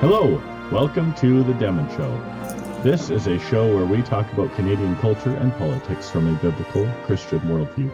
Hello, 0.00 0.40
welcome 0.70 1.12
to 1.14 1.42
The 1.42 1.54
Demon 1.54 1.88
Show. 1.96 2.08
This 2.84 3.10
is 3.10 3.26
a 3.26 3.36
show 3.36 3.74
where 3.74 3.84
we 3.84 4.00
talk 4.00 4.32
about 4.32 4.54
Canadian 4.54 4.94
culture 4.98 5.34
and 5.34 5.52
politics 5.54 6.08
from 6.08 6.28
a 6.28 6.38
biblical 6.38 6.88
Christian 7.04 7.40
worldview. 7.40 7.90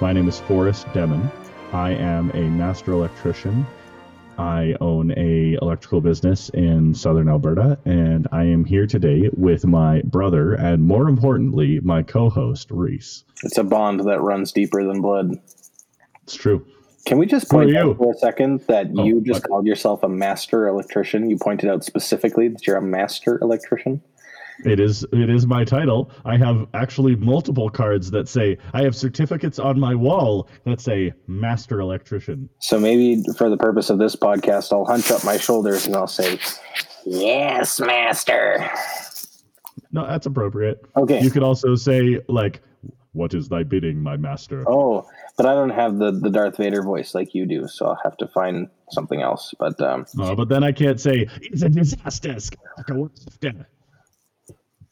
My 0.00 0.12
name 0.12 0.28
is 0.28 0.38
Forrest 0.38 0.86
Demon. 0.94 1.28
I 1.72 1.90
am 1.90 2.30
a 2.34 2.42
master 2.42 2.92
electrician. 2.92 3.66
I 4.38 4.76
own 4.80 5.12
a 5.16 5.58
electrical 5.60 6.00
business 6.00 6.50
in 6.50 6.94
southern 6.94 7.28
Alberta, 7.28 7.80
and 7.84 8.28
I 8.30 8.44
am 8.44 8.64
here 8.64 8.86
today 8.86 9.28
with 9.36 9.66
my 9.66 10.02
brother 10.02 10.54
and, 10.54 10.84
more 10.84 11.08
importantly, 11.08 11.80
my 11.80 12.04
co-host 12.04 12.70
Reese. 12.70 13.24
It's 13.42 13.58
a 13.58 13.64
bond 13.64 13.98
that 14.08 14.20
runs 14.20 14.52
deeper 14.52 14.84
than 14.84 15.00
blood. 15.00 15.32
It's 16.22 16.36
true. 16.36 16.64
Can 17.06 17.18
we 17.18 17.26
just 17.26 17.48
point 17.48 17.74
out 17.76 17.96
for 17.96 18.12
a 18.12 18.16
second 18.16 18.60
that 18.68 18.88
Oh, 18.96 19.04
you 19.04 19.22
just 19.22 19.42
called 19.44 19.66
yourself 19.66 20.02
a 20.02 20.08
master 20.08 20.68
electrician? 20.68 21.30
You 21.30 21.38
pointed 21.38 21.70
out 21.70 21.82
specifically 21.84 22.48
that 22.48 22.66
you're 22.66 22.76
a 22.76 22.82
master 22.82 23.38
electrician. 23.40 24.02
It 24.64 24.78
is 24.78 25.04
it 25.12 25.30
is 25.30 25.46
my 25.46 25.64
title. 25.64 26.10
I 26.26 26.36
have 26.36 26.66
actually 26.74 27.16
multiple 27.16 27.70
cards 27.70 28.10
that 28.10 28.28
say 28.28 28.58
I 28.74 28.82
have 28.82 28.94
certificates 28.94 29.58
on 29.58 29.80
my 29.80 29.94
wall 29.94 30.48
that 30.66 30.80
say 30.80 31.14
master 31.26 31.80
electrician. 31.80 32.48
So 32.58 32.78
maybe 32.78 33.22
for 33.38 33.48
the 33.48 33.56
purpose 33.56 33.88
of 33.88 33.98
this 33.98 34.14
podcast, 34.14 34.72
I'll 34.72 34.84
hunch 34.84 35.10
up 35.10 35.24
my 35.24 35.38
shoulders 35.38 35.86
and 35.86 35.96
I'll 35.96 36.06
say, 36.06 36.38
"Yes, 37.06 37.80
master." 37.80 38.70
No, 39.92 40.06
that's 40.06 40.26
appropriate. 40.26 40.84
Okay. 40.94 41.22
You 41.22 41.30
could 41.30 41.42
also 41.42 41.74
say 41.74 42.20
like 42.28 42.60
what 43.12 43.34
is 43.34 43.48
thy 43.48 43.62
bidding, 43.62 44.00
my 44.02 44.16
master? 44.16 44.64
Oh, 44.68 45.06
but 45.36 45.46
I 45.46 45.54
don't 45.54 45.70
have 45.70 45.98
the 45.98 46.12
the 46.12 46.30
Darth 46.30 46.56
Vader 46.56 46.82
voice 46.82 47.14
like 47.14 47.34
you 47.34 47.46
do, 47.46 47.66
so 47.68 47.86
I'll 47.86 48.00
have 48.04 48.16
to 48.18 48.28
find 48.28 48.68
something 48.90 49.20
else. 49.20 49.52
But 49.58 49.80
um, 49.80 50.06
Uh, 50.18 50.34
but 50.34 50.48
then 50.48 50.62
I 50.62 50.72
can't 50.72 51.00
say 51.00 51.26
it's 51.40 51.62
a 51.62 51.68
disaster. 51.68 52.36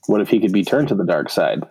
What 0.06 0.20
if 0.20 0.28
he 0.28 0.40
could 0.40 0.52
be 0.52 0.64
turned 0.64 0.88
to 0.88 0.94
the 0.94 1.04
dark 1.04 1.28
side? 1.30 1.62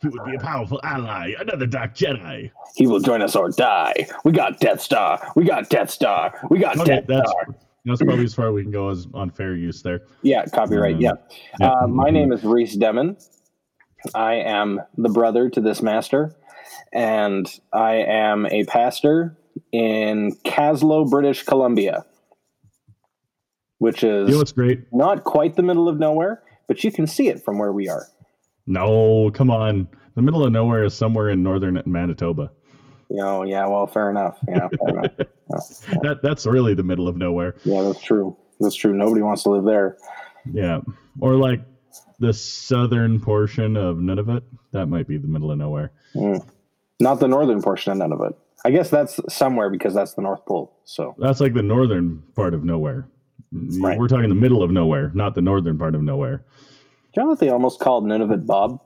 He 0.00 0.08
would 0.08 0.24
be 0.24 0.34
a 0.34 0.40
powerful 0.40 0.80
ally, 0.82 1.32
another 1.38 1.66
dark 1.66 1.94
Jedi. 1.94 2.50
He 2.74 2.88
will 2.88 2.98
join 2.98 3.22
us 3.22 3.36
or 3.36 3.50
die. 3.50 4.08
We 4.24 4.32
got 4.32 4.58
Death 4.58 4.80
Star. 4.80 5.30
We 5.36 5.44
got 5.44 5.68
Death 5.70 5.90
Star. 5.90 6.34
We 6.50 6.58
got 6.58 6.76
Okay, 6.78 6.96
Death 6.96 7.04
that's 7.06 7.30
Star. 7.30 7.54
that's 7.84 8.02
probably 8.02 8.24
as 8.24 8.34
far 8.34 8.50
we 8.52 8.62
can 8.62 8.72
go 8.72 8.88
as 8.88 9.06
on 9.14 9.30
fair 9.30 9.54
use 9.54 9.80
there. 9.80 10.00
Yeah, 10.22 10.44
copyright. 10.46 10.96
Um, 10.96 11.00
Yeah. 11.00 11.12
yeah. 11.60 11.70
Uh, 11.72 11.86
my 11.86 12.10
name 12.10 12.32
is 12.32 12.42
Reese 12.42 12.74
Demon. 12.74 13.16
I 14.14 14.34
am 14.34 14.80
the 14.96 15.08
brother 15.08 15.48
to 15.50 15.60
this 15.60 15.82
master, 15.82 16.34
and 16.92 17.48
I 17.72 17.94
am 17.96 18.46
a 18.46 18.64
pastor 18.64 19.36
in 19.72 20.36
Kaslo, 20.44 21.08
British 21.08 21.42
Columbia, 21.44 22.04
which 23.78 24.02
is 24.04 24.28
You 24.28 24.34
know 24.34 24.38
what's 24.38 24.52
great? 24.52 24.84
not 24.92 25.24
quite 25.24 25.56
the 25.56 25.62
middle 25.62 25.88
of 25.88 25.98
nowhere, 25.98 26.42
but 26.68 26.82
you 26.84 26.92
can 26.92 27.06
see 27.06 27.28
it 27.28 27.42
from 27.44 27.58
where 27.58 27.72
we 27.72 27.88
are. 27.88 28.06
No, 28.66 29.30
come 29.32 29.50
on. 29.50 29.88
The 30.14 30.22
middle 30.22 30.44
of 30.44 30.52
nowhere 30.52 30.84
is 30.84 30.94
somewhere 30.94 31.30
in 31.30 31.42
northern 31.42 31.82
Manitoba. 31.86 32.50
Know, 33.10 33.42
yeah, 33.42 33.66
well, 33.66 33.86
fair 33.86 34.08
enough. 34.08 34.38
Yeah, 34.48 34.68
fair 34.68 34.98
enough. 34.98 35.10
That 36.02 36.20
that's 36.22 36.46
really 36.46 36.72
the 36.72 36.82
middle 36.82 37.08
of 37.08 37.16
nowhere. 37.18 37.56
Yeah, 37.64 37.82
that's 37.82 38.00
true. 38.00 38.34
That's 38.58 38.74
true. 38.74 38.94
Nobody 38.94 39.20
wants 39.20 39.42
to 39.42 39.50
live 39.50 39.64
there. 39.64 39.98
Yeah. 40.50 40.80
Or 41.20 41.34
like 41.34 41.60
the 42.18 42.32
southern 42.32 43.20
portion 43.20 43.76
of 43.76 43.96
Nunavut. 43.96 44.42
That 44.72 44.86
might 44.86 45.08
be 45.08 45.18
the 45.18 45.28
middle 45.28 45.50
of 45.50 45.58
nowhere. 45.58 45.92
Mm. 46.14 46.46
Not 47.00 47.20
the 47.20 47.28
northern 47.28 47.62
portion 47.62 47.92
of 47.92 47.98
Nunavut. 47.98 48.34
I 48.64 48.70
guess 48.70 48.90
that's 48.90 49.20
somewhere 49.28 49.70
because 49.70 49.92
that's 49.92 50.14
the 50.14 50.22
North 50.22 50.44
Pole. 50.46 50.78
So 50.84 51.14
That's 51.18 51.40
like 51.40 51.54
the 51.54 51.62
northern 51.62 52.22
part 52.34 52.54
of 52.54 52.64
nowhere. 52.64 53.08
Right. 53.50 53.98
We're 53.98 54.08
talking 54.08 54.28
the 54.28 54.34
middle 54.34 54.62
of 54.62 54.70
nowhere, 54.70 55.10
not 55.14 55.34
the 55.34 55.42
northern 55.42 55.78
part 55.78 55.94
of 55.94 56.02
nowhere. 56.02 56.44
Do 57.12 57.20
you 57.20 57.26
know 57.26 57.34
they 57.34 57.50
almost 57.50 57.80
called 57.80 58.04
Nunavut 58.04 58.46
Bob? 58.46 58.80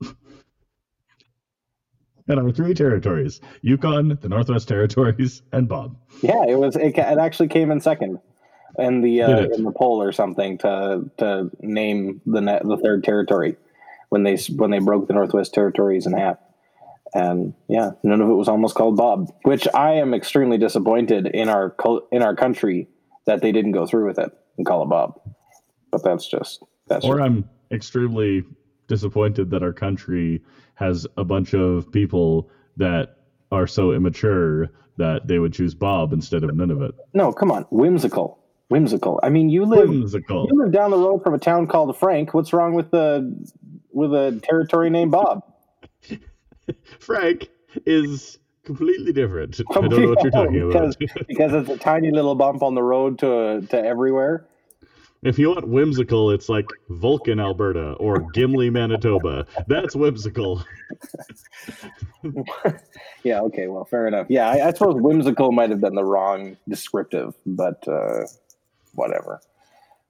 And 2.28 2.38
our 2.38 2.52
three 2.52 2.72
territories 2.72 3.40
Yukon, 3.62 4.16
the 4.20 4.28
Northwest 4.28 4.68
Territories, 4.68 5.42
and 5.52 5.68
Bob. 5.68 5.96
Yeah, 6.22 6.44
it 6.48 6.56
was. 6.56 6.76
It, 6.76 6.96
it 6.96 7.18
actually 7.18 7.48
came 7.48 7.72
in 7.72 7.80
second 7.80 8.20
in 8.78 9.00
the 9.02 9.22
uh, 9.22 9.46
in 9.54 9.64
the 9.64 9.72
poll 9.72 10.02
or 10.02 10.12
something 10.12 10.58
to 10.58 11.10
to 11.18 11.50
name 11.60 12.20
the 12.26 12.40
ne- 12.40 12.60
the 12.64 12.76
third 12.82 13.04
territory 13.04 13.56
when 14.08 14.22
they 14.22 14.36
when 14.56 14.70
they 14.70 14.78
broke 14.78 15.06
the 15.08 15.14
Northwest 15.14 15.52
Territories 15.54 16.06
in 16.06 16.12
half. 16.12 16.38
And 17.14 17.52
yeah, 17.68 17.90
Nunavut 18.04 18.38
was 18.38 18.48
almost 18.48 18.74
called 18.74 18.96
Bob, 18.96 19.30
which 19.42 19.68
I 19.74 19.92
am 19.94 20.14
extremely 20.14 20.56
disappointed 20.56 21.26
in 21.26 21.48
our 21.48 21.74
in 22.10 22.22
our 22.22 22.34
country 22.34 22.88
that 23.26 23.42
they 23.42 23.52
didn't 23.52 23.72
go 23.72 23.86
through 23.86 24.06
with 24.06 24.18
it 24.18 24.30
and 24.56 24.66
call 24.66 24.82
it 24.82 24.86
Bob. 24.86 25.20
But 25.90 26.02
that's 26.04 26.26
just 26.26 26.62
that's 26.88 27.04
Or 27.04 27.16
just- 27.18 27.24
I'm 27.24 27.48
extremely 27.70 28.44
disappointed 28.88 29.50
that 29.50 29.62
our 29.62 29.72
country 29.72 30.42
has 30.74 31.06
a 31.16 31.24
bunch 31.24 31.54
of 31.54 31.90
people 31.92 32.48
that 32.78 33.16
are 33.50 33.66
so 33.66 33.92
immature 33.92 34.70
that 34.96 35.26
they 35.26 35.38
would 35.38 35.52
choose 35.52 35.74
Bob 35.74 36.12
instead 36.12 36.42
of 36.44 36.50
Nunavut. 36.50 36.92
no, 37.14 37.32
come 37.32 37.50
on, 37.50 37.64
whimsical, 37.70 38.38
whimsical. 38.68 39.20
I 39.22 39.28
mean, 39.28 39.48
you 39.48 39.64
live 39.64 39.88
Whimsical. 39.88 40.46
you 40.50 40.58
live 40.58 40.72
down 40.72 40.90
the 40.90 40.98
road 40.98 41.22
from 41.22 41.34
a 41.34 41.38
town 41.38 41.66
called 41.66 41.96
Frank. 41.98 42.34
What's 42.34 42.52
wrong 42.52 42.74
with 42.74 42.90
the 42.90 43.34
with 43.92 44.12
a 44.14 44.40
territory 44.42 44.90
named 44.90 45.12
Bob? 45.12 45.42
Frank 46.98 47.48
is 47.86 48.38
completely 48.64 49.12
different. 49.12 49.60
I 49.70 49.74
don't 49.74 49.90
know 49.90 50.08
what 50.08 50.22
you're 50.22 50.30
talking 50.30 50.70
about. 50.70 50.96
because, 50.98 51.24
because 51.28 51.52
it's 51.52 51.68
a 51.70 51.76
tiny 51.78 52.10
little 52.10 52.34
bump 52.34 52.62
on 52.62 52.74
the 52.74 52.82
road 52.82 53.18
to 53.20 53.66
to 53.68 53.78
everywhere. 53.84 54.46
If 55.22 55.38
you 55.38 55.50
want 55.50 55.68
whimsical, 55.68 56.32
it's 56.32 56.48
like 56.48 56.66
Vulcan, 56.88 57.38
Alberta, 57.38 57.92
or 57.92 58.26
Gimli, 58.32 58.70
Manitoba. 58.70 59.46
That's 59.68 59.94
whimsical. 59.94 60.64
Yeah, 63.24 63.40
okay, 63.42 63.68
well, 63.68 63.84
fair 63.84 64.08
enough. 64.08 64.26
Yeah, 64.28 64.48
I, 64.48 64.68
I 64.68 64.72
suppose 64.72 65.00
whimsical 65.00 65.52
might 65.52 65.70
have 65.70 65.80
been 65.80 65.94
the 65.94 66.04
wrong 66.04 66.56
descriptive, 66.68 67.34
but 67.46 67.86
uh, 67.86 68.26
whatever, 68.94 69.40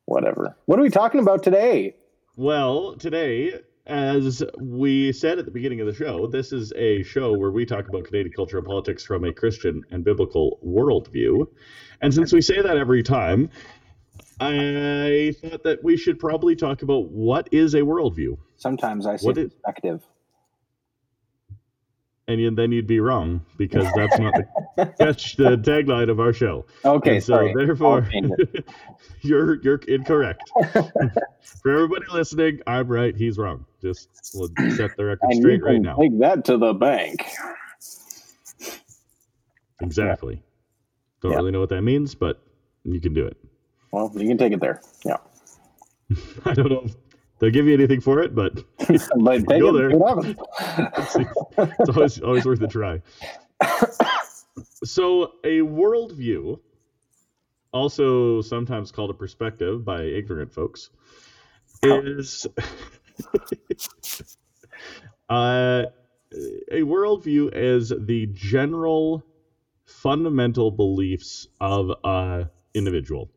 whatever. 0.06 0.56
What 0.66 0.78
are 0.78 0.82
we 0.82 0.90
talking 0.90 1.20
about 1.20 1.42
today? 1.42 1.96
Well, 2.36 2.96
today, 2.96 3.54
as 3.86 4.42
we 4.58 5.12
said 5.12 5.38
at 5.38 5.44
the 5.44 5.50
beginning 5.50 5.80
of 5.80 5.86
the 5.86 5.94
show, 5.94 6.26
this 6.26 6.52
is 6.52 6.72
a 6.76 7.02
show 7.02 7.36
where 7.36 7.50
we 7.50 7.66
talk 7.66 7.88
about 7.88 8.04
Canadian 8.04 8.32
culture 8.34 8.58
and 8.58 8.66
politics 8.66 9.04
from 9.04 9.24
a 9.24 9.32
Christian 9.32 9.82
and 9.90 10.04
biblical 10.04 10.58
worldview. 10.64 11.46
And 12.00 12.12
since 12.14 12.32
we 12.32 12.40
say 12.40 12.60
that 12.62 12.76
every 12.76 13.02
time, 13.02 13.50
I 14.40 15.34
thought 15.40 15.62
that 15.64 15.82
we 15.84 15.96
should 15.96 16.18
probably 16.18 16.56
talk 16.56 16.82
about 16.82 17.10
what 17.10 17.48
is 17.52 17.74
a 17.74 17.80
worldview. 17.80 18.36
Sometimes 18.56 19.06
I 19.06 19.16
say 19.16 19.26
What 19.26 19.38
is- 19.38 19.52
perspective. 19.52 20.02
And 22.28 22.56
then 22.56 22.70
you'd 22.70 22.86
be 22.86 23.00
wrong 23.00 23.44
because 23.58 23.86
that's 23.96 24.16
not 24.18 24.32
the, 24.34 24.94
that's 24.96 25.34
the 25.34 25.56
tagline 25.56 26.08
of 26.08 26.20
our 26.20 26.32
show. 26.32 26.64
Okay, 26.84 27.16
And 27.16 27.22
so 27.24 27.34
sorry. 27.34 27.52
therefore, 27.54 28.02
I'll 28.04 28.10
change 28.10 28.30
it. 28.38 28.64
you're 29.22 29.60
you're 29.62 29.80
incorrect. 29.88 30.40
For 31.62 31.70
everybody 31.72 32.04
listening, 32.12 32.60
I'm 32.66 32.86
right. 32.88 33.14
He's 33.16 33.38
wrong. 33.38 33.66
Just 33.82 34.08
we'll 34.34 34.48
set 34.76 34.96
the 34.96 35.04
record 35.04 35.30
and 35.30 35.40
straight 35.42 35.62
right 35.64 35.80
now. 35.80 35.96
take 35.96 36.16
that 36.20 36.44
to 36.44 36.56
the 36.58 36.72
bank. 36.72 37.24
Exactly. 39.80 40.42
Don't 41.22 41.32
Yeah. 41.32 41.38
really 41.38 41.50
know 41.50 41.60
what 41.60 41.70
that 41.70 41.82
means, 41.82 42.14
but 42.14 42.40
you 42.84 43.00
can 43.00 43.14
do 43.14 43.26
it. 43.26 43.36
Well, 43.90 44.10
you 44.14 44.28
can 44.28 44.38
take 44.38 44.52
it 44.52 44.60
there. 44.60 44.80
Yeah, 45.04 45.16
I 46.44 46.54
don't 46.54 46.70
know 46.70 46.82
if 46.84 46.94
they'll 47.42 47.50
give 47.50 47.66
you 47.66 47.74
anything 47.74 48.00
for 48.00 48.20
it, 48.20 48.34
but 48.34 48.54
but 49.16 49.46
Go 49.46 49.76
there. 49.76 49.90
It 49.90 50.36
it's, 50.96 51.16
it's 51.58 51.90
always 51.90 52.20
always 52.22 52.46
worth 52.46 52.62
a 52.62 52.68
try. 52.68 53.02
So, 54.84 55.32
a 55.44 55.58
worldview, 55.60 56.58
also 57.72 58.40
sometimes 58.42 58.92
called 58.92 59.10
a 59.10 59.14
perspective 59.14 59.84
by 59.84 60.02
ignorant 60.02 60.52
folks, 60.52 60.90
is 61.82 62.46
uh, 65.28 65.84
a 66.70 66.80
worldview 66.80 67.50
is 67.54 67.92
the 68.06 68.26
general 68.32 69.24
fundamental 69.84 70.70
beliefs 70.70 71.48
of 71.60 71.92
a 72.04 72.48
individual. 72.74 73.30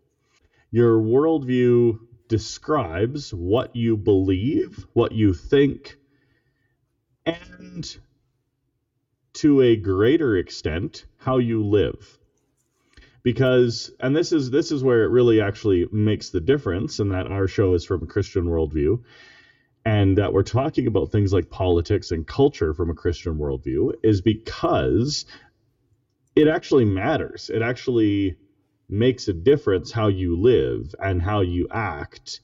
Your 0.72 1.00
worldview 1.00 2.00
describes 2.28 3.34
what 3.34 3.76
you 3.76 3.98
believe, 3.98 4.86
what 4.94 5.12
you 5.12 5.34
think, 5.34 5.98
and 7.26 7.98
to 9.34 9.62
a 9.62 9.76
greater 9.76 10.38
extent, 10.38 11.06
how 11.18 11.38
you 11.38 11.64
live. 11.64 12.18
Because, 13.24 13.92
and 14.00 14.16
this 14.16 14.32
is 14.32 14.52
this 14.52 14.72
is 14.72 14.84
where 14.84 15.04
it 15.04 15.10
really 15.10 15.42
actually 15.42 15.88
makes 15.92 16.30
the 16.30 16.40
difference, 16.40 17.00
and 17.00 17.12
that 17.12 17.28
our 17.28 17.48
show 17.48 17.74
is 17.74 17.84
from 17.84 18.04
a 18.04 18.08
Christian 18.08 18.46
worldview, 18.46 19.02
and 19.84 20.18
that 20.18 20.32
we're 20.32 20.44
talking 20.44 20.88
about 20.88 21.12
things 21.12 21.34
like 21.34 21.50
politics 21.50 22.12
and 22.12 22.26
culture 22.26 22.74
from 22.74 22.90
a 22.90 22.96
Christian 22.96 23.38
worldview, 23.38 23.94
is 24.04 24.22
because 24.22 25.26
it 26.36 26.48
actually 26.48 26.86
matters. 26.86 27.50
It 27.50 27.62
actually 27.64 28.36
makes 28.90 29.28
a 29.28 29.34
difference 29.34 29.92
how 29.92 30.08
you 30.08 30.40
live 30.40 30.94
and 31.00 31.22
how 31.22 31.42
you 31.42 31.68
act, 31.72 32.42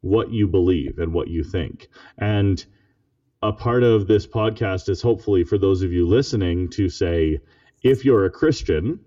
what 0.00 0.30
you 0.30 0.46
believe 0.46 0.98
and 0.98 1.12
what 1.12 1.28
you 1.28 1.42
think. 1.42 1.88
And 2.18 2.64
a 3.42 3.52
part 3.52 3.82
of 3.82 4.06
this 4.06 4.26
podcast 4.26 4.88
is 4.88 5.00
hopefully 5.00 5.44
for 5.44 5.58
those 5.58 5.82
of 5.82 5.92
you 5.92 6.06
listening 6.06 6.68
to 6.70 6.88
say, 6.88 7.38
if 7.82 8.04
you're 8.04 8.24
a 8.24 8.30
Christian, 8.30 9.00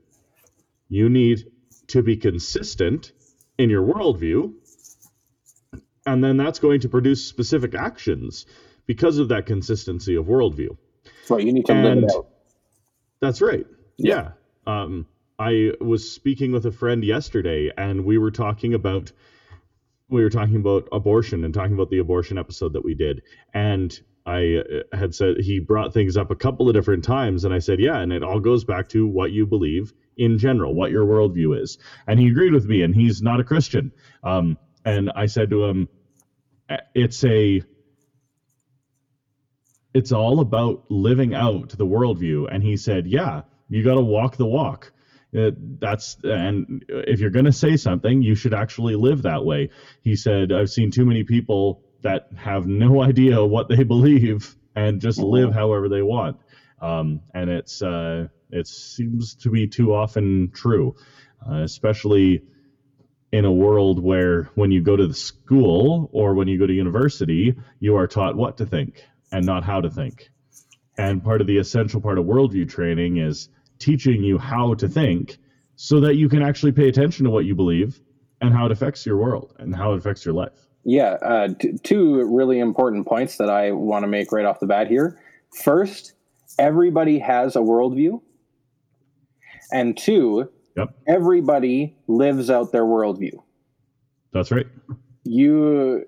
you 0.89 1.10
need 1.10 1.45
to 1.88 2.01
be 2.01 2.16
consistent 2.16 3.12
in 3.57 3.69
your 3.69 3.86
worldview. 3.86 4.54
And 6.06 6.24
then 6.24 6.38
that's 6.38 6.60
going 6.60 6.80
to 6.81 6.89
produce 6.89 7.24
specific 7.25 7.75
actions 7.75 8.45
because 8.88 9.18
of 9.19 9.27
that 9.30 9.45
consistency 9.45 10.16
of 10.16 10.25
worldview. 10.25 10.75
Right. 11.30 11.45
You 11.45 11.54
need 11.54 11.66
to 11.68 11.74
and 11.74 12.01
live 12.01 12.04
it 12.04 12.16
out. 12.16 12.27
That's 13.19 13.42
right. 13.42 13.66
Yeah. 13.98 14.31
yeah. 14.68 14.81
Um, 14.81 15.06
I 15.42 15.72
was 15.82 16.08
speaking 16.08 16.52
with 16.52 16.68
a 16.68 16.72
friend 16.72 17.04
yesterday 17.04 17.72
and 17.76 18.06
we 18.06 18.20
were 18.20 18.30
talking 18.30 18.76
about 18.76 19.12
we 20.08 20.22
were 20.22 20.30
talking 20.30 20.58
about 20.58 20.88
abortion 20.92 21.44
and 21.44 21.52
talking 21.52 21.74
about 21.74 21.90
the 21.90 21.98
abortion 21.98 22.38
episode 22.38 22.74
that 22.74 22.86
we 22.86 22.94
did. 22.94 23.24
And 23.52 24.00
I 24.24 24.58
uh, 24.58 24.96
had 24.96 25.16
said 25.16 25.38
he 25.40 25.58
brought 25.60 25.94
things 25.94 26.16
up 26.16 26.30
a 26.30 26.36
couple 26.36 26.68
of 26.68 26.76
different 26.76 27.04
times, 27.04 27.44
and 27.44 27.54
I 27.54 27.60
said, 27.60 27.80
yeah, 27.80 27.98
and 27.98 28.14
it 28.14 28.22
all 28.22 28.40
goes 28.40 28.64
back 28.66 28.90
to 28.90 29.08
what 29.08 29.32
you 29.32 29.48
believe 29.48 29.94
in 30.16 30.38
general, 30.38 30.76
what 30.76 30.92
your 30.92 31.06
worldview 31.06 31.60
is. 31.60 31.80
And 32.06 32.20
he 32.20 32.28
agreed 32.28 32.54
with 32.54 32.66
me, 32.66 32.84
and 32.84 32.94
he's 32.94 33.22
not 33.22 33.40
a 33.40 33.44
Christian. 33.44 33.94
Um, 34.22 34.58
and 34.86 35.12
I 35.16 35.26
said 35.26 35.50
to 35.50 35.66
him, 35.66 35.88
it's 36.94 37.24
a 37.24 37.64
it's 39.94 40.12
all 40.12 40.40
about 40.40 40.84
living 40.90 41.34
out 41.34 41.70
the 41.70 41.88
worldview. 41.88 42.48
And 42.54 42.62
he 42.62 42.78
said, 42.78 43.08
yeah, 43.08 43.42
you 43.70 43.84
got 43.84 43.96
to 43.96 44.02
walk 44.02 44.38
the 44.38 44.46
walk. 44.46 44.92
Uh, 45.38 45.51
that's 45.80 46.18
and 46.24 46.83
if 46.89 47.19
you're 47.19 47.30
going 47.30 47.45
to 47.45 47.54
say 47.54 47.78
something, 47.78 48.22
you 48.22 48.36
should 48.36 48.54
actually 48.54 48.95
live 48.95 49.22
that 49.24 49.45
way. 49.45 49.69
He 50.01 50.16
said, 50.16 50.51
I've 50.51 50.69
seen 50.69 50.92
too 50.92 51.06
many 51.06 51.24
people 51.24 51.83
that 52.01 52.30
have 52.36 52.68
no 52.68 53.01
idea 53.12 53.44
what 53.44 53.69
they 53.69 53.83
believe 53.83 54.56
and 54.75 55.01
just 55.01 55.19
live 55.19 55.54
however 55.54 55.89
they 55.89 56.01
want. 56.01 56.38
Um, 56.81 57.22
and 57.33 57.50
it's 57.50 57.81
uh, 57.81 58.28
it 58.50 58.68
seems 58.68 59.36
to 59.36 59.50
be 59.50 59.68
too 59.68 59.94
often 59.94 60.51
true, 60.54 60.95
uh, 61.50 61.62
especially 61.62 62.44
in 63.31 63.45
a 63.45 63.51
world 63.51 64.04
where 64.04 64.50
when 64.56 64.72
you 64.72 64.81
go 64.81 64.95
to 64.95 65.07
the 65.07 65.13
school 65.13 66.10
or 66.12 66.34
when 66.34 66.48
you 66.48 66.60
go 66.60 66.68
to 66.68 66.74
university, 66.74 67.56
you 67.80 67.95
are 67.95 68.07
taught 68.07 68.36
what 68.36 68.57
to 68.57 68.66
think 68.66 69.06
and 69.31 69.45
not 69.45 69.63
how 69.63 69.80
to 69.80 69.89
think. 69.89 70.30
And 70.98 71.24
part 71.24 71.39
of 71.39 71.48
the 71.48 71.57
essential 71.57 72.01
part 72.01 72.18
of 72.18 72.25
worldview 72.25 72.69
training 72.69 73.18
is 73.18 73.48
teaching 73.81 74.24
you 74.24 74.38
how 74.38 74.74
to 74.75 74.88
think 74.88 75.38
so 75.75 76.00
that 76.00 76.16
you 76.16 76.30
can 76.30 76.42
actually 76.42 76.72
pay 76.72 76.88
attention 76.88 77.25
to 77.25 77.31
what 77.31 77.45
you 77.45 77.56
believe 77.56 78.00
and 78.39 78.54
how 78.54 78.66
it 78.66 78.72
affects 78.72 79.06
your 79.06 79.18
world 79.18 79.54
and 79.60 79.75
how 79.75 79.94
it 79.94 79.98
affects 79.98 80.24
your 80.24 80.33
life. 80.33 80.68
Yeah, 80.83 81.18
uh, 81.22 81.50
t- 81.60 81.78
two 81.83 82.24
really 82.33 82.60
important 82.60 83.07
points 83.07 83.38
that 83.38 83.50
I 83.50 83.72
want 83.72 84.04
to 84.04 84.07
make 84.07 84.31
right 84.31 84.45
off 84.45 84.60
the 84.60 84.68
bat 84.68 84.88
here. 84.88 85.19
First, 85.63 86.13
everybody 86.57 87.19
has 87.19 87.56
a 87.56 87.60
worldview. 87.60 88.22
And 89.72 89.98
two, 89.98 90.50
yep. 90.75 90.94
everybody 91.07 91.98
lives 92.07 92.50
out 92.50 92.72
their 92.72 92.84
worldview. 92.84 93.42
That's 94.34 94.51
right. 94.51 94.68
You 95.24 96.06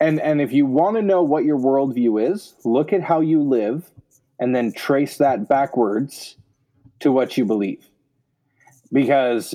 and 0.00 0.20
and 0.20 0.40
if 0.40 0.52
you 0.52 0.66
want 0.66 0.96
to 0.96 1.02
know 1.02 1.22
what 1.22 1.44
your 1.44 1.58
worldview 1.58 2.30
is, 2.30 2.54
look 2.64 2.92
at 2.92 3.02
how 3.02 3.20
you 3.20 3.42
live 3.42 3.90
and 4.38 4.54
then 4.54 4.72
trace 4.72 5.18
that 5.18 5.48
backwards 5.48 6.36
to 7.02 7.12
what 7.12 7.36
you 7.36 7.44
believe. 7.44 7.84
Because 8.92 9.54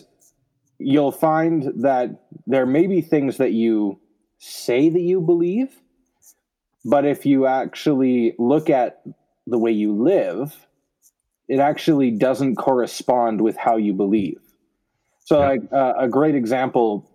you'll 0.79 1.11
find 1.11 1.71
that 1.83 2.23
there 2.45 2.65
may 2.65 2.88
be 2.88 3.01
things 3.01 3.38
that 3.38 3.51
you 3.51 3.99
say 4.39 4.89
that 4.89 5.01
you 5.01 5.21
believe, 5.21 5.81
but 6.85 7.05
if 7.05 7.25
you 7.25 7.47
actually 7.47 8.35
look 8.38 8.69
at 8.69 9.01
the 9.45 9.57
way 9.57 9.71
you 9.71 9.94
live, 9.94 10.67
it 11.47 11.59
actually 11.59 12.11
doesn't 12.11 12.55
correspond 12.55 13.41
with 13.41 13.57
how 13.57 13.77
you 13.77 13.94
believe. 13.94 14.39
So, 15.23 15.39
yeah. 15.39 15.47
like 15.47 15.61
uh, 15.73 15.94
a 15.97 16.07
great 16.07 16.35
example 16.35 17.09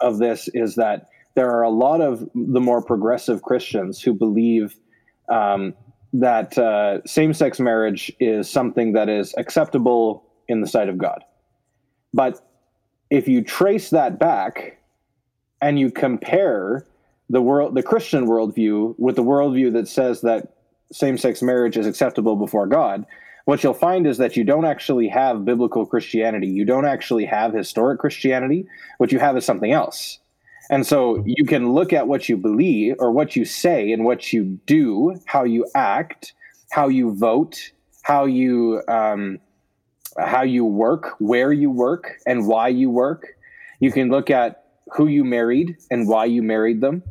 of 0.00 0.18
this 0.18 0.48
is 0.54 0.76
that 0.76 1.08
there 1.34 1.50
are 1.50 1.62
a 1.62 1.70
lot 1.70 2.00
of 2.00 2.28
the 2.34 2.60
more 2.60 2.82
progressive 2.82 3.42
Christians 3.42 4.00
who 4.00 4.14
believe 4.14 4.76
um, 5.28 5.74
that 6.20 6.56
uh, 6.56 7.02
same-sex 7.04 7.60
marriage 7.60 8.12
is 8.20 8.48
something 8.48 8.92
that 8.92 9.08
is 9.08 9.34
acceptable 9.36 10.24
in 10.48 10.60
the 10.60 10.66
sight 10.66 10.88
of 10.88 10.98
God. 10.98 11.24
But 12.14 12.40
if 13.10 13.28
you 13.28 13.42
trace 13.42 13.90
that 13.90 14.18
back 14.18 14.78
and 15.60 15.78
you 15.78 15.90
compare 15.90 16.86
the 17.28 17.42
world, 17.42 17.74
the 17.74 17.82
Christian 17.82 18.26
worldview, 18.26 18.94
with 18.98 19.16
the 19.16 19.24
worldview 19.24 19.72
that 19.74 19.88
says 19.88 20.20
that 20.20 20.54
same-sex 20.92 21.42
marriage 21.42 21.76
is 21.76 21.86
acceptable 21.86 22.36
before 22.36 22.66
God, 22.66 23.04
what 23.44 23.62
you'll 23.62 23.74
find 23.74 24.06
is 24.06 24.18
that 24.18 24.36
you 24.36 24.44
don't 24.44 24.64
actually 24.64 25.08
have 25.08 25.44
biblical 25.44 25.86
Christianity. 25.86 26.48
You 26.48 26.64
don't 26.64 26.86
actually 26.86 27.26
have 27.26 27.52
historic 27.52 28.00
Christianity. 28.00 28.66
What 28.98 29.12
you 29.12 29.18
have 29.18 29.36
is 29.36 29.44
something 29.44 29.72
else. 29.72 30.18
And 30.70 30.86
so 30.86 31.22
you 31.24 31.44
can 31.44 31.72
look 31.72 31.92
at 31.92 32.08
what 32.08 32.28
you 32.28 32.36
believe 32.36 32.96
or 32.98 33.12
what 33.12 33.36
you 33.36 33.44
say 33.44 33.92
and 33.92 34.04
what 34.04 34.32
you 34.32 34.58
do, 34.66 35.20
how 35.26 35.44
you 35.44 35.66
act, 35.74 36.34
how 36.70 36.88
you 36.88 37.14
vote, 37.14 37.70
how 38.02 38.24
you 38.24 38.82
um, 38.88 39.38
how 40.18 40.42
you 40.42 40.64
work, 40.64 41.14
where 41.18 41.52
you 41.52 41.70
work, 41.70 42.18
and 42.26 42.46
why 42.46 42.68
you 42.68 42.90
work. 42.90 43.36
You 43.80 43.92
can 43.92 44.08
look 44.08 44.30
at 44.30 44.64
who 44.92 45.08
you 45.08 45.24
married 45.24 45.76
and 45.90 46.08
why 46.08 46.24
you 46.24 46.42
married 46.42 46.80
them. 46.80 47.02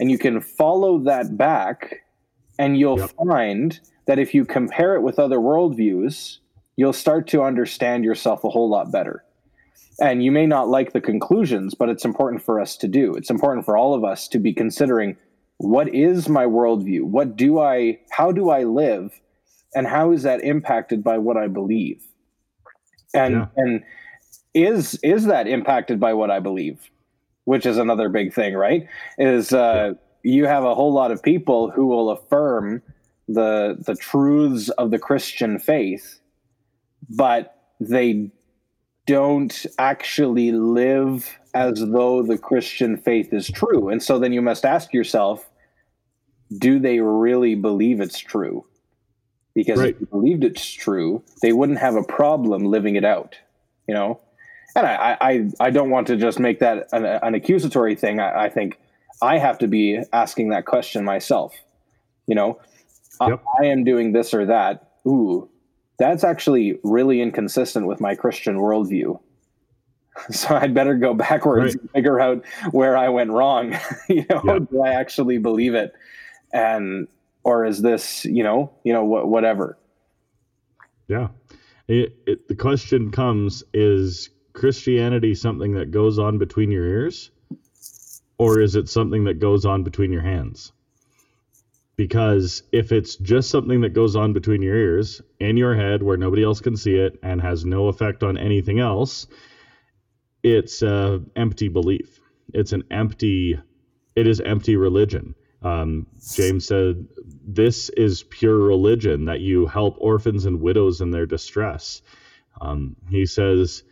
And 0.00 0.10
you 0.10 0.18
can 0.18 0.40
follow 0.40 0.98
that 1.00 1.36
back, 1.36 2.02
and 2.58 2.76
you'll 2.76 2.98
yep. 2.98 3.10
find 3.10 3.78
that 4.06 4.18
if 4.18 4.34
you 4.34 4.44
compare 4.44 4.96
it 4.96 5.02
with 5.02 5.18
other 5.18 5.38
worldviews, 5.38 6.38
you'll 6.76 6.92
start 6.92 7.28
to 7.28 7.42
understand 7.42 8.04
yourself 8.04 8.42
a 8.44 8.50
whole 8.50 8.68
lot 8.68 8.90
better. 8.90 9.24
And 10.00 10.24
you 10.24 10.32
may 10.32 10.46
not 10.46 10.68
like 10.68 10.92
the 10.92 11.00
conclusions, 11.00 11.74
but 11.74 11.88
it's 11.88 12.04
important 12.04 12.42
for 12.42 12.60
us 12.60 12.76
to 12.78 12.88
do. 12.88 13.14
It's 13.14 13.30
important 13.30 13.64
for 13.64 13.76
all 13.76 13.94
of 13.94 14.04
us 14.04 14.26
to 14.28 14.38
be 14.38 14.52
considering 14.52 15.16
what 15.58 15.94
is 15.94 16.28
my 16.28 16.44
worldview? 16.44 17.02
What 17.02 17.36
do 17.36 17.60
I, 17.60 18.00
how 18.10 18.32
do 18.32 18.50
I 18.50 18.64
live? 18.64 19.20
And 19.74 19.86
how 19.86 20.12
is 20.12 20.24
that 20.24 20.42
impacted 20.42 21.04
by 21.04 21.18
what 21.18 21.36
I 21.36 21.46
believe? 21.46 22.04
And, 23.14 23.34
yeah. 23.34 23.46
and 23.56 23.82
is, 24.52 24.98
is 25.02 25.26
that 25.26 25.46
impacted 25.46 26.00
by 26.00 26.14
what 26.14 26.30
I 26.30 26.40
believe? 26.40 26.90
which 27.44 27.66
is 27.66 27.78
another 27.78 28.08
big 28.08 28.32
thing, 28.32 28.54
right? 28.54 28.86
Is 29.18 29.52
uh, 29.52 29.94
you 30.22 30.46
have 30.46 30.64
a 30.64 30.74
whole 30.74 30.92
lot 30.92 31.10
of 31.10 31.22
people 31.22 31.70
who 31.70 31.86
will 31.86 32.10
affirm 32.10 32.82
the 33.28 33.76
the 33.86 33.94
truths 33.94 34.68
of 34.70 34.90
the 34.90 34.98
Christian 34.98 35.58
faith, 35.58 36.20
but 37.08 37.54
they 37.80 38.30
don't 39.06 39.66
actually 39.78 40.52
live 40.52 41.38
as 41.52 41.80
though 41.80 42.22
the 42.22 42.38
Christian 42.38 42.96
faith 42.96 43.32
is 43.32 43.48
true. 43.50 43.88
And 43.88 44.02
so 44.02 44.18
then 44.18 44.32
you 44.32 44.42
must 44.42 44.64
ask 44.64 44.92
yourself, 44.92 45.48
do 46.58 46.78
they 46.78 47.00
really 47.00 47.54
believe 47.54 48.00
it's 48.00 48.18
true? 48.18 48.66
Because 49.54 49.78
right. 49.78 49.90
if 49.90 49.98
they 49.98 50.04
believed 50.06 50.44
it's 50.44 50.68
true, 50.68 51.22
they 51.42 51.52
wouldn't 51.52 51.78
have 51.78 51.94
a 51.94 52.02
problem 52.02 52.64
living 52.64 52.96
it 52.96 53.04
out, 53.04 53.36
you 53.86 53.94
know? 53.94 54.20
and 54.74 54.86
I, 54.86 55.16
I, 55.20 55.50
I 55.60 55.70
don't 55.70 55.90
want 55.90 56.06
to 56.08 56.16
just 56.16 56.38
make 56.38 56.58
that 56.60 56.88
an, 56.92 57.04
an 57.04 57.34
accusatory 57.34 57.94
thing. 57.94 58.20
I, 58.20 58.44
I, 58.44 58.48
think 58.50 58.78
I 59.22 59.38
have 59.38 59.58
to 59.58 59.68
be 59.68 60.00
asking 60.12 60.48
that 60.50 60.66
question 60.66 61.04
myself. 61.04 61.54
You 62.26 62.34
know, 62.34 62.60
yep. 63.20 63.42
I, 63.60 63.64
I, 63.64 63.66
am 63.66 63.84
doing 63.84 64.12
this 64.12 64.32
or 64.34 64.46
that. 64.46 64.92
Ooh, 65.06 65.48
that's 65.98 66.24
actually 66.24 66.78
really 66.82 67.20
inconsistent 67.20 67.86
with 67.86 68.00
my 68.00 68.14
Christian 68.14 68.56
worldview. 68.56 69.20
So 70.30 70.54
I'd 70.54 70.74
better 70.74 70.94
go 70.94 71.12
backwards 71.12 71.74
right. 71.74 71.82
and 71.82 71.90
figure 71.90 72.20
out 72.20 72.44
where 72.70 72.96
I 72.96 73.08
went 73.08 73.32
wrong. 73.32 73.76
you 74.08 74.24
know, 74.30 74.42
yep. 74.44 74.70
do 74.70 74.80
I 74.80 74.90
actually 74.90 75.38
believe 75.38 75.74
it? 75.74 75.92
And 76.52 77.08
or 77.42 77.64
is 77.64 77.82
this, 77.82 78.24
you 78.24 78.44
know, 78.44 78.72
you 78.84 78.92
know, 78.92 79.04
wh- 79.04 79.26
whatever. 79.26 79.76
Yeah. 81.08 81.28
It, 81.88 82.16
it, 82.28 82.46
the 82.46 82.54
question 82.54 83.10
comes 83.10 83.64
is 83.74 84.30
Christianity 84.52 85.34
something 85.34 85.74
that 85.74 85.90
goes 85.90 86.16
on 86.18 86.38
between 86.38 86.70
your 86.70 86.86
ears? 86.86 87.32
Or 88.38 88.60
is 88.60 88.76
it 88.76 88.88
something 88.88 89.24
that 89.24 89.40
goes 89.40 89.64
on 89.64 89.82
between 89.82 90.12
your 90.12 90.22
hands? 90.22 90.72
Because 91.96 92.62
if 92.72 92.90
it's 92.90 93.16
just 93.16 93.50
something 93.50 93.80
that 93.82 93.94
goes 93.94 94.16
on 94.16 94.32
between 94.32 94.62
your 94.62 94.74
ears, 94.74 95.22
in 95.38 95.56
your 95.56 95.74
head, 95.74 96.02
where 96.02 96.16
nobody 96.16 96.42
else 96.42 96.60
can 96.60 96.76
see 96.76 96.96
it 96.96 97.18
and 97.22 97.40
has 97.40 97.64
no 97.64 97.88
effect 97.88 98.22
on 98.22 98.36
anything 98.36 98.80
else, 98.80 99.26
it's 100.42 100.82
empty 100.82 101.68
belief. 101.68 102.20
It's 102.52 102.72
an 102.72 102.84
empty, 102.90 103.58
it 104.16 104.26
is 104.26 104.40
empty 104.40 104.76
religion. 104.76 105.34
Um, 105.62 106.06
James 106.34 106.66
said, 106.66 107.06
This 107.46 107.88
is 107.90 108.24
pure 108.24 108.58
religion 108.58 109.24
that 109.26 109.40
you 109.40 109.66
help 109.66 109.96
orphans 109.98 110.44
and 110.44 110.60
widows 110.60 111.00
in 111.00 111.10
their 111.10 111.26
distress. 111.26 112.02
Um, 112.60 112.96
he 113.08 113.24
says, 113.24 113.84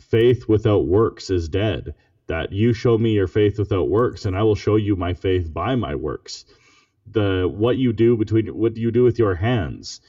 faith 0.00 0.48
without 0.48 0.86
works 0.86 1.30
is 1.30 1.48
dead. 1.48 1.94
That 2.26 2.52
you 2.52 2.74
show 2.74 2.98
me 2.98 3.12
your 3.12 3.26
faith 3.26 3.58
without 3.58 3.88
works, 3.88 4.26
and 4.26 4.36
I 4.36 4.42
will 4.42 4.54
show 4.54 4.76
you 4.76 4.96
my 4.96 5.14
faith 5.14 5.52
by 5.52 5.76
my 5.76 5.94
works. 5.94 6.44
The 7.10 7.48
what 7.48 7.76
you 7.76 7.92
do 7.92 8.16
between 8.16 8.46
what 8.48 8.74
do 8.74 8.80
you 8.80 8.90
do 8.90 9.04
with 9.04 9.18
your 9.18 9.34
hands, 9.34 10.00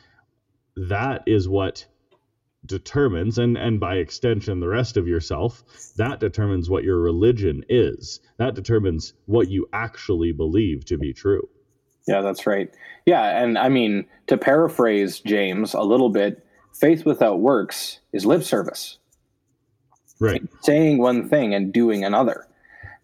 that 0.76 1.24
is 1.28 1.48
what 1.48 1.86
determines 2.66 3.38
and 3.38 3.58
and 3.58 3.80
by 3.80 3.96
extension 3.96 4.60
the 4.60 4.68
rest 4.68 4.98
of 4.98 5.08
yourself 5.08 5.64
that 5.96 6.20
determines 6.20 6.70
what 6.70 6.84
your 6.84 7.00
religion 7.00 7.64
is. 7.70 8.20
That 8.38 8.56
determines 8.56 9.14
what 9.26 9.50
you 9.50 9.68
actually 9.72 10.32
believe 10.32 10.86
to 10.86 10.98
be 10.98 11.14
true. 11.14 11.48
Yeah 12.08 12.22
that's 12.22 12.46
right. 12.46 12.70
Yeah 13.06 13.42
and 13.42 13.58
i 13.58 13.70
mean 13.70 14.06
to 14.28 14.38
paraphrase 14.38 15.20
james 15.20 15.74
a 15.74 15.82
little 15.82 16.10
bit 16.10 16.46
faith 16.74 17.06
without 17.06 17.40
works 17.40 18.00
is 18.14 18.26
lip 18.26 18.44
service. 18.44 18.98
Right. 20.20 20.42
Saying 20.62 20.98
one 20.98 21.30
thing 21.30 21.54
and 21.54 21.72
doing 21.72 22.04
another 22.04 22.46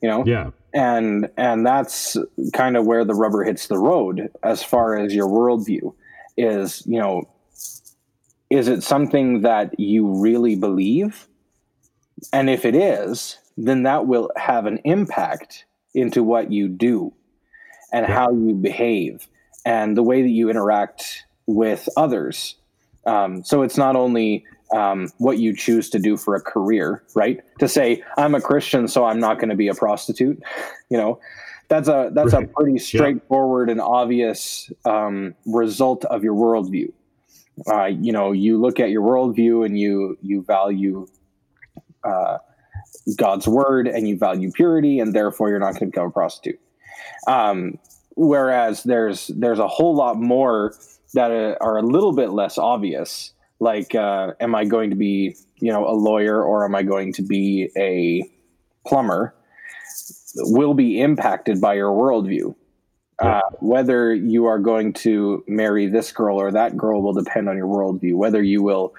you 0.02 0.10
know? 0.10 0.24
Yeah 0.26 0.52
and 0.76 1.30
and 1.38 1.66
that's 1.66 2.18
kind 2.54 2.78
of 2.78 2.86
where 2.86 3.06
the 3.06 3.16
rubber 3.16 3.44
hits 3.44 3.68
the 3.68 3.80
road 3.80 4.30
as 4.44 4.62
far 4.62 4.98
as 4.98 5.16
your 5.16 5.28
worldview 5.28 5.94
is 6.38 6.84
you 6.86 7.00
know 7.00 7.28
is 8.50 8.68
it 8.68 8.84
something 8.84 9.42
that 9.42 9.80
you 9.80 10.22
really 10.22 10.56
believe? 10.56 11.28
And 12.32 12.50
if 12.50 12.64
it 12.64 12.76
is 12.76 13.40
then 13.58 13.84
that 13.84 14.06
will 14.06 14.30
have 14.36 14.66
an 14.66 14.80
impact 14.84 15.66
into 15.94 16.24
what 16.24 16.52
you 16.52 16.68
do 16.68 17.14
and 17.92 18.06
how 18.06 18.32
you 18.32 18.54
behave 18.54 19.28
and 19.66 19.96
the 19.96 20.04
way 20.04 20.22
that 20.22 20.30
you 20.30 20.50
interact 20.50 21.24
with 21.46 21.88
others. 21.96 22.56
Um, 23.06 23.44
so 23.44 23.62
it's 23.62 23.78
not 23.78 23.96
only 23.96 24.46
um, 24.74 25.10
what 25.18 25.38
you 25.38 25.56
choose 25.56 25.90
to 25.92 26.00
do 26.00 26.18
for 26.18 26.36
a 26.36 26.42
career, 26.42 27.04
right? 27.16 27.40
To 27.60 27.68
say 27.68 28.04
I'm 28.18 28.36
a 28.36 28.42
Christian, 28.42 28.88
so 28.88 29.06
I'm 29.06 29.20
not 29.20 29.36
going 29.36 29.50
to 29.50 29.56
be 29.56 29.68
a 29.68 29.76
prostitute. 29.76 30.42
You 30.88 31.00
know, 31.00 31.20
that's 31.68 31.88
a 31.88 32.12
that's 32.14 32.34
right. 32.34 32.44
a 32.44 32.48
pretty 32.48 32.78
straightforward 32.78 33.70
yeah. 33.70 33.72
and 33.74 33.82
obvious 33.82 34.72
um, 34.86 35.34
result 35.48 36.06
of 36.06 36.24
your 36.24 36.36
worldview. 36.36 36.94
Uh, 37.68 37.86
you 37.86 38.12
know, 38.12 38.32
you 38.32 38.62
look 38.62 38.80
at 38.80 38.92
your 38.92 39.02
worldview 39.02 39.66
and 39.66 39.80
you 39.80 40.16
you 40.22 40.44
value 40.44 41.08
uh, 42.04 42.38
God's 43.18 43.48
word 43.48 43.88
and 43.88 44.08
you 44.08 44.16
value 44.16 44.52
purity, 44.52 45.00
and 45.00 45.14
therefore 45.14 45.50
you're 45.50 45.60
not 45.60 45.72
going 45.72 45.80
to 45.80 45.86
become 45.88 46.06
a 46.06 46.12
prostitute. 46.12 46.60
Um, 47.28 47.80
whereas 48.16 48.84
there's 48.84 49.28
there's 49.28 49.60
a 49.60 49.68
whole 49.68 49.96
lot 49.96 50.18
more 50.18 50.76
that 51.16 51.32
are 51.32 51.78
a 51.78 51.82
little 51.82 52.14
bit 52.14 52.30
less 52.30 52.58
obvious 52.60 53.32
like 53.60 53.96
uh, 53.96 54.34
am 54.40 54.54
i 54.56 54.66
going 54.66 54.90
to 54.90 54.96
be 54.96 55.36
you 55.58 55.72
know 55.72 55.88
a 55.88 55.96
lawyer 55.96 56.44
or 56.44 56.66
am 56.66 56.76
i 56.76 56.84
going 56.84 57.14
to 57.14 57.22
be 57.22 57.70
a 57.78 58.24
plumber 58.86 59.34
will 60.36 60.74
be 60.74 61.02
impacted 61.02 61.62
by 61.62 61.74
your 61.74 61.92
worldview. 61.92 62.56
Uh, 63.20 63.40
whether 63.60 64.14
you 64.14 64.46
are 64.46 64.60
going 64.60 64.92
to 64.92 65.42
marry 65.48 65.88
this 65.88 66.12
girl 66.12 66.38
or 66.38 66.52
that 66.52 66.76
girl 66.76 67.02
will 67.02 67.14
depend 67.14 67.48
on 67.48 67.56
your 67.56 67.66
worldview 67.66 68.14
whether 68.14 68.44
you 68.44 68.62
will 68.62 68.94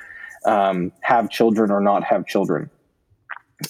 um, 0.47 0.91
have 1.03 1.29
children 1.29 1.71
or 1.71 1.83
not 1.83 2.03
have 2.03 2.27
children. 2.27 2.71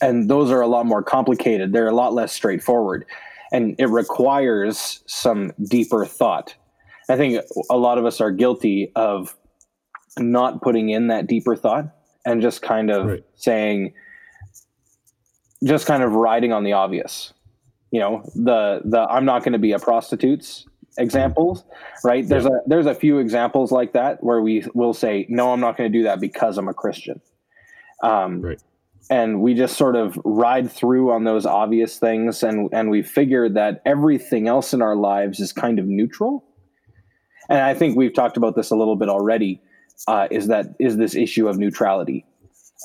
And 0.00 0.30
those 0.30 0.52
are 0.52 0.60
a 0.60 0.66
lot 0.68 0.86
more 0.86 1.02
complicated. 1.02 1.72
They're 1.72 1.88
a 1.88 1.94
lot 1.94 2.12
less 2.12 2.32
straightforward. 2.32 3.06
And 3.52 3.74
it 3.78 3.86
requires 3.86 5.02
some 5.06 5.52
deeper 5.68 6.04
thought. 6.04 6.54
I 7.08 7.16
think 7.16 7.40
a 7.70 7.76
lot 7.76 7.98
of 7.98 8.04
us 8.04 8.20
are 8.20 8.30
guilty 8.30 8.92
of 8.94 9.36
not 10.18 10.62
putting 10.62 10.88
in 10.90 11.08
that 11.08 11.26
deeper 11.26 11.56
thought 11.56 11.86
and 12.24 12.42
just 12.42 12.62
kind 12.62 12.90
of 12.90 13.06
right. 13.06 13.24
saying 13.36 13.94
just 15.64 15.86
kind 15.86 16.02
of 16.02 16.12
riding 16.12 16.52
on 16.52 16.64
the 16.64 16.72
obvious. 16.72 17.32
You 17.92 18.00
know 18.00 18.22
the 18.34 18.82
the 18.84 19.02
i'm 19.02 19.24
not 19.24 19.44
going 19.44 19.52
to 19.52 19.58
be 19.60 19.72
a 19.72 19.78
prostitute's 19.78 20.66
examples 20.98 21.64
right? 22.04 22.26
There's 22.28 22.44
a 22.44 22.60
there's 22.66 22.86
a 22.86 22.94
few 22.94 23.18
examples 23.18 23.70
like 23.70 23.92
that 23.92 24.22
where 24.22 24.42
we 24.42 24.64
will 24.74 24.92
say 24.92 25.24
no 25.28 25.52
i'm 25.52 25.60
not 25.60 25.76
going 25.76 25.90
to 25.90 25.98
do 25.98 26.04
that 26.04 26.20
because 26.20 26.58
i'm 26.58 26.68
a 26.68 26.74
christian. 26.74 27.20
Um, 28.02 28.42
right. 28.42 28.62
and 29.08 29.40
we 29.40 29.54
just 29.54 29.76
sort 29.78 29.96
of 29.96 30.18
ride 30.24 30.70
through 30.70 31.12
on 31.12 31.24
those 31.24 31.46
obvious 31.46 31.98
things 31.98 32.42
and 32.42 32.68
and 32.72 32.90
we 32.90 33.02
figure 33.02 33.48
that 33.50 33.82
everything 33.86 34.48
else 34.48 34.74
in 34.74 34.82
our 34.82 34.96
lives 34.96 35.38
is 35.40 35.52
kind 35.52 35.78
of 35.78 35.86
neutral. 35.86 36.44
And 37.48 37.60
i 37.60 37.72
think 37.72 37.96
we've 37.96 38.14
talked 38.14 38.36
about 38.36 38.56
this 38.56 38.70
a 38.72 38.76
little 38.76 38.96
bit 38.96 39.08
already 39.08 39.62
uh, 40.06 40.28
is 40.30 40.48
that 40.48 40.74
is 40.78 40.96
this 40.96 41.14
issue 41.14 41.48
of 41.48 41.58
neutrality, 41.58 42.24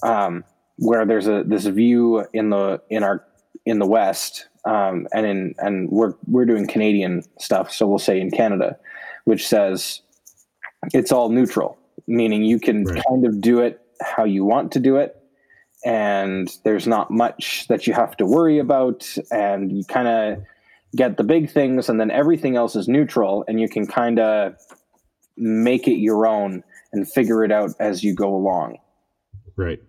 um, 0.04 0.44
where 0.78 1.06
there's 1.06 1.28
a 1.28 1.44
this 1.46 1.66
view 1.66 2.26
in 2.34 2.50
the 2.50 2.82
in 2.90 3.04
our 3.04 3.26
in 3.66 3.80
the 3.80 3.86
West, 3.86 4.48
um, 4.66 5.08
and 5.14 5.26
in 5.26 5.56
and 5.60 5.90
we're 5.90 6.14
we're 6.28 6.46
doing 6.46 6.68
Canadian 6.68 7.24
stuff, 7.40 7.72
so 7.72 7.88
we'll 7.88 8.00
say 8.00 8.20
in 8.20 8.32
Canada, 8.32 8.78
which 9.26 9.48
says 9.48 10.02
it's 10.94 11.12
all 11.12 11.30
neutral, 11.30 11.78
meaning 12.08 12.44
you 12.44 12.60
can 12.60 12.84
right. 12.86 13.04
kind 13.08 13.26
of 13.26 13.42
do 13.42 13.60
it 13.60 13.82
how 14.02 14.24
you 14.24 14.44
want 14.44 14.72
to 14.72 14.80
do 14.80 14.98
it, 14.98 15.16
and 15.86 16.50
there's 16.64 16.88
not 16.88 17.12
much 17.12 17.68
that 17.68 17.86
you 17.86 17.94
have 17.94 18.18
to 18.18 18.26
worry 18.26 18.58
about, 18.58 19.08
and 19.32 19.72
you 19.72 19.84
kind 19.84 20.08
of 20.08 20.44
get 20.96 21.18
the 21.18 21.24
big 21.24 21.52
things, 21.52 21.88
and 21.88 22.00
then 22.00 22.10
everything 22.10 22.56
else 22.56 22.76
is 22.76 22.88
neutral, 22.88 23.46
and 23.48 23.62
you 23.62 23.70
can 23.70 23.86
kind 23.86 24.20
of 24.20 24.56
make 25.38 25.88
it 25.88 25.98
your 25.98 26.26
own 26.26 26.64
and 26.94 27.12
figure 27.12 27.44
it 27.44 27.52
out 27.52 27.72
as 27.80 28.04
you 28.04 28.14
go 28.14 28.36
along. 28.36 28.78
Right. 29.56 29.80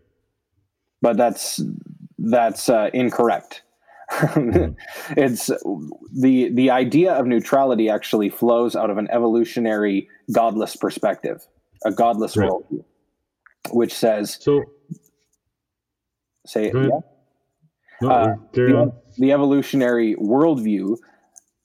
But 1.00 1.16
that's 1.16 1.60
that's 2.18 2.68
uh, 2.68 2.90
incorrect. 2.92 3.62
it's 5.16 5.46
the 6.12 6.50
the 6.52 6.70
idea 6.70 7.12
of 7.12 7.26
neutrality 7.26 7.88
actually 7.88 8.28
flows 8.28 8.76
out 8.76 8.90
of 8.90 8.98
an 8.98 9.08
evolutionary 9.10 10.08
godless 10.32 10.76
perspective, 10.76 11.46
a 11.84 11.90
godless 11.90 12.36
right. 12.36 12.48
worldview, 12.48 12.84
which 13.70 13.94
says 13.94 14.38
so. 14.40 14.62
Say 16.46 16.66
it. 16.66 16.74
Yeah. 16.74 16.88
No, 18.02 18.10
uh, 18.10 18.34
the, 18.52 18.92
the, 19.16 19.30
evolutionary 19.30 20.16
worldview 20.16 20.96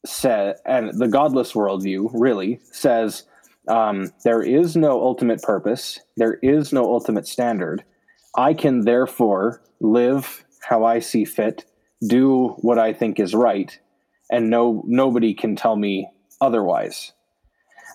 said, 0.05 0.57
and 0.67 0.97
the 0.99 1.07
godless 1.07 1.53
worldview 1.53 2.11
really 2.13 2.59
says 2.71 3.23
um, 3.67 4.11
there 4.23 4.41
is 4.41 4.75
no 4.75 5.01
ultimate 5.01 5.41
purpose. 5.41 5.99
There 6.15 6.35
is 6.41 6.71
no 6.73 6.85
ultimate 6.85 7.27
standard. 7.27 7.83
I 8.35 8.53
can 8.53 8.81
therefore 8.81 9.61
live 9.79 10.45
how 10.61 10.85
I 10.85 10.99
see 10.99 11.25
fit, 11.25 11.65
do 12.07 12.49
what 12.59 12.77
I 12.77 12.93
think 12.93 13.19
is 13.19 13.33
right, 13.33 13.77
and 14.31 14.49
no 14.49 14.83
nobody 14.85 15.33
can 15.33 15.55
tell 15.55 15.75
me 15.75 16.09
otherwise. 16.41 17.13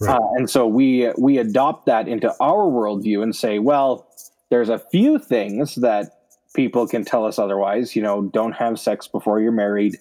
Right. 0.01 0.17
Uh, 0.17 0.29
and 0.37 0.51
so 0.51 0.67
we 0.67 1.13
we 1.19 1.39
adopt 1.39 1.87
that 1.87 2.09
into 2.09 2.35
our 2.41 2.65
worldview 2.65 3.23
and 3.23 3.35
say, 3.35 3.59
well, 3.59 4.09
there's 4.51 4.69
a 4.69 4.79
few 4.79 5.19
things 5.19 5.77
that 5.77 6.19
people 6.55 6.87
can 6.87 7.05
tell 7.05 7.25
us 7.25 7.39
otherwise. 7.39 7.95
You 7.95 8.03
know, 8.03 8.23
don't 8.23 8.53
have 8.53 8.79
sex 8.79 9.07
before 9.07 9.41
you're 9.41 9.53
married. 9.53 9.97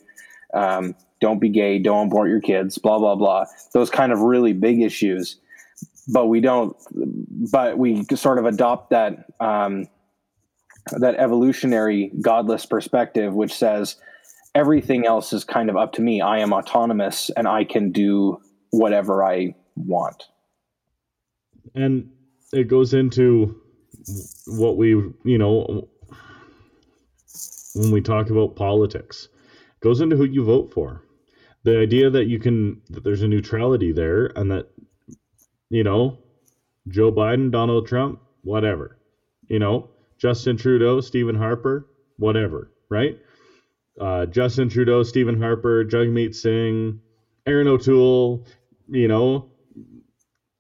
Um, 0.54 0.96
don't 1.20 1.40
be 1.40 1.50
gay. 1.50 1.78
Don't 1.78 2.08
abort 2.08 2.30
your 2.30 2.42
kids. 2.42 2.78
Blah 2.78 3.00
blah 3.00 3.16
blah. 3.16 3.46
Those 3.74 3.90
kind 3.90 4.12
of 4.12 4.20
really 4.20 4.54
big 4.54 4.82
issues 4.82 5.38
but 6.12 6.28
we 6.28 6.42
don't 6.42 6.76
but 7.52 7.78
we 7.78 8.06
sort 8.16 8.38
of 8.38 8.46
adopt 8.46 8.90
that 8.92 9.26
um, 9.40 9.88
that 10.92 11.16
evolutionary 11.16 12.12
godless 12.22 12.66
perspective 12.66 13.34
which 13.34 13.54
says 13.54 13.96
everything 14.54 15.06
else 15.06 15.32
is 15.32 15.44
kind 15.44 15.70
of 15.70 15.78
up 15.78 15.94
to 15.94 16.02
me. 16.02 16.22
I 16.22 16.40
am 16.40 16.54
autonomous 16.54 17.32
and 17.38 17.48
i 17.48 17.64
can 17.64 17.92
do 17.92 18.40
whatever 18.72 19.24
i 19.24 19.56
want. 19.76 20.26
And 21.74 22.10
it 22.52 22.68
goes 22.68 22.94
into 22.94 23.56
what 24.48 24.78
we 24.78 24.90
you 24.90 25.38
know 25.38 25.88
when 27.76 27.92
we 27.92 28.02
talk 28.02 28.30
about 28.30 28.56
politics 28.56 29.30
it 29.78 29.84
goes 29.84 30.02
into 30.02 30.18
who 30.18 30.26
you 30.26 30.44
vote 30.44 30.74
for. 30.74 31.04
The 31.64 31.78
idea 31.80 32.10
that 32.10 32.26
you 32.26 32.40
can 32.40 32.82
that 32.90 33.04
there's 33.04 33.22
a 33.22 33.28
neutrality 33.28 33.92
there 33.92 34.32
and 34.36 34.52
that 34.52 34.68
you 35.72 35.84
know, 35.84 36.18
Joe 36.90 37.12
Biden, 37.12 37.50
Donald 37.50 37.88
Trump, 37.88 38.20
whatever. 38.44 38.98
You 39.48 39.60
know, 39.60 39.90
Justin 40.18 40.58
Trudeau, 40.58 41.00
Stephen 41.00 41.36
Harper, 41.36 41.88
whatever, 42.18 42.72
right? 42.90 43.18
Uh, 44.00 44.26
Justin 44.26 44.70
Trudeau, 44.70 45.02
Stephen 45.04 45.42
Harper, 45.42 45.86
Jagmeet 45.86 46.36
Singh, 46.36 47.00
Erin 47.46 47.68
O'Toole, 47.68 48.46
you 48.90 49.08
know, 49.08 49.50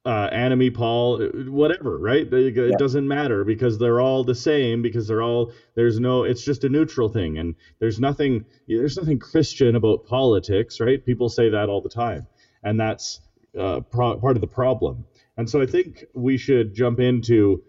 uh, 0.06 0.30
Annamie 0.30 0.74
Paul, 0.74 1.20
whatever, 1.48 1.98
right? 1.98 2.32
It, 2.32 2.56
yeah. 2.56 2.76
doesn't 2.78 3.08
matter 3.08 3.44
because 3.44 3.78
they're 3.78 4.00
all 4.00 4.24
the 4.24 4.34
same 4.34 4.82
because 4.82 5.08
they're 5.08 5.22
all 5.22 5.52
there's 5.76 6.00
no 6.00 6.24
it's 6.24 6.44
just 6.44 6.64
a 6.64 6.70
neutral 6.70 7.08
thing 7.08 7.38
and 7.38 7.54
there's 7.80 8.00
nothing 8.00 8.46
there's 8.68 8.98
nothing 8.98 9.20
Christian 9.20 9.76
about 9.76 10.06
politics, 10.06 10.80
right? 10.80 11.06
People 11.06 11.30
say 11.30 11.50
that 11.50 11.70
all 11.70 11.82
the 11.82 11.90
time, 11.90 12.26
and 12.64 12.80
that's 12.80 13.20
uh, 13.58 13.82
pro- 13.82 14.18
part 14.20 14.38
of 14.38 14.42
the 14.42 14.48
problem. 14.48 15.06
And 15.38 15.50
so 15.50 15.62
I 15.62 15.66
think 15.66 16.06
we 16.14 16.38
should 16.38 16.74
jump 16.74 17.00
into 17.00 17.64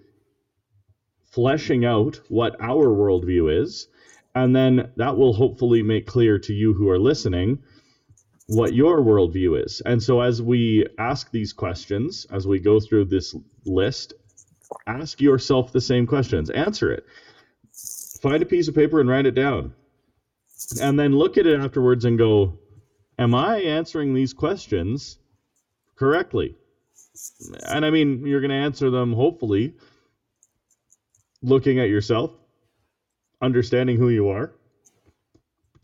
fleshing 1.31 1.85
out 1.85 2.21
what 2.29 2.61
our 2.61 2.89
worldview 2.89 3.63
is. 3.63 3.89
And 4.35 4.55
then 4.55 4.93
that 4.97 5.17
will 5.17 5.33
hopefully 5.33 5.83
make 5.83 6.07
clear 6.07 6.39
to 6.39 6.53
you 6.53 6.73
who 6.73 6.89
are 6.89 6.99
listening 6.99 7.59
what 8.47 8.75
your 8.75 9.01
worldview 9.01 9.65
is. 9.65 9.83
And 9.85 10.03
so, 10.03 10.21
as 10.21 10.43
we 10.43 10.87
ask 10.99 11.31
these 11.31 11.53
questions, 11.53 12.27
as 12.31 12.47
we 12.47 12.59
go 12.59 12.81
through 12.81 13.07
this 13.07 13.35
list, 13.65 14.15
ask 14.87 15.21
yourself 15.21 15.73
the 15.73 15.81
same 15.81 16.07
questions, 16.07 16.51
answer 16.51 16.93
it. 16.93 17.05
Find 18.21 18.43
a 18.43 18.47
piece 18.47 18.69
of 18.69 18.75
paper 18.75 19.01
and 19.01 19.09
write 19.09 19.27
it 19.27 19.35
down. 19.35 19.75
And 20.81 20.99
then 20.99 21.13
look 21.13 21.39
at 21.39 21.47
it 21.47 21.61
afterwards 21.61 22.05
and 22.05 22.19
go, 22.19 22.59
Am 23.19 23.35
I 23.35 23.59
answering 23.59 24.15
these 24.15 24.33
questions 24.33 25.19
correctly? 26.03 26.57
And 27.69 27.87
I 27.87 27.91
mean, 27.91 28.27
you're 28.27 28.41
going 28.41 28.51
to 28.51 28.57
answer 28.57 28.91
them 28.91 29.13
hopefully 29.13 29.75
looking 31.43 31.79
at 31.79 31.89
yourself, 31.89 32.33
understanding 33.41 33.97
who 33.99 34.09
you 34.09 34.29
are. 34.29 34.53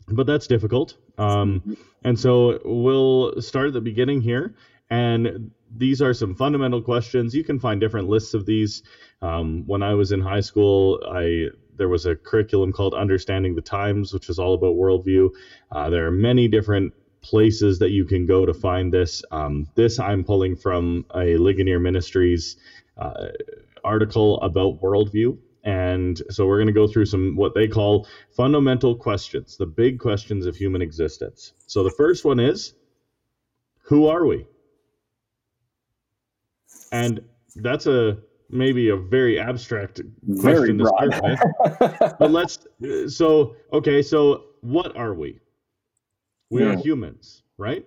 But 0.09 0.27
that's 0.27 0.47
difficult. 0.47 0.97
Um, 1.17 1.77
and 2.03 2.19
so 2.19 2.59
we'll 2.65 3.41
start 3.41 3.67
at 3.67 3.73
the 3.73 3.81
beginning 3.81 4.19
here. 4.19 4.55
And 4.89 5.51
these 5.73 6.01
are 6.01 6.13
some 6.13 6.35
fundamental 6.35 6.81
questions. 6.81 7.33
You 7.33 7.45
can 7.45 7.57
find 7.57 7.79
different 7.79 8.09
lists 8.09 8.33
of 8.33 8.45
these. 8.45 8.83
Um, 9.21 9.63
when 9.67 9.81
I 9.83 9.93
was 9.93 10.11
in 10.11 10.19
high 10.19 10.41
school, 10.41 11.01
I 11.09 11.47
there 11.77 11.87
was 11.87 12.05
a 12.05 12.15
curriculum 12.15 12.73
called 12.73 12.93
Understanding 12.93 13.55
the 13.55 13.61
Times, 13.61 14.13
which 14.13 14.29
is 14.29 14.37
all 14.37 14.53
about 14.55 14.75
worldview. 14.75 15.29
Uh, 15.71 15.89
there 15.89 16.07
are 16.07 16.11
many 16.11 16.49
different 16.49 16.91
places 17.21 17.79
that 17.79 17.91
you 17.91 18.05
can 18.05 18.25
go 18.25 18.45
to 18.45 18.53
find 18.53 18.93
this. 18.93 19.23
Um, 19.31 19.67
this 19.75 19.99
I'm 19.99 20.23
pulling 20.23 20.55
from 20.55 21.05
a 21.15 21.37
Ligonier 21.37 21.79
Ministries 21.79 22.57
uh, 22.97 23.27
article 23.83 24.39
about 24.41 24.81
worldview. 24.81 25.37
And 25.63 26.21
so 26.29 26.47
we're 26.47 26.57
going 26.57 26.67
to 26.67 26.73
go 26.73 26.87
through 26.87 27.05
some 27.05 27.35
what 27.35 27.53
they 27.53 27.67
call 27.67 28.07
fundamental 28.31 28.95
questions, 28.95 29.57
the 29.57 29.65
big 29.65 29.99
questions 29.99 30.45
of 30.45 30.55
human 30.55 30.81
existence. 30.81 31.53
So 31.67 31.83
the 31.83 31.91
first 31.91 32.25
one 32.25 32.39
is 32.39 32.73
Who 33.83 34.07
are 34.07 34.25
we? 34.25 34.47
And 36.91 37.21
that's 37.57 37.87
a 37.87 38.17
maybe 38.49 38.89
a 38.89 38.95
very 38.97 39.39
abstract 39.39 40.01
Very 40.23 40.73
question 40.73 40.77
to 40.79 40.85
broad. 40.85 41.13
start 41.13 41.21
with. 41.21 41.39
but 42.19 42.31
let's 42.31 42.59
so 43.07 43.55
okay, 43.73 44.01
so 44.01 44.45
what 44.61 44.95
are 44.95 45.13
we? 45.13 45.39
We 46.49 46.63
are 46.63 46.73
Hmm. 46.73 46.81
humans, 46.81 47.43
right? 47.57 47.85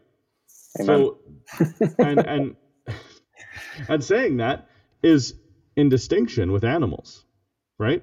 Amen. 0.80 1.06
So 1.06 1.18
and 2.00 2.24
and 2.26 2.56
and 3.88 4.04
saying 4.04 4.38
that 4.38 4.68
is 5.02 5.34
in 5.76 5.88
distinction 5.88 6.52
with 6.52 6.64
animals, 6.64 7.24
right? 7.78 8.02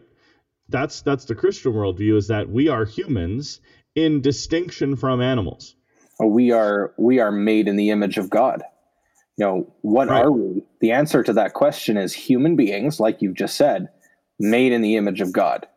That's 0.69 1.01
that's 1.01 1.25
the 1.25 1.35
Christian 1.35 1.73
worldview 1.73 2.17
is 2.17 2.27
that 2.27 2.49
we 2.49 2.69
are 2.69 2.85
humans 2.85 3.61
in 3.95 4.21
distinction 4.21 4.95
from 4.95 5.21
animals. 5.21 5.75
we 6.19 6.51
are 6.51 6.93
we 6.97 7.19
are 7.19 7.31
made 7.31 7.67
in 7.67 7.75
the 7.75 7.89
image 7.91 8.17
of 8.17 8.29
God. 8.29 8.63
You 9.37 9.45
know, 9.45 9.73
what 9.81 10.09
Right. 10.09 10.19
are 10.19 10.31
we? 10.31 10.63
The 10.81 10.91
answer 10.91 11.23
to 11.23 11.33
that 11.33 11.53
question 11.53 11.97
is 11.97 12.13
human 12.13 12.55
beings, 12.55 12.99
like 12.99 13.21
you've 13.21 13.35
just 13.37 13.55
said, 13.55 13.89
made 14.39 14.71
in 14.73 14.81
the 14.81 14.95
image 14.97 15.21
of 15.21 15.31
God. 15.33 15.67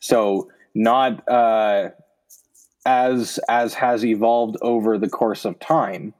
So 0.00 0.48
not 0.74 1.26
uh, 1.28 1.90
as 2.86 3.38
as 3.48 3.74
has 3.74 4.04
evolved 4.04 4.56
over 4.62 4.98
the 4.98 5.08
course 5.08 5.44
of 5.44 5.58
time 5.58 6.14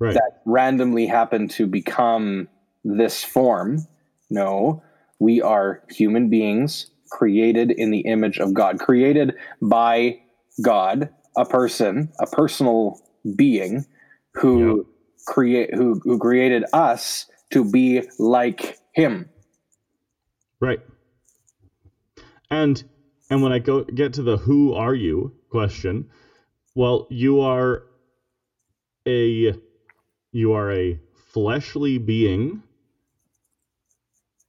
Right. 0.00 0.14
that 0.14 0.40
randomly 0.46 1.06
happened 1.06 1.50
to 1.52 1.66
become 1.66 2.48
this 2.84 3.22
form. 3.22 3.86
No, 4.30 4.82
we 5.18 5.42
are 5.42 5.82
human 5.90 6.30
beings 6.30 6.90
created 7.10 7.70
in 7.70 7.90
the 7.90 8.00
image 8.00 8.38
of 8.38 8.54
God, 8.54 8.78
created 8.78 9.34
by 9.60 10.18
God, 10.62 11.10
a 11.36 11.44
person, 11.44 12.10
a 12.18 12.26
personal 12.26 12.98
being 13.36 13.84
who 14.32 14.86
create 15.26 15.74
who, 15.74 16.00
who 16.02 16.18
created 16.18 16.64
us 16.72 17.26
to 17.50 17.70
be 17.70 18.02
like 18.18 18.78
him. 18.94 19.28
Right. 20.60 20.80
And 22.50 22.82
and 23.28 23.42
when 23.42 23.52
I 23.52 23.58
go 23.58 23.84
get 23.84 24.14
to 24.14 24.22
the 24.22 24.38
who 24.38 24.72
are 24.72 24.94
you 24.94 25.34
question, 25.50 26.08
well, 26.74 27.06
you 27.10 27.40
are 27.40 27.84
a 29.06 29.54
you 30.32 30.52
are 30.52 30.72
a 30.72 31.00
fleshly 31.32 31.98
being 31.98 32.62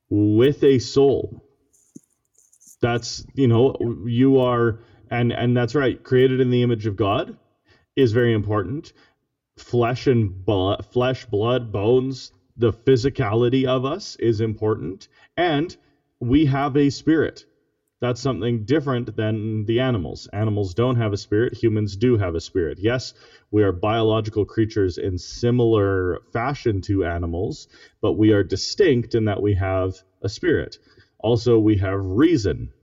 with 0.09 0.63
a 0.63 0.79
soul. 0.79 1.43
That's, 2.81 3.25
you 3.33 3.47
know, 3.47 3.75
you 4.05 4.39
are 4.39 4.79
and 5.09 5.31
and 5.31 5.55
that's 5.55 5.75
right, 5.75 6.01
created 6.03 6.39
in 6.39 6.49
the 6.49 6.63
image 6.63 6.85
of 6.85 6.95
God 6.95 7.37
is 7.95 8.11
very 8.11 8.33
important. 8.33 8.93
Flesh 9.57 10.07
and 10.07 10.45
blood, 10.45 10.85
flesh, 10.85 11.25
blood, 11.25 11.71
bones, 11.71 12.31
the 12.57 12.73
physicality 12.73 13.65
of 13.65 13.85
us 13.85 14.15
is 14.17 14.41
important 14.41 15.07
and 15.37 15.75
we 16.19 16.45
have 16.45 16.77
a 16.77 16.89
spirit. 16.89 17.45
That's 18.01 18.19
something 18.19 18.65
different 18.65 19.15
than 19.15 19.65
the 19.65 19.79
animals. 19.79 20.27
Animals 20.33 20.73
don't 20.73 20.95
have 20.95 21.13
a 21.13 21.17
spirit, 21.17 21.53
humans 21.53 21.95
do 21.95 22.17
have 22.17 22.33
a 22.33 22.41
spirit. 22.41 22.79
Yes, 22.79 23.13
we 23.51 23.61
are 23.63 23.71
biological 23.71 24.43
creatures 24.43 24.97
in 24.97 25.19
similar 25.19 26.19
fashion 26.33 26.81
to 26.81 27.05
animals, 27.05 27.67
but 28.01 28.13
we 28.13 28.31
are 28.33 28.43
distinct 28.43 29.13
in 29.13 29.25
that 29.25 29.41
we 29.41 29.53
have 29.53 29.93
a 30.23 30.29
spirit. 30.29 30.79
Also, 31.19 31.59
we 31.59 31.77
have 31.77 32.03
reason, 32.03 32.73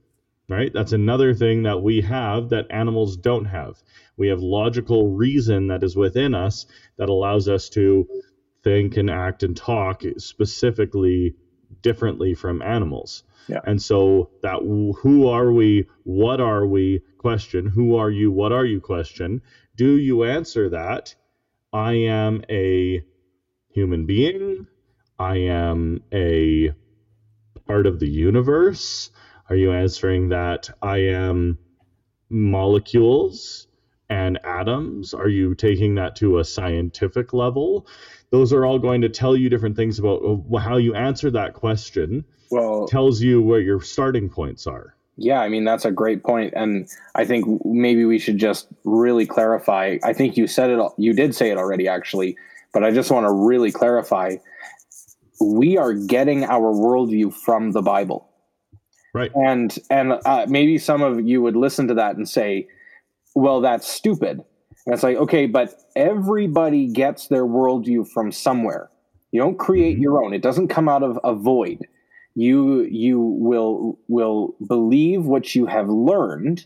right? 0.47 0.71
That's 0.73 0.93
another 0.93 1.33
thing 1.33 1.63
that 1.63 1.81
we 1.81 1.99
have 2.01 2.49
that 2.49 2.67
animals 2.69 3.17
don't 3.17 3.45
have. 3.45 3.83
We 4.15 4.29
have 4.29 4.39
logical 4.39 5.09
reason 5.09 5.67
that 5.67 5.83
is 5.83 5.97
within 5.97 6.33
us 6.33 6.65
that 6.97 7.09
allows 7.09 7.49
us 7.49 7.67
to 7.71 8.07
think 8.63 8.95
and 8.95 9.09
act 9.09 9.43
and 9.43 9.55
talk 9.55 10.03
specifically 10.17 11.35
differently 11.81 12.33
from 12.33 12.61
animals. 12.61 13.23
Yeah. 13.49 13.61
And 13.65 13.81
so 13.81 14.29
that 14.43 14.59
who 14.61 15.27
are 15.27 15.51
we, 15.51 15.85
what 16.03 16.39
are 16.39 16.67
we 16.67 17.01
question, 17.17 17.65
who 17.65 17.95
are 17.95 18.11
you, 18.11 18.31
what 18.31 18.51
are 18.51 18.65
you 18.65 18.79
question, 18.79 19.41
do 19.75 19.97
you 19.97 20.23
answer 20.23 20.69
that? 20.69 21.15
I 21.73 21.93
am 21.93 22.43
a 22.49 23.01
human 23.69 24.05
being. 24.05 24.67
I 25.17 25.37
am 25.37 26.03
a 26.13 26.71
part 27.65 27.87
of 27.87 27.99
the 27.99 28.09
universe. 28.09 29.09
Are 29.49 29.55
you 29.55 29.71
answering 29.71 30.29
that 30.29 30.69
I 30.81 30.97
am 30.99 31.57
molecules 32.29 33.67
and 34.09 34.39
atoms? 34.43 35.13
Are 35.13 35.29
you 35.29 35.55
taking 35.55 35.95
that 35.95 36.15
to 36.17 36.39
a 36.39 36.43
scientific 36.45 37.33
level? 37.33 37.87
Those 38.31 38.51
are 38.53 38.65
all 38.65 38.79
going 38.79 39.01
to 39.01 39.09
tell 39.09 39.35
you 39.35 39.49
different 39.49 39.75
things 39.75 39.99
about 39.99 40.21
uh, 40.23 40.57
how 40.57 40.77
you 40.77 40.93
answer 40.95 41.31
that 41.31 41.53
question, 41.53 42.25
Well, 42.51 42.87
tells 42.87 43.21
you 43.21 43.41
where 43.41 43.59
your 43.59 43.81
starting 43.81 44.29
points 44.29 44.67
are. 44.67 44.95
Yeah, 45.21 45.41
I 45.41 45.49
mean 45.49 45.65
that's 45.65 45.83
a 45.83 45.91
great 45.91 46.23
point, 46.23 46.53
and 46.55 46.87
I 47.15 47.25
think 47.25 47.45
maybe 47.65 48.05
we 48.05 48.19
should 48.19 48.37
just 48.37 48.67
really 48.85 49.25
clarify. 49.25 49.97
I 50.03 50.13
think 50.13 50.37
you 50.37 50.47
said 50.47 50.69
it, 50.69 50.79
you 50.97 51.13
did 51.13 51.35
say 51.35 51.49
it 51.51 51.57
already, 51.57 51.89
actually, 51.89 52.37
but 52.73 52.85
I 52.85 52.91
just 52.91 53.11
want 53.11 53.25
to 53.25 53.31
really 53.31 53.71
clarify. 53.71 54.37
We 55.41 55.77
are 55.77 55.93
getting 55.93 56.45
our 56.45 56.73
worldview 56.73 57.33
from 57.33 57.71
the 57.71 57.81
Bible, 57.81 58.29
Right. 59.13 59.31
and 59.35 59.77
and 59.89 60.13
uh, 60.25 60.45
maybe 60.47 60.77
some 60.77 61.01
of 61.01 61.19
you 61.27 61.41
would 61.41 61.55
listen 61.57 61.87
to 61.89 61.93
that 61.95 62.15
and 62.15 62.27
say, 62.27 62.67
"Well, 63.39 63.61
that's 63.61 63.87
stupid." 63.87 64.43
And 64.85 64.93
it's 64.93 65.03
like, 65.03 65.17
okay, 65.17 65.45
but 65.45 65.75
everybody 65.95 66.87
gets 66.87 67.27
their 67.27 67.45
worldview 67.45 68.07
from 68.09 68.31
somewhere. 68.31 68.89
You 69.31 69.41
don't 69.41 69.59
create 69.59 69.97
Mhm. 69.97 70.01
your 70.01 70.23
own; 70.23 70.33
it 70.33 70.41
doesn't 70.41 70.69
come 70.69 70.89
out 70.89 71.03
of 71.03 71.19
a 71.23 71.33
void 71.33 71.79
you 72.35 72.81
you 72.83 73.19
will 73.19 73.99
will 74.07 74.55
believe 74.67 75.25
what 75.25 75.55
you 75.55 75.65
have 75.65 75.89
learned 75.89 76.65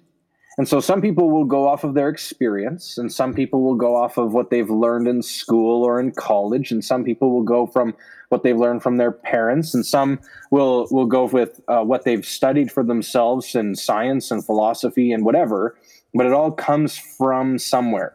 and 0.59 0.67
so 0.67 0.79
some 0.79 1.01
people 1.01 1.31
will 1.31 1.45
go 1.45 1.67
off 1.67 1.83
of 1.83 1.95
their 1.95 2.09
experience 2.09 2.97
and 2.97 3.11
some 3.11 3.33
people 3.33 3.63
will 3.63 3.73
go 3.75 3.95
off 3.95 4.17
of 4.17 4.33
what 4.33 4.51
they've 4.51 4.69
learned 4.69 5.07
in 5.07 5.21
school 5.21 5.83
or 5.83 5.99
in 5.99 6.11
college 6.11 6.71
and 6.71 6.85
some 6.85 7.03
people 7.03 7.31
will 7.31 7.43
go 7.43 7.65
from 7.65 7.95
what 8.29 8.43
they've 8.43 8.57
learned 8.57 8.83
from 8.83 8.97
their 8.97 9.11
parents 9.11 9.73
and 9.73 9.85
some 9.85 10.19
will 10.51 10.87
will 10.91 11.07
go 11.07 11.25
with 11.25 11.59
uh, 11.67 11.81
what 11.81 12.03
they've 12.03 12.25
studied 12.25 12.71
for 12.71 12.83
themselves 12.83 13.55
in 13.55 13.73
science 13.73 14.29
and 14.29 14.45
philosophy 14.45 15.11
and 15.11 15.25
whatever 15.25 15.75
but 16.13 16.25
it 16.25 16.33
all 16.33 16.51
comes 16.51 16.97
from 16.97 17.57
somewhere 17.57 18.13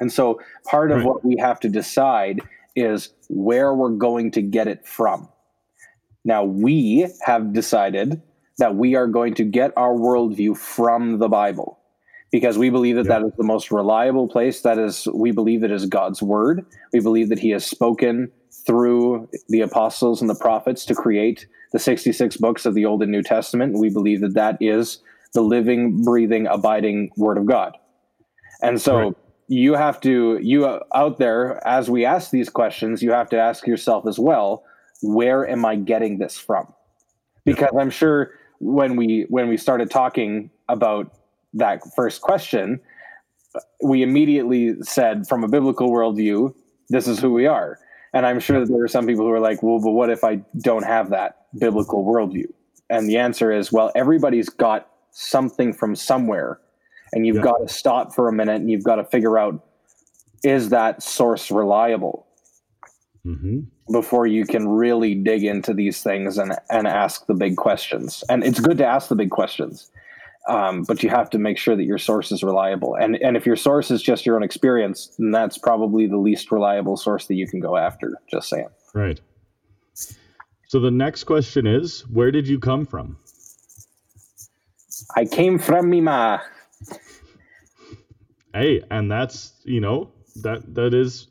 and 0.00 0.12
so 0.12 0.40
part 0.66 0.90
of 0.90 0.98
Right. 0.98 1.06
what 1.06 1.24
we 1.24 1.36
have 1.38 1.60
to 1.60 1.68
decide 1.68 2.40
is 2.76 3.10
where 3.28 3.72
we're 3.74 3.90
going 3.90 4.30
to 4.32 4.42
get 4.42 4.66
it 4.68 4.86
from 4.86 5.28
now, 6.24 6.44
we 6.44 7.06
have 7.26 7.52
decided 7.52 8.22
that 8.58 8.76
we 8.76 8.94
are 8.94 9.06
going 9.06 9.34
to 9.34 9.44
get 9.44 9.72
our 9.76 9.92
worldview 9.92 10.56
from 10.56 11.18
the 11.18 11.28
Bible 11.28 11.78
because 12.32 12.56
we 12.56 12.70
believe 12.70 12.96
that 12.96 13.04
Yeah. 13.06 13.18
that 13.18 13.26
is 13.26 13.32
the 13.36 13.44
most 13.44 13.70
reliable 13.70 14.26
place. 14.26 14.62
That 14.62 14.78
is, 14.78 15.06
we 15.12 15.32
believe 15.32 15.60
that 15.60 15.70
is 15.70 15.84
God's 15.86 16.22
word. 16.22 16.64
We 16.92 17.00
believe 17.00 17.28
that 17.28 17.40
He 17.40 17.50
has 17.50 17.64
spoken 17.66 18.30
through 18.66 19.28
the 19.50 19.60
apostles 19.60 20.20
and 20.22 20.30
the 20.30 20.34
prophets 20.34 20.86
to 20.86 20.94
create 20.94 21.46
the 21.72 21.78
66 21.78 22.36
books 22.38 22.64
of 22.64 22.74
the 22.74 22.86
Old 22.86 23.02
and 23.02 23.12
New 23.12 23.22
Testament. 23.22 23.78
We 23.78 23.90
believe 23.90 24.20
that 24.22 24.34
that 24.34 24.56
is 24.60 25.00
the 25.34 25.42
living, 25.42 26.02
breathing, 26.02 26.46
abiding 26.46 27.10
Word 27.16 27.38
of 27.38 27.46
God. 27.46 27.76
And 28.62 28.80
so 28.80 28.96
right. 28.96 29.16
you 29.48 29.74
have 29.74 30.00
to, 30.00 30.38
you 30.40 30.64
uh, 30.64 30.80
out 30.94 31.18
there, 31.18 31.66
as 31.66 31.90
we 31.90 32.04
ask 32.04 32.30
these 32.30 32.48
questions, 32.48 33.02
you 33.02 33.10
have 33.10 33.28
to 33.30 33.38
ask 33.38 33.66
yourself 33.66 34.06
as 34.06 34.18
well, 34.18 34.64
where 35.02 35.46
am 35.46 35.64
I 35.64 35.76
getting 35.76 36.18
this 36.18 36.38
from? 36.38 36.72
Because 37.44 37.70
I'm 37.78 37.90
sure 37.90 38.32
when 38.60 38.96
we 38.96 39.26
when 39.28 39.48
we 39.48 39.58
started 39.58 39.90
talking 39.90 40.50
about 40.68 41.12
that 41.52 41.82
first 41.94 42.22
question, 42.22 42.80
we 43.82 44.02
immediately 44.02 44.76
said 44.82 45.26
from 45.26 45.44
a 45.44 45.48
biblical 45.48 45.90
worldview, 45.90 46.54
this 46.88 47.06
is 47.06 47.18
who 47.18 47.32
we 47.32 47.46
are. 47.46 47.78
And 48.14 48.24
I'm 48.24 48.40
sure 48.40 48.60
that 48.60 48.72
there 48.72 48.82
are 48.82 48.88
some 48.88 49.06
people 49.06 49.26
who 49.26 49.32
are 49.32 49.40
like, 49.40 49.62
well, 49.62 49.80
but 49.80 49.90
what 49.90 50.08
if 50.08 50.24
I 50.24 50.36
don't 50.62 50.84
have 50.84 51.10
that 51.10 51.46
biblical 51.58 52.04
worldview? 52.04 52.46
And 52.88 53.08
the 53.08 53.18
answer 53.18 53.50
is, 53.50 53.72
well, 53.72 53.90
everybody's 53.94 54.48
got 54.48 54.88
something 55.14 55.72
from 55.72 55.96
somewhere. 55.96 56.60
And 57.12 57.26
you've 57.26 57.36
yeah. 57.36 57.42
got 57.42 57.66
to 57.66 57.72
stop 57.72 58.14
for 58.14 58.28
a 58.28 58.32
minute 58.32 58.56
and 58.56 58.70
you've 58.70 58.84
got 58.84 58.96
to 58.96 59.04
figure 59.04 59.38
out 59.38 59.64
is 60.42 60.68
that 60.68 61.02
source 61.02 61.50
reliable 61.50 62.26
mm-hmm. 63.24 63.60
before 63.90 64.26
you 64.26 64.44
can 64.44 64.68
really 64.68 65.14
dig 65.14 65.44
into 65.44 65.72
these 65.72 66.02
things 66.02 66.36
and, 66.36 66.54
and 66.70 66.86
ask 66.86 67.26
the 67.26 67.34
big 67.34 67.56
questions. 67.56 68.22
And 68.28 68.44
it's 68.44 68.60
good 68.60 68.76
to 68.78 68.86
ask 68.86 69.08
the 69.08 69.14
big 69.14 69.30
questions 69.30 69.90
um, 70.48 70.82
but 70.82 71.02
you 71.02 71.08
have 71.08 71.30
to 71.30 71.38
make 71.38 71.56
sure 71.56 71.74
that 71.76 71.84
your 71.84 71.98
source 71.98 72.30
is 72.30 72.42
reliable. 72.42 72.94
And 72.94 73.16
and 73.16 73.36
if 73.36 73.46
your 73.46 73.56
source 73.56 73.90
is 73.90 74.02
just 74.02 74.26
your 74.26 74.36
own 74.36 74.42
experience, 74.42 75.14
then 75.18 75.30
that's 75.30 75.56
probably 75.56 76.06
the 76.06 76.18
least 76.18 76.50
reliable 76.52 76.96
source 76.96 77.26
that 77.26 77.34
you 77.34 77.46
can 77.46 77.60
go 77.60 77.76
after. 77.76 78.20
Just 78.30 78.48
saying. 78.48 78.68
Right. 78.94 79.20
So 80.68 80.80
the 80.80 80.90
next 80.90 81.24
question 81.24 81.66
is, 81.66 82.00
where 82.08 82.30
did 82.30 82.48
you 82.48 82.58
come 82.58 82.84
from? 82.84 83.16
I 85.16 85.24
came 85.26 85.58
from 85.58 85.90
me 85.90 86.00
ma. 86.00 86.40
Hey, 88.54 88.82
and 88.90 89.10
that's 89.10 89.54
you 89.64 89.80
know 89.80 90.10
that 90.42 90.74
that 90.74 90.94
is 90.94 91.28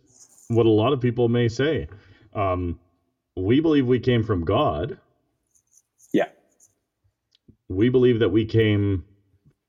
what 0.49 0.65
a 0.65 0.69
lot 0.69 0.93
of 0.93 1.01
people 1.01 1.29
may 1.29 1.47
say. 1.49 1.87
Um, 2.33 2.79
we 3.37 3.59
believe 3.61 3.87
we 3.87 3.99
came 3.99 4.23
from 4.23 4.45
God 4.45 4.97
Yeah. 6.13 6.27
we 7.69 7.89
believe 7.89 8.19
that 8.19 8.29
we 8.29 8.45
came 8.45 9.05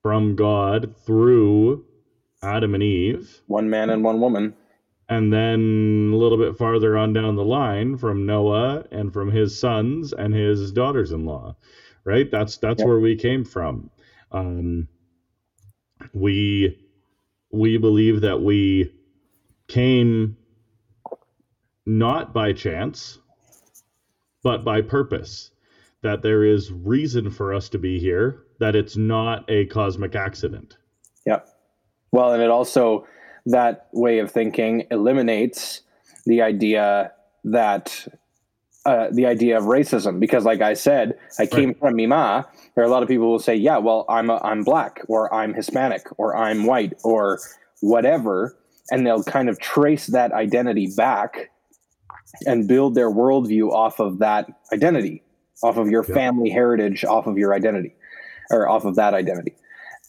from 0.02 0.36
God 0.36 0.94
through 1.06 1.84
Adam 2.42 2.74
and 2.74 2.82
Eve. 2.82 3.42
One 3.48 3.70
man 3.70 3.90
and 3.90 4.04
one 4.04 4.20
woman. 4.20 4.54
And 5.08 5.32
then 5.32 6.10
a 6.14 6.16
little 6.16 6.38
bit 6.38 6.56
farther 6.56 6.96
on 6.98 7.12
down 7.12 7.36
the 7.36 7.44
line 7.44 7.96
from 7.98 8.26
Noah 8.26 8.84
and 8.92 9.12
from 9.12 9.30
his 9.30 9.58
sons 9.58 10.12
and 10.14 10.34
his 10.34 10.72
daughters-in-law. 10.72 11.56
Right? 12.04 12.30
That's 12.30 12.58
that's 12.58 12.80
yep. 12.80 12.88
where 12.88 13.00
we 13.00 13.16
came 13.16 13.44
from. 13.44 13.90
Um, 14.34 14.88
we 16.12 16.78
we 17.50 17.78
believe 17.78 18.20
that 18.20 18.42
we 18.42 18.92
came 19.68 20.36
not 21.86 22.34
by 22.34 22.52
chance, 22.52 23.18
but 24.42 24.64
by 24.64 24.82
purpose 24.82 25.52
that 26.02 26.20
there 26.22 26.44
is 26.44 26.70
reason 26.70 27.30
for 27.30 27.54
us 27.54 27.68
to 27.70 27.78
be 27.78 27.98
here, 27.98 28.42
that 28.58 28.76
it's 28.76 28.96
not 28.96 29.44
a 29.48 29.64
cosmic 29.66 30.14
accident. 30.14 30.76
Yep. 31.26 31.48
Well, 32.12 32.32
and 32.32 32.42
it 32.42 32.50
also, 32.50 33.06
that 33.46 33.88
way 33.92 34.18
of 34.18 34.30
thinking 34.30 34.86
eliminates 34.90 35.80
the 36.26 36.42
idea 36.42 37.12
that 37.44 38.06
uh, 38.86 39.08
the 39.12 39.26
idea 39.26 39.56
of 39.56 39.64
racism 39.64 40.20
because 40.20 40.44
like 40.44 40.60
i 40.60 40.74
said 40.74 41.14
i 41.38 41.46
came 41.46 41.68
right. 41.68 41.78
from 41.78 41.96
mima 41.96 42.46
there 42.74 42.84
are 42.84 42.86
a 42.86 42.90
lot 42.90 43.02
of 43.02 43.08
people 43.08 43.26
who 43.26 43.30
will 43.30 43.38
say 43.38 43.54
yeah 43.54 43.78
well 43.78 44.04
i'm 44.08 44.30
a, 44.30 44.38
i'm 44.44 44.62
black 44.62 45.00
or 45.08 45.32
i'm 45.32 45.54
hispanic 45.54 46.06
or 46.18 46.36
i'm 46.36 46.66
white 46.66 46.92
or 47.02 47.38
whatever 47.80 48.56
and 48.90 49.06
they'll 49.06 49.24
kind 49.24 49.48
of 49.48 49.58
trace 49.58 50.08
that 50.08 50.32
identity 50.32 50.92
back 50.96 51.50
and 52.46 52.68
build 52.68 52.94
their 52.94 53.10
worldview 53.10 53.70
off 53.70 54.00
of 54.00 54.18
that 54.18 54.46
identity 54.72 55.24
off 55.62 55.76
of 55.76 55.88
your 55.88 56.04
yeah. 56.08 56.14
family 56.14 56.50
heritage, 56.50 57.04
off 57.04 57.26
of 57.26 57.38
your 57.38 57.54
identity, 57.54 57.94
or 58.50 58.68
off 58.68 58.84
of 58.84 58.96
that 58.96 59.14
identity. 59.14 59.54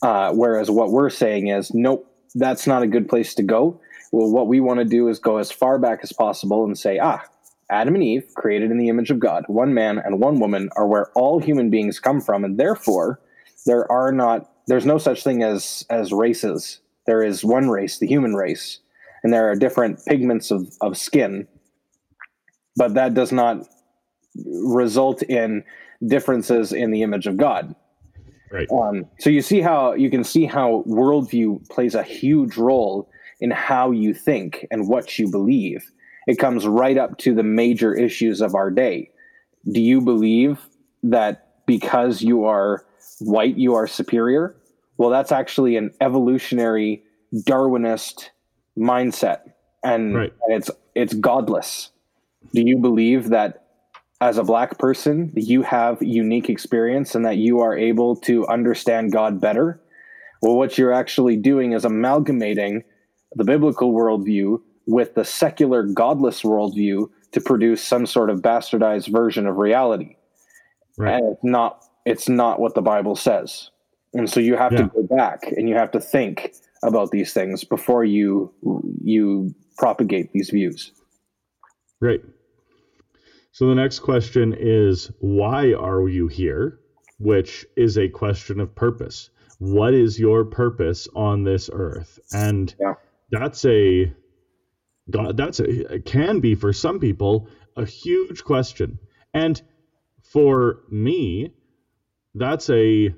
Uh, 0.02 0.32
whereas 0.34 0.70
what 0.70 0.92
we're 0.92 1.10
saying 1.10 1.48
is, 1.48 1.74
nope, 1.74 2.06
that's 2.36 2.68
not 2.68 2.84
a 2.84 2.88
good 2.88 3.08
place 3.08 3.34
to 3.36 3.44
go. 3.44 3.80
Well, 4.12 4.30
what 4.32 4.48
we 4.48 4.60
want 4.60 4.80
to 4.80 4.86
do 4.86 5.08
is 5.08 5.20
go 5.20 5.38
as 5.38 5.52
far 5.52 5.80
back 5.80 6.00
as 6.04 6.12
possible 6.12 6.64
and 6.66 6.78
say, 6.78 7.00
ah, 7.00 7.24
Adam 7.70 7.96
and 7.96 8.04
Eve, 8.04 8.28
created 8.36 8.72
in 8.72 8.78
the 8.78 8.90
image 8.90 9.10
of 9.10 9.20
God, 9.20 9.44
one 9.48 9.74
man 9.74 9.98
and 9.98 10.20
one 10.20 10.40
woman, 10.40 10.70
are 10.76 10.88
where 10.88 11.12
all 11.16 11.40
human 11.40 11.70
beings 11.70 12.00
come 12.00 12.22
from, 12.22 12.46
and 12.46 12.60
therefore 12.60 13.20
there 13.66 13.92
are 13.92 14.12
not 14.12 14.52
there's 14.68 14.86
no 14.86 14.98
such 14.98 15.24
thing 15.24 15.44
as 15.44 15.86
as 15.90 16.12
races. 16.12 16.80
There 17.08 17.24
is 17.24 17.44
one 17.44 17.70
race, 17.70 18.00
the 18.00 18.08
human 18.08 18.34
race, 18.34 18.80
and 19.24 19.34
there 19.34 19.50
are 19.50 19.56
different 19.56 20.04
pigments 20.06 20.52
of, 20.52 20.72
of 20.82 20.98
skin, 20.98 21.48
but 22.76 22.94
that 22.96 23.14
does 23.14 23.32
not 23.32 23.68
result 24.46 25.22
in 25.24 25.64
differences 26.06 26.74
in 26.74 26.92
the 26.92 27.04
image 27.04 27.28
of 27.28 27.38
God. 27.38 27.76
Right. 28.52 28.68
Um, 28.72 29.06
so 29.20 29.30
you 29.30 29.42
see 29.42 29.62
how 29.62 29.94
you 29.94 30.10
can 30.10 30.24
see 30.24 30.46
how 30.46 30.84
worldview 30.88 31.68
plays 31.70 31.96
a 31.96 32.04
huge 32.04 32.58
role 32.58 33.10
in 33.40 33.52
how 33.52 33.92
you 33.92 34.14
think 34.14 34.66
and 34.72 34.88
what 34.88 35.18
you 35.20 35.30
believe. 35.30 35.92
It 36.28 36.40
comes 36.40 36.66
right 36.66 36.98
up 36.98 37.18
to 37.20 37.34
the 37.34 37.44
major 37.44 37.94
issues 37.94 38.42
of 38.42 38.56
our 38.56 38.72
day. 38.72 39.12
Do 39.72 39.82
you 39.82 40.02
believe 40.02 40.60
that 41.04 41.66
because 41.66 42.22
you 42.22 42.46
are 42.46 42.86
white, 43.20 43.58
you 43.58 43.76
are 43.76 43.88
superior? 43.88 44.56
Well, 44.98 45.10
that's 45.10 45.32
actually 45.32 45.76
an 45.76 45.92
evolutionary 46.02 47.04
Darwinist 47.34 48.30
mindset, 48.78 49.42
and, 49.84 50.16
right. 50.16 50.34
and 50.44 50.56
it's 50.56 50.72
it's 50.94 51.14
godless. 51.14 51.92
Do 52.54 52.62
you 52.62 52.78
believe 52.78 53.30
that 53.30 53.66
as 54.22 54.38
a 54.38 54.44
black 54.44 54.78
person 54.78 55.32
you 55.36 55.62
have 55.62 56.02
unique 56.02 56.50
experience 56.50 57.16
and 57.16 57.26
that 57.26 57.38
you 57.38 57.60
are 57.60 57.78
able 57.78 58.16
to 58.16 58.48
understand 58.48 59.12
God 59.12 59.42
better. 59.42 59.82
Well, 60.42 60.56
what 60.56 60.78
you're 60.78 60.94
actually 60.94 61.38
doing 61.38 61.74
is 61.74 61.86
amalgamating 61.86 62.84
the 63.36 63.44
biblical 63.44 63.94
worldview 63.94 64.62
with 64.88 65.16
the 65.16 65.26
secular 65.26 65.84
godless 65.84 66.42
worldview 66.44 67.10
to 67.32 67.42
produce 67.42 67.84
some 67.84 68.06
sort 68.06 68.30
of 68.30 68.42
bastardized 68.42 69.12
version 69.12 69.48
of 69.48 69.58
reality. 69.58 70.16
Right. 70.98 71.16
And 71.16 71.34
it's 71.34 71.44
not 71.44 71.84
it's 72.06 72.30
not 72.30 72.60
what 72.60 72.76
the 72.76 72.82
Bible 72.82 73.16
says. 73.16 73.70
And 74.14 74.30
so 74.30 74.40
you 74.40 74.56
have 74.56 74.72
yeah. 74.72 74.84
to 74.84 74.88
go 74.88 75.04
back 75.04 75.44
and 75.58 75.68
you 75.68 75.76
have 75.76 75.92
to 75.92 76.00
think 76.00 76.54
about 76.84 77.12
these 77.12 77.34
things 77.34 77.64
before 77.64 78.06
you 78.06 78.54
you 79.04 79.54
propagate 79.78 80.32
these 80.32 80.50
views. 80.50 80.92
Right. 82.00 82.22
So 83.52 83.68
the 83.68 83.76
next 83.76 84.00
question 84.00 84.56
is 84.58 85.12
why 85.20 85.74
are 85.74 86.08
you 86.08 86.28
here? 86.28 86.80
Which 87.20 87.66
is 87.76 87.98
a 87.98 88.10
question 88.10 88.60
of 88.60 88.74
purpose. 88.76 89.30
What 89.60 89.94
is 89.94 90.20
your 90.20 90.44
purpose 90.44 91.08
on 91.16 91.44
this 91.44 91.70
earth? 91.72 92.20
And 92.34 92.76
yeah. 92.80 92.94
that's 93.32 93.64
a 93.66 94.14
that's 95.08 95.60
a 95.60 96.00
can 96.00 96.40
be 96.40 96.56
for 96.56 96.74
some 96.74 97.00
people 97.00 97.48
a 97.76 97.86
huge 97.86 98.44
question. 98.44 99.00
And 99.34 99.62
for 100.24 100.84
me, 100.90 101.52
that's 102.34 102.70
a 102.70 103.14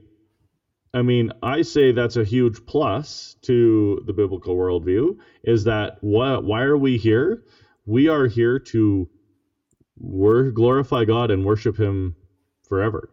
I 0.93 1.01
mean, 1.01 1.31
I 1.43 1.61
say 1.61 1.91
that's 1.91 2.15
a 2.15 2.23
huge 2.23 2.65
plus 2.65 3.35
to 3.43 4.01
the 4.05 4.13
biblical 4.13 4.55
worldview 4.55 5.17
is 5.43 5.63
that 5.65 5.97
what 6.01 6.43
why 6.43 6.63
are 6.63 6.77
we 6.77 6.97
here? 6.97 7.43
We 7.85 8.07
are 8.07 8.27
here 8.27 8.59
to 8.59 9.09
we're 9.99 10.51
glorify 10.51 11.05
God 11.05 11.31
and 11.31 11.45
worship 11.45 11.77
Him 11.77 12.15
forever. 12.67 13.09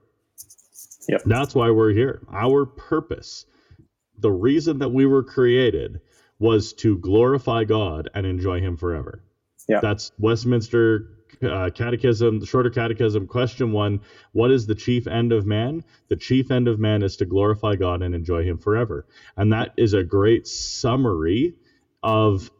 Yep. 1.08 1.22
That's 1.26 1.54
why 1.54 1.70
we're 1.70 1.92
here. 1.92 2.22
Our 2.32 2.66
purpose, 2.66 3.46
the 4.18 4.32
reason 4.32 4.78
that 4.78 4.90
we 4.90 5.06
were 5.06 5.22
created, 5.22 6.00
was 6.44 6.74
to 6.74 6.98
glorify 6.98 7.64
God 7.64 8.10
and 8.12 8.26
enjoy 8.26 8.60
Him 8.60 8.76
forever. 8.76 9.24
Yeah. 9.66 9.80
That's 9.80 10.12
Westminster 10.18 11.08
uh, 11.42 11.70
Catechism, 11.74 12.38
the 12.38 12.44
Shorter 12.44 12.68
Catechism, 12.68 13.26
question 13.26 13.72
one 13.72 14.02
What 14.32 14.50
is 14.50 14.66
the 14.66 14.74
chief 14.74 15.06
end 15.06 15.32
of 15.32 15.46
man? 15.46 15.82
The 16.08 16.16
chief 16.16 16.50
end 16.50 16.68
of 16.68 16.78
man 16.78 17.02
is 17.02 17.16
to 17.16 17.24
glorify 17.24 17.76
God 17.76 18.02
and 18.02 18.14
enjoy 18.14 18.44
Him 18.44 18.58
forever. 18.58 19.06
And 19.38 19.54
that 19.54 19.72
is 19.78 19.94
a 19.94 20.04
great 20.04 20.46
summary 20.46 21.54
of 22.02 22.50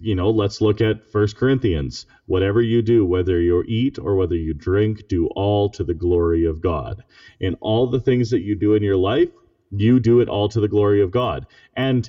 you 0.00 0.14
know, 0.14 0.30
let's 0.30 0.60
look 0.60 0.80
at 0.80 1.10
First 1.10 1.36
Corinthians. 1.36 2.06
Whatever 2.26 2.62
you 2.62 2.82
do, 2.82 3.04
whether 3.04 3.40
you 3.40 3.64
eat 3.66 3.98
or 3.98 4.14
whether 4.14 4.36
you 4.36 4.54
drink, 4.54 5.08
do 5.08 5.26
all 5.34 5.68
to 5.70 5.82
the 5.82 5.92
glory 5.92 6.44
of 6.46 6.60
God. 6.62 7.02
In 7.40 7.56
all 7.56 7.88
the 7.88 8.00
things 8.00 8.30
that 8.30 8.40
you 8.40 8.54
do 8.54 8.74
in 8.74 8.82
your 8.82 8.96
life, 8.96 9.28
you 9.72 9.98
do 9.98 10.20
it 10.20 10.28
all 10.28 10.48
to 10.48 10.60
the 10.60 10.68
glory 10.68 11.02
of 11.02 11.10
God. 11.10 11.46
And 11.76 12.08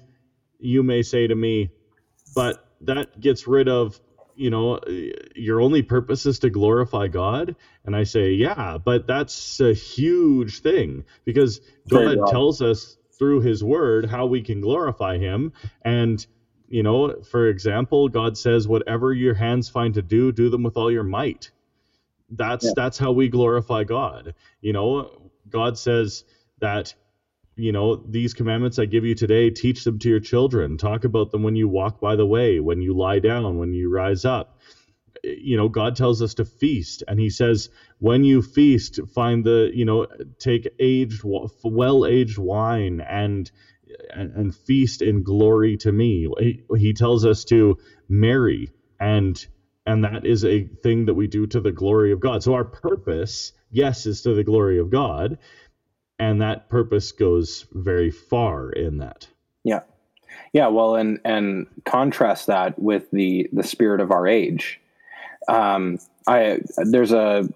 you 0.61 0.83
may 0.83 1.01
say 1.01 1.27
to 1.27 1.35
me, 1.35 1.71
but 2.35 2.65
that 2.81 3.19
gets 3.19 3.47
rid 3.47 3.67
of 3.67 3.99
you 4.35 4.49
know, 4.49 4.79
your 5.35 5.61
only 5.61 5.83
purpose 5.83 6.25
is 6.25 6.39
to 6.39 6.49
glorify 6.49 7.07
God. 7.07 7.55
And 7.85 7.95
I 7.95 8.03
say, 8.03 8.31
yeah, 8.31 8.77
but 8.83 9.05
that's 9.05 9.59
a 9.59 9.73
huge 9.73 10.61
thing 10.61 11.05
because 11.25 11.61
God 11.87 12.17
tells 12.27 12.61
us 12.61 12.97
through 13.17 13.41
his 13.41 13.63
word 13.63 14.09
how 14.09 14.25
we 14.25 14.41
can 14.41 14.61
glorify 14.61 15.19
him. 15.19 15.53
And, 15.83 16.25
you 16.67 16.81
know, 16.81 17.21
for 17.21 17.49
example, 17.49 18.09
God 18.09 18.35
says, 18.35 18.67
whatever 18.67 19.13
your 19.13 19.35
hands 19.35 19.69
find 19.69 19.93
to 19.93 20.01
do, 20.01 20.31
do 20.31 20.49
them 20.49 20.63
with 20.63 20.75
all 20.75 20.91
your 20.91 21.03
might. 21.03 21.51
That's 22.31 22.65
yeah. 22.65 22.71
that's 22.75 22.97
how 22.97 23.11
we 23.11 23.27
glorify 23.27 23.83
God. 23.83 24.33
You 24.61 24.73
know, 24.73 25.29
God 25.49 25.77
says 25.77 26.23
that 26.61 26.95
you 27.57 27.71
know, 27.71 27.97
these 28.07 28.33
commandments 28.33 28.79
I 28.79 28.85
give 28.85 29.05
you 29.05 29.15
today, 29.15 29.51
teach 29.51 29.83
them 29.85 29.99
to 29.99 30.09
your 30.09 30.21
children. 30.21 30.77
Talk 30.77 31.05
about 31.05 31.31
them 31.31 31.43
when 31.43 31.55
you 31.55 31.67
walk 31.69 31.99
by 32.01 32.15
the 32.15 32.25
way, 32.27 32.59
when 32.59 32.81
you 32.81 32.95
lie 32.97 33.19
down, 33.19 33.57
when 33.59 33.73
you 33.73 33.89
rise 33.91 34.25
up. 34.25 34.49
You 35.23 35.57
know, 35.57 35.69
God 35.69 35.95
tells 35.95 36.21
us 36.21 36.35
to 36.35 36.45
feast, 36.45 37.03
and 37.07 37.19
He 37.19 37.29
says, 37.29 37.69
when 37.99 38.23
you 38.23 38.41
feast, 38.41 38.99
find 39.13 39.45
the, 39.45 39.71
you 39.73 39.85
know, 39.85 40.07
take 40.39 40.67
aged, 40.79 41.21
well 41.63 42.05
aged 42.05 42.37
wine 42.39 43.01
and, 44.13 44.31
and 44.35 44.55
feast 44.55 45.01
in 45.01 45.23
glory 45.23 45.77
to 45.77 45.91
me. 45.91 46.27
He, 46.39 46.61
he 46.77 46.93
tells 46.93 47.25
us 47.25 47.45
to 47.45 47.77
marry, 48.09 48.69
and 48.99 49.45
and 49.87 50.03
that 50.05 50.25
is 50.25 50.45
a 50.45 50.65
thing 50.83 51.05
that 51.07 51.15
we 51.15 51.27
do 51.27 51.47
to 51.47 51.61
the 51.61 51.71
glory 51.71 52.11
of 52.11 52.19
God. 52.19 52.43
So 52.43 52.53
our 52.53 52.65
purpose, 52.65 53.53
yes, 53.71 54.05
is 54.05 54.21
to 54.23 54.35
the 54.35 54.43
glory 54.43 54.79
of 54.79 54.91
God, 54.91 55.37
and 56.21 56.39
that 56.41 56.69
purpose 56.69 57.11
goes 57.11 57.65
very 57.71 58.11
far 58.11 58.69
in 58.69 58.99
that. 58.99 59.27
Yeah. 59.63 59.81
Yeah 60.53 60.67
well 60.67 60.95
and 60.95 61.19
and 61.25 61.65
contrast 61.83 62.47
that 62.47 62.77
with 62.79 63.09
the 63.11 63.49
the 63.51 63.63
spirit 63.63 63.99
of 63.99 64.11
our 64.11 64.27
age. 64.27 64.79
Um 65.49 65.97
i 66.27 66.59
there's 66.77 67.11
a 67.11 67.49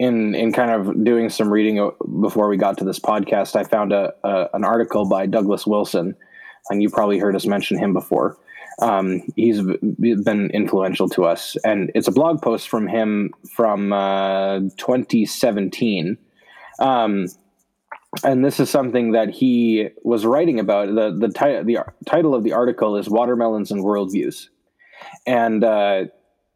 in 0.00 0.34
in 0.34 0.52
kind 0.52 0.72
of 0.72 1.04
doing 1.04 1.30
some 1.30 1.50
reading 1.50 1.90
before 2.20 2.48
we 2.48 2.56
got 2.56 2.76
to 2.76 2.84
this 2.84 2.98
podcast 2.98 3.54
i 3.54 3.62
found 3.62 3.92
a, 3.92 4.12
a 4.24 4.48
an 4.52 4.64
article 4.64 5.08
by 5.08 5.24
douglas 5.24 5.66
wilson 5.66 6.16
and 6.68 6.82
you 6.82 6.90
probably 6.90 7.18
heard 7.18 7.36
us 7.36 7.46
mention 7.46 7.78
him 7.78 7.92
before. 7.92 8.36
Um, 8.82 9.22
he's 9.36 9.62
been 9.62 10.50
influential 10.52 11.08
to 11.10 11.24
us 11.24 11.56
and 11.64 11.90
it's 11.94 12.08
a 12.08 12.12
blog 12.12 12.42
post 12.42 12.68
from 12.68 12.86
him 12.86 13.32
from 13.54 13.92
uh, 13.92 14.58
2017 14.76 16.18
um, 16.78 17.26
and 18.24 18.44
this 18.44 18.60
is 18.60 18.70
something 18.70 19.12
that 19.12 19.30
he 19.30 19.88
was 20.02 20.24
writing 20.24 20.60
about. 20.60 20.88
the 20.94 21.16
the, 21.16 21.28
ti- 21.28 21.62
the 21.62 21.84
title 22.06 22.34
of 22.34 22.44
the 22.44 22.52
article 22.52 22.96
is 22.96 23.08
"Watermelons 23.08 23.70
and 23.70 23.82
Worldviews," 23.82 24.48
and 25.26 25.64
uh, 25.64 26.04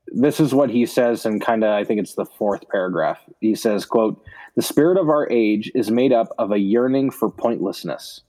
this 0.07 0.40
is 0.40 0.55
what 0.55 0.70
he 0.70 0.87
says. 0.87 1.27
And 1.27 1.40
kind 1.40 1.64
of, 1.64 1.70
I 1.70 1.85
think 1.85 2.01
it's 2.01 2.14
the 2.14 2.25
fourth 2.25 2.68
paragraph. 2.68 3.18
He 3.40 3.55
says, 3.55 3.85
"quote 3.85 4.23
The 4.57 4.62
spirit 4.62 4.99
of 4.99 5.09
our 5.09 5.29
age 5.31 5.70
is 5.75 5.90
made 5.90 6.12
up 6.12 6.29
of 6.38 6.53
a 6.53 6.59
yearning 6.59 7.11
for 7.11 7.31
pointlessness. 7.31 8.23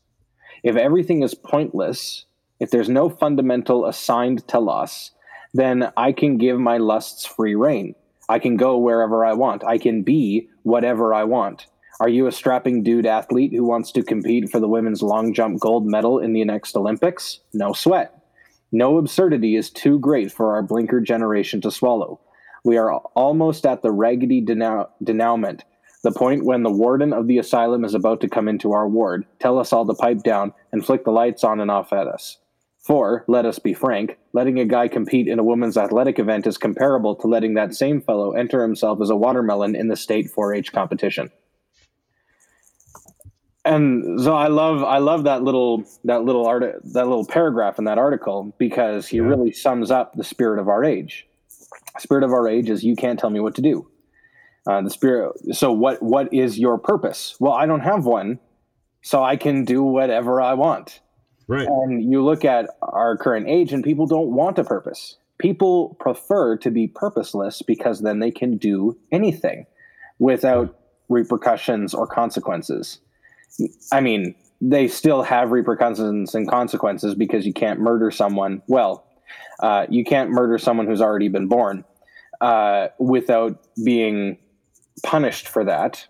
If 0.63 0.76
everything 0.76 1.24
is 1.24 1.34
pointless, 1.34 2.26
if 2.60 2.70
there's 2.72 2.89
no 2.89 3.10
fundamental 3.10 3.86
assigned 3.86 4.48
telos, 4.48 5.12
then 5.54 5.91
I 5.98 6.12
can 6.12 6.38
give 6.38 6.60
my 6.60 6.78
lusts 6.78 7.26
free 7.26 7.56
rein. 7.56 7.96
I 8.30 8.39
can 8.39 8.56
go 8.56 8.78
wherever 8.78 9.26
I 9.26 9.34
want. 9.34 9.63
I 9.63 9.78
can 9.78 10.04
be 10.04 10.50
whatever 10.63 11.13
I 11.13 11.24
want." 11.24 11.67
Are 12.01 12.09
you 12.09 12.25
a 12.25 12.31
strapping 12.31 12.81
dude 12.81 13.05
athlete 13.05 13.53
who 13.53 13.63
wants 13.63 13.91
to 13.91 14.01
compete 14.01 14.49
for 14.49 14.59
the 14.59 14.67
women's 14.67 15.03
long 15.03 15.35
jump 15.35 15.59
gold 15.59 15.85
medal 15.85 16.17
in 16.17 16.33
the 16.33 16.43
next 16.43 16.75
Olympics? 16.75 17.41
No 17.53 17.73
sweat. 17.73 18.23
No 18.71 18.97
absurdity 18.97 19.55
is 19.55 19.69
too 19.69 19.99
great 19.99 20.31
for 20.31 20.55
our 20.55 20.63
blinker 20.63 20.99
generation 20.99 21.61
to 21.61 21.69
swallow. 21.69 22.19
We 22.65 22.75
are 22.77 22.91
almost 22.91 23.67
at 23.67 23.83
the 23.83 23.91
raggedy 23.91 24.43
denow- 24.43 24.89
denouement, 25.03 25.61
the 26.03 26.11
point 26.11 26.43
when 26.43 26.63
the 26.63 26.71
warden 26.71 27.13
of 27.13 27.27
the 27.27 27.37
asylum 27.37 27.85
is 27.85 27.93
about 27.93 28.19
to 28.21 28.27
come 28.27 28.47
into 28.47 28.71
our 28.71 28.89
ward, 28.89 29.27
tell 29.37 29.59
us 29.59 29.71
all 29.71 29.85
to 29.85 29.93
pipe 29.93 30.23
down, 30.23 30.53
and 30.71 30.83
flick 30.83 31.05
the 31.05 31.11
lights 31.11 31.43
on 31.43 31.59
and 31.59 31.69
off 31.69 31.93
at 31.93 32.07
us. 32.07 32.39
For, 32.79 33.23
let 33.27 33.45
us 33.45 33.59
be 33.59 33.75
frank, 33.75 34.17
letting 34.33 34.59
a 34.59 34.65
guy 34.65 34.87
compete 34.87 35.27
in 35.27 35.37
a 35.37 35.43
women's 35.43 35.77
athletic 35.77 36.17
event 36.17 36.47
is 36.47 36.57
comparable 36.57 37.13
to 37.17 37.27
letting 37.27 37.53
that 37.53 37.75
same 37.75 38.01
fellow 38.01 38.31
enter 38.31 38.63
himself 38.63 38.99
as 39.03 39.11
a 39.11 39.15
watermelon 39.15 39.75
in 39.75 39.87
the 39.87 39.95
state 39.95 40.31
4 40.31 40.55
H 40.55 40.73
competition 40.73 41.29
and 43.63 44.19
so 44.19 44.36
I 44.36 44.47
love 44.47 44.84
I 44.84 44.97
love 44.97 45.24
that 45.26 45.43
little 45.43 45.84
that 46.04 46.24
little 46.24 46.47
art 46.47 46.63
that 46.63 47.08
little 47.08 47.26
paragraph 47.26 47.78
in 47.78 47.86
that 47.86 47.97
article 47.97 48.54
because 48.58 49.08
he 49.08 49.17
yeah. 49.17 49.24
really 49.24 49.52
sums 49.52 49.91
up 49.91 50.15
the 50.15 50.24
spirit 50.24 50.60
of 50.60 50.67
our 50.67 50.84
age. 50.84 51.28
Spirit 52.00 52.24
of 52.24 52.32
our 52.32 52.47
age 52.47 52.69
is 52.69 52.84
you 52.84 52.95
can't 52.95 53.19
tell 53.19 53.30
me 53.30 53.39
what 53.39 53.56
to 53.56 53.62
do. 53.62 53.88
Uh, 54.65 54.82
the 54.82 54.89
spirit. 54.89 55.34
So 55.56 55.71
what 55.71 56.02
what 56.02 56.34
is 56.34 56.58
your 56.58 56.78
purpose? 56.78 57.36
Well, 57.39 57.54
I 57.54 57.65
don't 57.65 57.82
have 57.82 58.06
one, 58.06 58.39
so 59.04 59.24
I 59.24 59.36
can 59.36 59.63
do 59.63 59.84
whatever 59.84 60.41
I 60.41 60.54
want. 60.54 61.00
Right. 61.47 61.67
And 61.67 62.12
you 62.12 62.24
look 62.24 62.45
at 62.45 62.69
our 62.82 63.17
current 63.17 63.47
age, 63.47 63.74
and 63.74 63.84
people 63.84 64.08
don't 64.08 64.32
want 64.32 64.58
a 64.58 64.63
purpose. 64.63 65.17
People 65.38 65.97
prefer 66.00 66.58
to 66.58 66.71
be 66.71 66.88
purposeless 66.88 67.62
because 67.62 68.02
then 68.02 68.19
they 68.19 68.32
can 68.32 68.58
do 68.58 68.97
anything 69.12 69.65
without 70.19 70.80
repercussions 71.10 71.93
or 71.93 72.08
consequences. 72.08 73.00
I 73.91 74.01
mean, 74.01 74.35
they 74.61 74.87
still 74.87 75.23
have 75.23 75.51
repercussions 75.51 76.35
and 76.35 76.47
consequences 76.47 77.15
because 77.15 77.45
you 77.45 77.53
can't 77.53 77.79
murder 77.79 78.11
someone. 78.11 78.61
Well, 78.67 79.05
uh, 79.59 79.87
you 79.89 80.03
can't 80.03 80.29
murder 80.29 80.57
someone 80.57 80.87
who's 80.87 81.01
already 81.01 81.27
been 81.27 81.47
born 81.47 81.83
uh, 82.41 82.89
without 82.99 83.59
being 83.83 84.37
punished 85.03 85.47
for 85.47 85.63
that. 85.63 86.05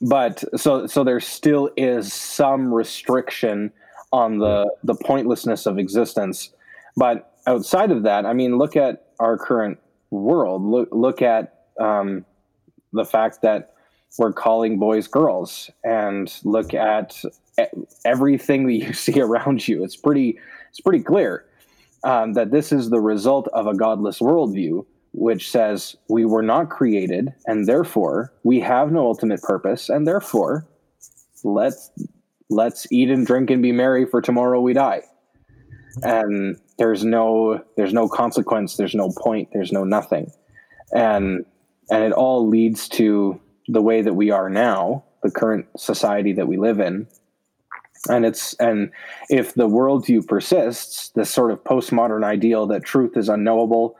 But 0.00 0.42
so 0.58 0.86
so 0.86 1.04
there 1.04 1.20
still 1.20 1.70
is 1.76 2.12
some 2.12 2.72
restriction 2.72 3.70
on 4.12 4.38
the 4.38 4.70
the 4.82 4.94
pointlessness 4.94 5.66
of 5.66 5.78
existence. 5.78 6.50
But 6.96 7.34
outside 7.46 7.90
of 7.90 8.04
that, 8.04 8.24
I 8.24 8.32
mean, 8.32 8.56
look 8.56 8.76
at 8.76 9.08
our 9.20 9.36
current 9.36 9.78
world. 10.10 10.62
Look 10.62 10.88
look 10.92 11.20
at 11.20 11.66
um, 11.78 12.24
the 12.94 13.04
fact 13.04 13.42
that 13.42 13.73
we're 14.18 14.32
calling 14.32 14.78
boys 14.78 15.06
girls 15.06 15.70
and 15.82 16.32
look 16.44 16.74
at 16.74 17.22
everything 18.04 18.66
that 18.66 18.72
you 18.72 18.92
see 18.92 19.20
around 19.20 19.66
you. 19.66 19.84
It's 19.84 19.96
pretty 19.96 20.38
it's 20.70 20.80
pretty 20.80 21.02
clear 21.04 21.44
um, 22.04 22.32
that 22.34 22.50
this 22.50 22.72
is 22.72 22.90
the 22.90 23.00
result 23.00 23.48
of 23.52 23.66
a 23.66 23.74
godless 23.74 24.18
worldview, 24.18 24.84
which 25.12 25.50
says 25.50 25.96
we 26.08 26.24
were 26.24 26.42
not 26.42 26.68
created 26.68 27.32
and 27.46 27.66
therefore 27.66 28.32
we 28.42 28.60
have 28.60 28.92
no 28.92 29.06
ultimate 29.06 29.42
purpose 29.42 29.88
and 29.88 30.06
therefore 30.06 30.66
let's 31.44 31.90
let's 32.50 32.90
eat 32.92 33.10
and 33.10 33.26
drink 33.26 33.50
and 33.50 33.62
be 33.62 33.72
merry 33.72 34.06
for 34.06 34.20
tomorrow 34.20 34.60
we 34.60 34.72
die. 34.72 35.02
And 36.02 36.56
there's 36.78 37.04
no 37.04 37.62
there's 37.76 37.92
no 37.92 38.08
consequence, 38.08 38.76
there's 38.76 38.94
no 38.94 39.10
point, 39.16 39.48
there's 39.52 39.72
no 39.72 39.84
nothing. 39.84 40.32
And 40.92 41.44
and 41.90 42.02
it 42.02 42.12
all 42.12 42.48
leads 42.48 42.88
to 42.88 43.40
the 43.68 43.82
way 43.82 44.02
that 44.02 44.14
we 44.14 44.30
are 44.30 44.50
now, 44.50 45.04
the 45.22 45.30
current 45.30 45.66
society 45.76 46.32
that 46.32 46.48
we 46.48 46.56
live 46.56 46.80
in. 46.80 47.06
And 48.08 48.26
it's 48.26 48.52
and 48.54 48.90
if 49.30 49.54
the 49.54 49.68
worldview 49.68 50.26
persists, 50.26 51.08
this 51.10 51.30
sort 51.30 51.50
of 51.50 51.64
postmodern 51.64 52.22
ideal 52.22 52.66
that 52.66 52.84
truth 52.84 53.16
is 53.16 53.30
unknowable 53.30 53.96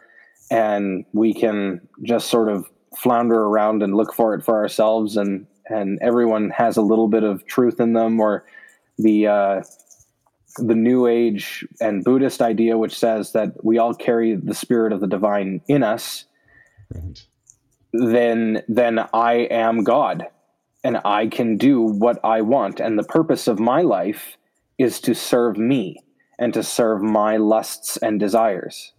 and 0.50 1.04
we 1.12 1.32
can 1.32 1.80
just 2.02 2.28
sort 2.28 2.48
of 2.48 2.68
flounder 2.96 3.42
around 3.42 3.82
and 3.82 3.96
look 3.96 4.14
for 4.14 4.34
it 4.34 4.44
for 4.44 4.54
ourselves 4.54 5.16
and 5.16 5.46
and 5.66 5.98
everyone 6.02 6.50
has 6.50 6.76
a 6.76 6.82
little 6.82 7.08
bit 7.08 7.24
of 7.24 7.44
truth 7.46 7.80
in 7.80 7.94
them 7.94 8.20
or 8.20 8.44
the 8.98 9.26
uh, 9.26 9.62
the 10.58 10.74
new 10.74 11.06
age 11.06 11.66
and 11.80 12.04
buddhist 12.04 12.40
idea 12.40 12.78
which 12.78 12.96
says 12.96 13.32
that 13.32 13.52
we 13.64 13.78
all 13.78 13.94
carry 13.94 14.36
the 14.36 14.54
spirit 14.54 14.92
of 14.92 15.00
the 15.00 15.06
divine 15.06 15.60
in 15.66 15.82
us 15.82 16.26
right 16.94 17.26
then 17.94 18.62
then 18.66 18.98
I 19.12 19.46
am 19.50 19.84
God 19.84 20.26
and 20.82 21.00
I 21.04 21.28
can 21.28 21.56
do 21.56 21.80
what 21.80 22.18
I 22.24 22.40
want 22.40 22.80
and 22.80 22.98
the 22.98 23.04
purpose 23.04 23.46
of 23.46 23.60
my 23.60 23.82
life 23.82 24.36
is 24.78 25.00
to 25.02 25.14
serve 25.14 25.56
me 25.56 25.96
and 26.38 26.52
to 26.54 26.62
serve 26.64 27.00
my 27.00 27.36
lusts 27.36 27.96
and 27.98 28.18
desires. 28.18 28.92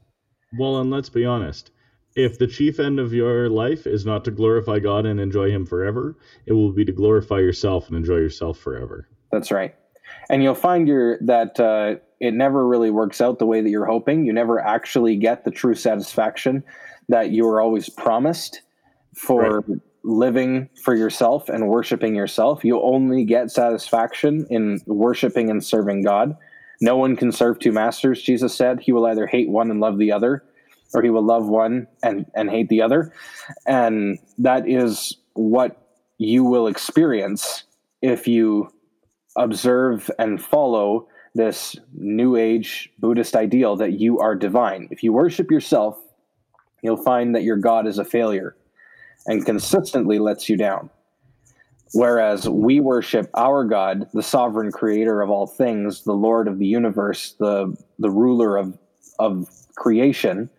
Well, 0.57 0.79
and 0.79 0.89
let's 0.89 1.09
be 1.09 1.25
honest. 1.25 1.71
If 2.15 2.39
the 2.39 2.47
chief 2.47 2.79
end 2.79 2.97
of 2.97 3.13
your 3.13 3.49
life 3.49 3.85
is 3.85 4.05
not 4.05 4.23
to 4.23 4.31
glorify 4.31 4.79
God 4.79 5.05
and 5.05 5.19
enjoy 5.19 5.51
him 5.51 5.65
forever, 5.65 6.15
it 6.45 6.53
will 6.53 6.71
be 6.71 6.85
to 6.85 6.93
glorify 6.93 7.39
yourself 7.39 7.89
and 7.89 7.97
enjoy 7.97 8.15
yourself 8.15 8.57
forever. 8.57 9.09
That's 9.33 9.51
right. 9.51 9.75
And 10.29 10.41
you'll 10.41 10.55
find 10.55 10.87
your 10.87 11.17
that 11.21 11.59
uh, 11.59 11.95
it 12.21 12.33
never 12.33 12.65
really 12.65 12.89
works 12.89 13.19
out 13.19 13.39
the 13.39 13.45
way 13.45 13.59
that 13.59 13.69
you're 13.69 13.85
hoping. 13.85 14.25
You 14.25 14.31
never 14.31 14.61
actually 14.61 15.17
get 15.17 15.43
the 15.43 15.51
true 15.51 15.75
satisfaction 15.75 16.63
that 17.09 17.31
you 17.31 17.45
were 17.45 17.59
always 17.59 17.89
promised 17.89 18.61
for 19.15 19.61
right. 19.61 19.79
living 20.03 20.69
for 20.83 20.95
yourself 20.95 21.49
and 21.49 21.67
worshiping 21.67 22.15
yourself. 22.15 22.63
You 22.63 22.81
only 22.81 23.25
get 23.25 23.51
satisfaction 23.51 24.45
in 24.49 24.79
worshiping 24.85 25.49
and 25.49 25.63
serving 25.63 26.03
God. 26.03 26.35
No 26.81 26.97
one 26.97 27.15
can 27.15 27.31
serve 27.31 27.59
two 27.59 27.71
masters, 27.71 28.21
Jesus 28.21 28.53
said. 28.53 28.81
He 28.81 28.91
will 28.91 29.05
either 29.05 29.27
hate 29.27 29.49
one 29.49 29.71
and 29.71 29.79
love 29.79 29.97
the 29.97 30.11
other. 30.11 30.43
or 30.93 31.01
he 31.01 31.09
will 31.09 31.25
love 31.25 31.47
one 31.47 31.87
and 32.03 32.25
and 32.35 32.49
hate 32.49 32.69
the 32.69 32.81
other 32.81 33.11
and 33.65 34.19
that 34.37 34.67
is 34.67 35.17
what 35.33 35.89
you 36.17 36.43
will 36.43 36.67
experience 36.67 37.63
if 38.01 38.27
you 38.27 38.69
observe 39.35 40.09
and 40.19 40.41
follow 40.41 41.07
this 41.33 41.75
new 41.93 42.35
age 42.35 42.89
buddhist 42.99 43.35
ideal 43.35 43.75
that 43.75 43.99
you 43.99 44.19
are 44.19 44.35
divine 44.35 44.87
if 44.91 45.03
you 45.03 45.11
worship 45.11 45.51
yourself 45.51 45.97
you'll 46.81 47.03
find 47.03 47.35
that 47.35 47.43
your 47.43 47.57
god 47.57 47.87
is 47.87 47.97
a 47.97 48.05
failure 48.05 48.55
and 49.27 49.45
consistently 49.45 50.19
lets 50.19 50.49
you 50.49 50.57
down 50.57 50.89
whereas 51.93 52.49
we 52.49 52.79
worship 52.79 53.29
our 53.35 53.63
god 53.63 54.07
the 54.13 54.23
sovereign 54.23 54.71
creator 54.71 55.21
of 55.21 55.29
all 55.29 55.47
things 55.47 56.03
the 56.03 56.13
lord 56.13 56.47
of 56.47 56.59
the 56.59 56.65
universe 56.65 57.35
the 57.39 57.75
the 57.99 58.09
ruler 58.09 58.57
of 58.57 58.77
of 59.19 59.47
creation 59.75 60.49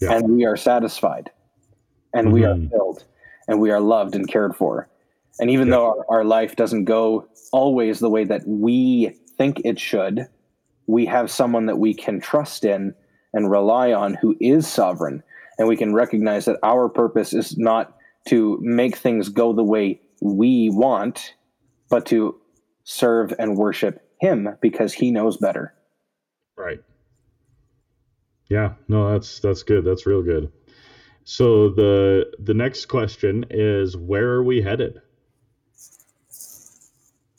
Yeah. 0.00 0.12
and 0.14 0.36
we 0.36 0.44
are 0.46 0.56
satisfied 0.56 1.30
and 2.14 2.32
we 2.32 2.44
are 2.44 2.54
Mhm. 2.54 2.70
filled 2.70 3.04
and 3.48 3.60
we 3.60 3.70
are 3.70 3.80
loved 3.80 4.14
and 4.14 4.26
cared 4.28 4.54
for 4.56 4.88
and 5.40 5.50
even 5.50 5.68
Yeah. 5.68 5.72
though 5.74 5.86
our, 5.86 6.06
our 6.18 6.24
life 6.24 6.56
doesn't 6.56 6.84
go 6.84 7.26
always 7.52 7.98
the 7.98 8.10
way 8.10 8.24
that 8.24 8.42
we 8.46 9.16
think 9.36 9.60
it 9.64 9.78
should 9.78 10.26
we 10.86 11.04
have 11.06 11.30
someone 11.30 11.66
that 11.66 11.78
we 11.78 11.92
can 11.92 12.18
trust 12.20 12.64
in 12.64 12.94
and 13.34 13.50
rely 13.50 13.92
on 13.92 14.14
who 14.14 14.36
is 14.40 14.66
sovereign 14.66 15.22
and 15.58 15.68
we 15.68 15.76
can 15.76 15.92
recognize 15.92 16.44
that 16.46 16.58
our 16.62 16.88
purpose 16.88 17.34
is 17.34 17.58
not 17.58 17.94
to 18.28 18.58
make 18.62 18.96
things 18.96 19.28
go 19.28 19.52
the 19.52 19.64
way 19.64 20.00
we 20.20 20.70
want 20.70 21.34
but 21.90 22.06
to 22.06 22.38
serve 22.84 23.32
and 23.38 23.56
worship 23.56 24.02
him 24.20 24.48
because 24.60 24.92
he 24.92 25.10
knows 25.10 25.36
better 25.36 25.74
Right. 26.58 26.80
Yeah, 28.50 28.74
no, 28.88 29.12
that's 29.12 29.38
that's 29.38 29.62
good. 29.62 29.84
That's 29.84 30.06
real 30.06 30.22
good. 30.22 30.50
So 31.24 31.70
the 31.70 32.32
the 32.40 32.54
next 32.54 32.86
question 32.86 33.46
is 33.50 33.96
where 33.96 34.30
are 34.30 34.42
we 34.42 34.60
headed? 34.60 35.00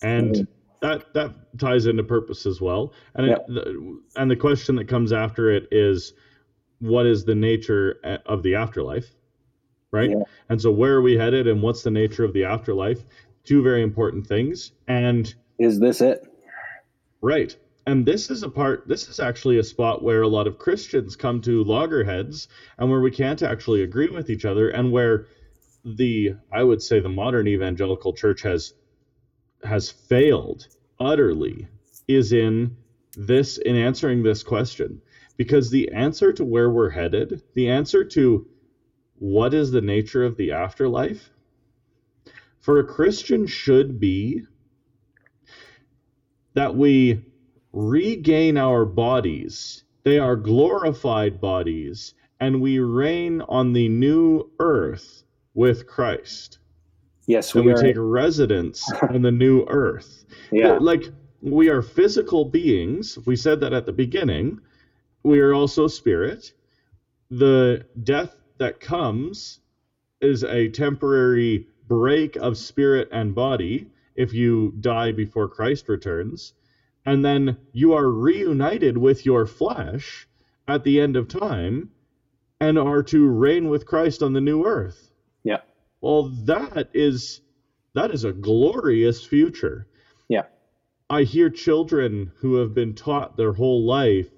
And 0.01 0.37
hmm. 0.37 0.43
that 0.81 1.13
that 1.13 1.59
ties 1.59 1.85
into 1.85 2.03
purpose 2.03 2.45
as 2.45 2.61
well. 2.61 2.93
And 3.15 3.27
it, 3.27 3.39
the, 3.47 4.01
and 4.15 4.31
the 4.31 4.37
question 4.37 4.75
that 4.77 4.87
comes 4.87 5.11
after 5.11 5.51
it 5.51 5.67
is 5.71 6.13
what 6.79 7.05
is 7.05 7.25
the 7.25 7.35
nature 7.35 7.97
eh, 8.05 8.17
of 8.25 8.41
the 8.43 8.55
afterlife? 8.55 9.13
Right? 9.91 10.11
Yeah. 10.11 10.23
And 10.49 10.61
so 10.61 10.71
where 10.71 10.95
are 10.95 11.01
we 11.01 11.17
headed 11.17 11.47
and 11.47 11.61
what's 11.61 11.83
the 11.83 11.91
nature 11.91 12.23
of 12.23 12.33
the 12.33 12.43
afterlife? 12.43 13.03
Two 13.43 13.63
very 13.63 13.81
important 13.81 14.27
things. 14.27 14.71
And 14.87 15.33
is 15.57 15.79
this 15.79 16.01
it 16.01 16.23
Right. 17.21 17.55
And 17.85 18.05
this 18.05 18.29
is 18.29 18.43
a 18.43 18.49
part, 18.49 18.87
this 18.87 19.07
is 19.07 19.19
actually 19.19 19.57
a 19.57 19.63
spot 19.63 20.03
where 20.03 20.21
a 20.21 20.27
lot 20.27 20.47
of 20.47 20.59
Christians 20.59 21.15
come 21.15 21.41
to 21.41 21.63
loggerheads 21.63 22.47
and 22.77 22.89
where 22.89 23.01
we 23.01 23.11
can't 23.11 23.41
actually 23.41 23.83
agree 23.83 24.09
with 24.09 24.29
each 24.29 24.45
other 24.45 24.69
and 24.69 24.91
where 24.91 25.27
the, 25.83 26.35
I 26.51 26.63
would 26.63 26.81
say, 26.81 26.99
the 26.99 27.09
modern 27.09 27.47
evangelical 27.47 28.13
church 28.13 28.41
has 28.43 28.73
has 29.63 29.89
failed 29.89 30.67
utterly 30.99 31.67
is 32.07 32.31
in 32.31 32.77
this 33.17 33.57
in 33.57 33.75
answering 33.75 34.23
this 34.23 34.43
question 34.43 35.01
because 35.35 35.69
the 35.69 35.91
answer 35.91 36.31
to 36.31 36.45
where 36.45 36.69
we're 36.69 36.89
headed 36.89 37.41
the 37.55 37.67
answer 37.67 38.05
to 38.05 38.47
what 39.19 39.53
is 39.53 39.71
the 39.71 39.81
nature 39.81 40.23
of 40.23 40.35
the 40.37 40.51
afterlife 40.51 41.29
for 42.59 42.79
a 42.79 42.83
christian 42.83 43.45
should 43.45 43.99
be 43.99 44.41
that 46.53 46.75
we 46.75 47.21
regain 47.73 48.57
our 48.57 48.85
bodies. 48.85 49.83
They 50.03 50.17
are 50.17 50.35
glorified 50.35 51.39
bodies, 51.39 52.13
and 52.39 52.61
we 52.61 52.79
reign 52.79 53.41
on 53.47 53.73
the 53.73 53.89
new 53.89 54.49
earth 54.59 55.23
with 55.53 55.85
Christ. 55.85 56.59
yes 57.27 57.53
we 57.53 57.61
we 57.61 57.73
take 57.75 57.95
residence 57.97 58.91
on 59.09 59.21
the 59.21 59.31
new 59.31 59.65
earth. 59.67 60.25
yeah 60.51 60.77
Like 60.79 61.03
we 61.41 61.69
are 61.69 61.81
physical 61.81 62.45
beings. 62.45 63.17
We 63.25 63.35
said 63.35 63.59
that 63.61 63.73
at 63.73 63.85
the 63.85 63.93
beginning. 63.93 64.59
We 65.23 65.39
are 65.39 65.53
also 65.53 65.87
spirit. 65.87 66.53
The 67.29 67.85
death 68.03 68.38
that 68.59 68.79
comes 68.79 69.59
is 70.21 70.43
a 70.43 70.69
temporary 70.69 71.67
break 71.87 72.35
of 72.35 72.57
spirit 72.57 73.09
and 73.11 73.33
body 73.33 73.87
if 74.15 74.33
you 74.33 74.73
die 74.79 75.11
before 75.11 75.47
Christ 75.47 75.89
returns. 75.89 76.53
And 77.05 77.25
then 77.25 77.57
you 77.73 77.93
are 77.93 78.11
reunited 78.11 78.97
with 78.97 79.25
your 79.25 79.45
flesh 79.45 80.27
at 80.67 80.83
the 80.83 80.99
end 80.99 81.15
of 81.15 81.27
time 81.27 81.89
and 82.59 82.77
are 82.77 83.01
to 83.03 83.27
reign 83.27 83.69
with 83.69 83.85
Christ 83.85 84.21
on 84.21 84.33
the 84.33 84.41
new 84.41 84.65
earth. 84.65 85.11
Yeah. 85.43 85.61
Well, 86.01 86.23
that 86.45 86.89
is 86.93 87.41
that 87.95 88.11
is 88.11 88.23
a 88.23 88.33
glorious 88.33 89.25
future. 89.25 89.87
Yeah. 90.27 90.43
I 91.09 91.23
hear 91.23 91.49
children 91.49 92.31
who 92.37 92.55
have 92.55 92.73
been 92.73 92.93
taught 92.93 93.35
their 93.35 93.53
whole 93.53 93.85
life 93.85 94.29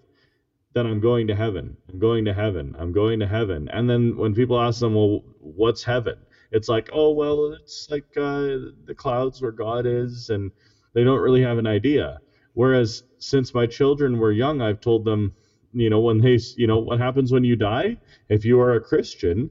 that 0.74 0.86
I'm 0.86 1.00
going 1.00 1.28
to 1.28 1.36
heaven. 1.36 1.76
I'm 1.90 2.00
going 2.00 2.26
to 2.26 2.34
heaven. 2.34 2.76
I'm 2.80 2.92
going 2.92 3.20
to 3.20 3.28
heaven. 3.28 3.68
And 3.70 3.90
then 3.90 4.16
when 4.18 4.34
people 4.34 4.60
ask 4.60 4.80
them, 4.80 4.96
"Well, 4.96 5.22
what's 5.40 5.84
heaven?" 5.84 6.16
It's 6.52 6.70
like, 6.70 6.90
"Oh, 6.94 7.12
well, 7.12 7.54
it's 7.54 7.88
like 7.90 8.06
uh, 8.18 8.58
the 8.86 8.96
clouds 8.96 9.42
where 9.42 9.52
God 9.52 9.86
is," 9.86 10.30
and 10.30 10.52
they 10.94 11.04
don't 11.04 11.20
really 11.20 11.42
have 11.42 11.58
an 11.58 11.68
idea. 11.68 12.20
Whereas 12.54 13.04
since 13.18 13.54
my 13.54 13.66
children 13.66 14.18
were 14.18 14.32
young, 14.32 14.62
I've 14.62 14.82
told 14.82 15.06
them, 15.06 15.32
you 15.74 15.90
know, 15.90 16.02
when 16.02 16.18
they, 16.20 16.38
you 16.58 16.68
know, 16.68 16.80
what 16.80 17.00
happens 17.00 17.32
when 17.32 17.44
you 17.46 17.56
die? 17.56 17.98
If 18.30 18.44
you 18.44 18.60
are 18.60 18.74
a 18.76 18.82
Christian, 18.82 19.50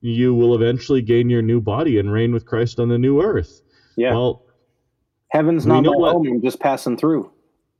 you 0.00 0.32
will 0.34 0.54
eventually 0.54 1.02
gain 1.02 1.28
your 1.28 1.42
new 1.42 1.60
body 1.60 1.98
and 1.98 2.12
reign 2.12 2.32
with 2.32 2.44
Christ 2.44 2.78
on 2.78 2.88
the 2.88 2.98
new 2.98 3.20
earth. 3.20 3.62
yeah 3.96 4.12
Well, 4.12 4.42
heaven's 5.30 5.66
not 5.66 5.82
my 5.84 5.90
what- 5.92 6.12
home 6.12 6.26
i'm 6.28 6.42
just 6.42 6.60
passing 6.60 6.96
through 6.96 7.30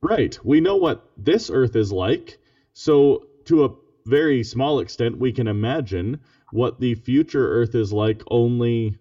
Right. 0.01 0.37
We 0.43 0.59
know 0.61 0.75
what 0.75 1.01
this 1.17 1.49
earth 1.49 1.75
is 1.75 1.91
like. 1.91 2.37
So, 2.79 3.23
to 3.45 3.65
a 3.65 3.69
very 4.05 4.43
small 4.43 4.79
extent, 4.79 5.17
we 5.17 5.31
can 5.31 5.47
imagine 5.47 6.19
what 6.51 6.79
the 6.79 6.93
future 6.93 7.49
earth 7.49 7.73
is 7.73 7.91
like, 7.91 8.21
only 8.29 8.95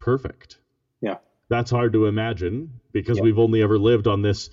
perfect. 0.00 0.58
Yeah. 1.02 1.16
That's 1.50 1.70
hard 1.70 1.92
to 1.92 2.06
imagine 2.06 2.80
because 2.92 3.18
Yeah. 3.18 3.24
we've 3.24 3.38
only 3.38 3.60
ever 3.60 3.78
lived 3.78 4.06
on 4.08 4.22
this 4.22 4.48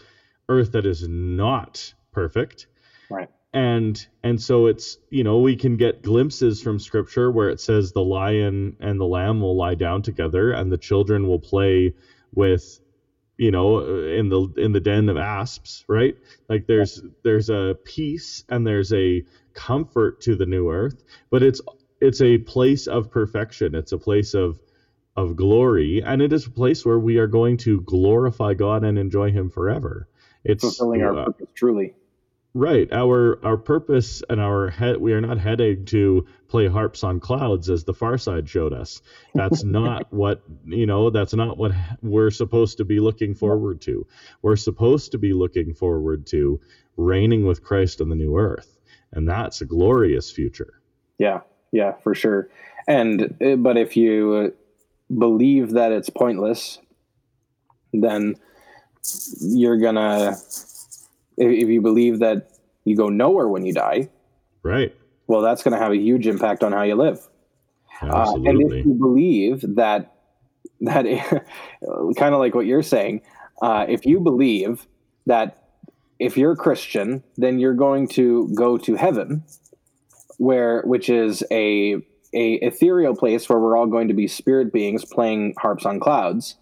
earth 0.50 0.74
that 0.74 0.86
is 0.86 1.08
not 1.08 1.94
perfect. 2.12 2.68
Right. 3.10 3.30
And 3.54 4.06
and 4.22 4.42
so 4.42 4.66
it's, 4.68 4.98
you 5.10 5.24
know, 5.24 5.40
we 5.40 5.56
can 5.56 5.78
get 5.78 6.02
glimpses 6.02 6.62
from 6.62 6.78
scripture 6.78 7.32
where 7.32 7.50
it 7.50 7.62
says 7.62 7.94
the 7.94 8.04
lion 8.04 8.76
and 8.82 9.00
the 9.00 9.06
lamb 9.06 9.40
will 9.40 9.56
lie 9.56 9.76
down 9.76 10.02
together 10.02 10.52
and 10.52 10.70
the 10.70 10.78
children 10.78 11.26
will 11.26 11.40
play 11.40 11.94
with 12.36 12.82
you 13.42 13.50
know 13.50 13.80
in 14.06 14.30
the 14.30 14.54
in 14.58 14.72
the 14.72 14.80
den 14.80 15.10
of 15.10 15.18
asps 15.18 15.84
right? 15.88 16.16
Like 16.48 16.68
there's 16.68 17.02
there's 17.24 17.50
a 17.50 17.76
peace 17.86 18.44
and 18.50 18.68
there's 18.68 18.94
a 18.94 19.24
comfort 19.54 20.22
to 20.22 20.36
the 20.36 20.46
new 20.46 20.70
earth 20.70 21.04
but 21.32 21.42
it's 21.42 21.60
it's 22.02 22.22
a 22.22 22.38
place 22.38 22.86
of 22.86 23.10
perfection. 23.10 23.74
It's 23.74 23.94
a 23.94 23.98
place 23.98 24.36
of 24.36 24.60
of 25.16 25.36
glory 25.36 26.04
and 26.06 26.22
it 26.22 26.32
is 26.32 26.46
a 26.46 26.52
place 26.52 26.86
where 26.86 27.00
we 27.00 27.18
are 27.18 27.28
going 27.28 27.58
to 27.58 27.82
glorify 27.82 28.54
god 28.54 28.84
and 28.84 29.00
enjoy 29.00 29.32
him 29.32 29.50
forever. 29.50 30.08
It's 30.44 30.62
fulfilling 30.62 31.02
our 31.02 31.18
uh, 31.18 31.26
purpose 31.26 31.50
truly 31.56 31.96
Right. 32.54 32.92
Our 32.92 33.40
our 33.46 33.56
purpose 33.56 34.22
and 34.30 34.42
our 34.42 34.70
head 34.70 34.98
we 34.98 35.14
are 35.14 35.22
not 35.22 35.38
heading 35.38 35.86
to 35.86 36.26
play 36.50 36.68
harps 36.68 37.02
on 37.02 37.22
clouds 37.22 37.70
as 37.70 37.86
the 37.86 37.94
far 37.94 38.18
side 38.18 38.50
showed 38.50 38.74
us. 38.74 39.02
That's 39.34 39.64
not 39.80 40.12
what 40.12 40.44
you 40.66 40.86
know, 40.86 41.10
that's 41.10 41.34
not 41.34 41.58
what 41.58 41.72
we're 42.02 42.30
supposed 42.30 42.78
to 42.80 42.86
be 42.86 43.00
looking 43.00 43.36
forward 43.36 43.80
to. 43.82 44.06
We're 44.42 44.58
supposed 44.58 45.14
to 45.14 45.18
be 45.18 45.32
looking 45.32 45.74
forward 45.74 46.28
to 46.28 46.60
reigning 46.98 47.46
with 47.46 47.64
Christ 47.64 48.02
on 48.02 48.10
the 48.10 48.18
new 48.18 48.38
earth. 48.38 48.78
And 49.14 49.28
that's 49.28 49.62
a 49.62 49.66
glorious 49.66 50.30
future. 50.30 50.82
Yeah, 51.20 51.42
yeah, 51.72 51.94
for 52.04 52.14
sure. 52.14 52.50
And 52.86 53.34
uh, 53.42 53.56
but 53.56 53.78
if 53.78 53.96
you 53.96 54.34
uh, 54.34 55.16
believe 55.18 55.72
that 55.72 55.94
it's 55.94 56.10
pointless, 56.10 56.80
then 57.94 58.36
you're 59.40 59.78
gonna. 59.78 60.36
If 61.38 61.60
if 61.60 61.70
you 61.70 61.82
believe 61.82 62.20
that 62.20 62.51
you 62.86 62.96
go 62.96 63.10
nowhere 63.10 63.48
when 63.48 63.66
you 63.66 63.74
die, 63.74 64.10
Right. 64.64 64.96
well, 65.28 65.42
that's 65.42 65.64
going 65.64 65.74
to 65.74 65.80
have 65.80 65.92
a 65.92 65.98
huge 65.98 66.28
impact 66.28 66.64
on 66.64 66.72
how 66.72 66.84
you 66.84 66.96
live. 66.96 67.20
Uh, 68.02 68.34
and 68.46 68.62
if 68.62 68.86
you 68.86 68.94
believe 68.94 69.76
that 69.76 70.16
that 70.82 71.06
kind 72.18 72.34
of 72.34 72.40
like 72.40 72.56
what 72.56 72.66
you're 72.66 72.82
saying, 72.84 73.22
uh, 73.62 73.86
if 73.88 74.06
you 74.06 74.20
believe 74.20 74.88
that 75.28 75.58
if 76.20 76.38
you're 76.38 76.54
a 76.54 76.56
Christian, 76.56 77.24
then 77.38 77.60
you're 77.60 77.76
going 77.76 78.08
to 78.10 78.50
go 78.56 78.78
to 78.80 78.96
heaven, 78.96 79.44
where 80.38 80.82
which 80.84 81.10
is 81.10 81.44
a 81.52 81.96
a 82.34 82.54
ethereal 82.56 83.16
place 83.16 83.48
where 83.50 83.60
we're 83.60 83.76
all 83.78 83.88
going 83.88 84.08
to 84.08 84.14
be 84.14 84.28
spirit 84.28 84.72
beings 84.74 85.06
playing 85.06 85.54
harps 85.60 85.86
on 85.86 86.00
clouds, 86.00 86.56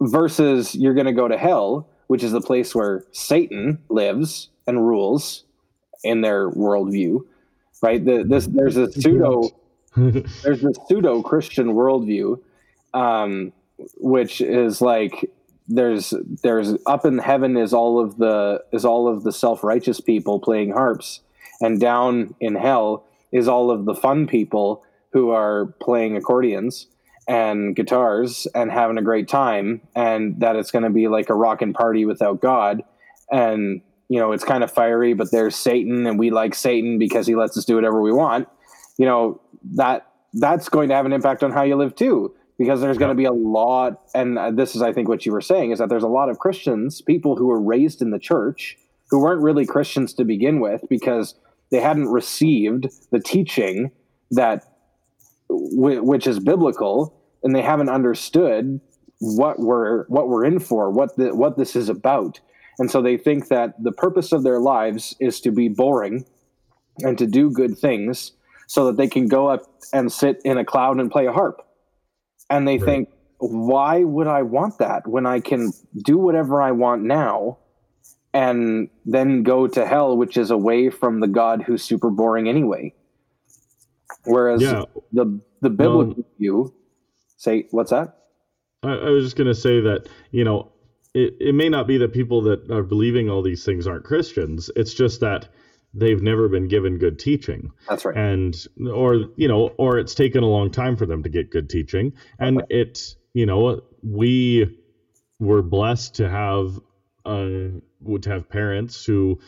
versus 0.00 0.74
you're 0.74 0.94
going 0.94 1.06
to 1.06 1.12
go 1.12 1.26
to 1.28 1.38
hell, 1.38 1.88
which 2.06 2.22
is 2.22 2.32
the 2.32 2.40
place 2.40 2.74
where 2.74 3.04
Satan 3.12 3.78
lives 3.88 4.50
and 4.68 4.86
rules 4.86 5.44
in 6.04 6.20
their 6.20 6.50
worldview. 6.50 7.24
right? 7.82 8.04
The, 8.04 8.22
this 8.22 8.46
there's 8.46 8.76
a 8.76 8.92
pseudo 8.92 9.50
there's 9.96 10.64
a 10.64 10.72
pseudo 10.86 11.22
Christian 11.22 11.68
worldview, 11.74 12.40
um, 12.94 13.52
which 13.96 14.40
is 14.40 14.80
like 14.80 15.30
there's 15.66 16.14
there's 16.42 16.74
up 16.86 17.04
in 17.04 17.18
heaven 17.18 17.56
is 17.56 17.72
all 17.72 17.98
of 17.98 18.18
the 18.18 18.62
is 18.72 18.84
all 18.84 19.08
of 19.08 19.24
the 19.24 19.32
self 19.32 19.64
righteous 19.64 20.00
people 20.00 20.38
playing 20.38 20.72
harps, 20.72 21.20
and 21.60 21.80
down 21.80 22.34
in 22.40 22.54
hell 22.54 23.04
is 23.32 23.48
all 23.48 23.70
of 23.70 23.84
the 23.84 23.94
fun 23.94 24.26
people 24.26 24.84
who 25.12 25.30
are 25.30 25.74
playing 25.80 26.16
accordions 26.16 26.86
and 27.26 27.74
guitars 27.76 28.46
and 28.54 28.70
having 28.70 28.98
a 28.98 29.02
great 29.02 29.28
time, 29.28 29.80
and 29.94 30.40
that 30.40 30.56
it's 30.56 30.70
going 30.70 30.84
to 30.84 30.90
be 30.90 31.08
like 31.08 31.28
a 31.28 31.34
rockin' 31.34 31.72
party 31.72 32.04
without 32.04 32.40
God, 32.40 32.82
and 33.30 33.82
you 34.08 34.18
know 34.18 34.32
it's 34.32 34.44
kind 34.44 34.64
of 34.64 34.70
fiery, 34.70 35.14
but 35.14 35.30
there's 35.30 35.56
Satan, 35.56 36.06
and 36.06 36.18
we 36.18 36.30
like 36.30 36.54
Satan 36.54 36.98
because 36.98 37.26
he 37.26 37.34
lets 37.34 37.56
us 37.56 37.64
do 37.64 37.74
whatever 37.74 38.00
we 38.00 38.12
want. 38.12 38.48
You 38.98 39.06
know 39.06 39.40
that 39.74 40.06
that's 40.34 40.68
going 40.68 40.88
to 40.88 40.94
have 40.94 41.06
an 41.06 41.12
impact 41.12 41.42
on 41.42 41.52
how 41.52 41.62
you 41.62 41.76
live 41.76 41.94
too 41.94 42.34
because 42.58 42.80
there's 42.80 42.98
going 42.98 43.10
to 43.10 43.14
be 43.14 43.24
a 43.24 43.32
lot 43.32 44.00
and 44.14 44.38
uh, 44.38 44.50
this 44.50 44.74
is 44.76 44.82
i 44.82 44.92
think 44.92 45.08
what 45.08 45.24
you 45.24 45.32
were 45.32 45.40
saying 45.40 45.70
is 45.70 45.78
that 45.78 45.88
there's 45.88 46.02
a 46.02 46.08
lot 46.08 46.28
of 46.28 46.38
christians 46.38 47.00
people 47.00 47.36
who 47.36 47.46
were 47.46 47.60
raised 47.60 48.02
in 48.02 48.10
the 48.10 48.18
church 48.18 48.76
who 49.10 49.20
weren't 49.20 49.42
really 49.42 49.64
christians 49.64 50.12
to 50.12 50.24
begin 50.24 50.60
with 50.60 50.82
because 50.90 51.34
they 51.70 51.80
hadn't 51.80 52.08
received 52.08 52.88
the 53.10 53.20
teaching 53.20 53.90
that 54.30 54.64
which 55.48 56.26
is 56.26 56.38
biblical 56.38 57.14
and 57.42 57.54
they 57.54 57.62
haven't 57.62 57.88
understood 57.88 58.80
what 59.20 59.58
we're 59.58 60.04
what 60.06 60.28
we're 60.28 60.44
in 60.44 60.58
for 60.58 60.90
what 60.90 61.16
the, 61.16 61.34
what 61.34 61.56
this 61.56 61.74
is 61.74 61.88
about 61.88 62.40
and 62.78 62.90
so 62.90 63.02
they 63.02 63.16
think 63.16 63.48
that 63.48 63.82
the 63.82 63.92
purpose 63.92 64.32
of 64.32 64.42
their 64.42 64.60
lives 64.60 65.16
is 65.20 65.40
to 65.40 65.50
be 65.50 65.68
boring 65.68 66.24
and 66.98 67.18
to 67.18 67.26
do 67.26 67.50
good 67.50 67.76
things 67.76 68.32
so 68.66 68.86
that 68.86 68.96
they 68.96 69.08
can 69.08 69.28
go 69.28 69.48
up 69.48 69.62
and 69.92 70.12
sit 70.12 70.40
in 70.44 70.58
a 70.58 70.64
cloud 70.64 70.98
and 70.98 71.10
play 71.10 71.26
a 71.26 71.32
harp 71.32 71.62
and 72.50 72.66
they 72.66 72.78
right. 72.78 72.84
think 72.84 73.08
why 73.38 74.02
would 74.02 74.26
i 74.26 74.42
want 74.42 74.78
that 74.78 75.06
when 75.06 75.26
i 75.26 75.40
can 75.40 75.72
do 76.04 76.18
whatever 76.18 76.60
i 76.60 76.70
want 76.70 77.02
now 77.02 77.56
and 78.34 78.88
then 79.06 79.42
go 79.42 79.66
to 79.66 79.86
hell 79.86 80.16
which 80.16 80.36
is 80.36 80.50
away 80.50 80.90
from 80.90 81.20
the 81.20 81.28
god 81.28 81.62
who's 81.62 81.82
super 81.82 82.10
boring 82.10 82.48
anyway 82.48 82.92
whereas 84.24 84.60
yeah. 84.60 84.82
the 85.12 85.40
the 85.60 85.70
biblical 85.70 86.14
um, 86.14 86.24
view 86.38 86.74
say 87.36 87.66
what's 87.70 87.90
that 87.90 88.18
I, 88.82 88.92
I 88.92 89.10
was 89.10 89.24
just 89.24 89.36
going 89.36 89.46
to 89.46 89.54
say 89.54 89.80
that 89.80 90.08
you 90.32 90.44
know 90.44 90.72
it, 91.18 91.34
it 91.40 91.54
may 91.54 91.68
not 91.68 91.86
be 91.86 91.98
that 91.98 92.12
people 92.12 92.42
that 92.42 92.70
are 92.70 92.82
believing 92.82 93.28
all 93.28 93.42
these 93.42 93.64
things 93.64 93.86
aren't 93.86 94.04
christians 94.04 94.70
it's 94.76 94.94
just 94.94 95.20
that 95.20 95.48
they've 95.94 96.22
never 96.22 96.48
been 96.48 96.68
given 96.68 96.98
good 96.98 97.18
teaching. 97.18 97.72
That's 97.88 98.04
right. 98.04 98.16
And 98.16 98.66
or 98.90 99.24
you 99.36 99.48
know, 99.48 99.68
or 99.78 99.98
it's 99.98 100.14
taken 100.14 100.42
a 100.42 100.48
long 100.48 100.70
time 100.70 100.96
for 100.96 101.06
them 101.06 101.22
to 101.22 101.28
get 101.28 101.50
good 101.50 101.68
teaching. 101.68 102.12
And 102.38 102.62
it, 102.68 103.14
you 103.32 103.46
know, 103.46 103.82
we 104.02 104.78
were 105.38 105.62
blessed 105.62 106.16
to 106.16 106.28
have 106.28 106.78
uh 107.24 107.80
to 108.20 108.30
have 108.30 108.48
parents 108.48 109.04
who 109.04 109.40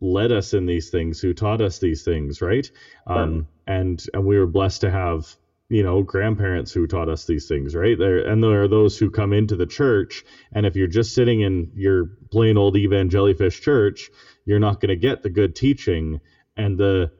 led 0.00 0.32
us 0.32 0.54
in 0.54 0.66
these 0.66 0.90
things, 0.90 1.20
who 1.20 1.32
taught 1.32 1.60
us 1.60 1.78
these 1.78 2.02
things, 2.02 2.40
right? 2.42 2.70
Um 3.06 3.46
and 3.66 4.04
and 4.12 4.24
we 4.24 4.38
were 4.38 4.46
blessed 4.46 4.82
to 4.82 4.90
have 4.90 5.36
you 5.72 5.82
know 5.82 6.02
grandparents 6.02 6.72
who 6.72 6.86
taught 6.86 7.08
us 7.08 7.24
these 7.24 7.48
things 7.48 7.74
right 7.74 7.98
there 7.98 8.18
and 8.18 8.42
there 8.42 8.62
are 8.62 8.68
those 8.68 8.98
who 8.98 9.10
come 9.10 9.32
into 9.32 9.56
the 9.56 9.66
church 9.66 10.24
and 10.52 10.66
if 10.66 10.76
you're 10.76 10.86
just 10.86 11.14
sitting 11.14 11.40
in 11.40 11.70
your 11.74 12.10
plain 12.30 12.56
old 12.56 12.74
evangelifish 12.76 13.60
church 13.60 14.10
you're 14.44 14.58
not 14.58 14.80
going 14.80 14.88
to 14.88 14.96
get 14.96 15.22
the 15.22 15.30
good 15.30 15.54
teaching 15.54 16.20
and 16.56 16.78
the 16.78 17.10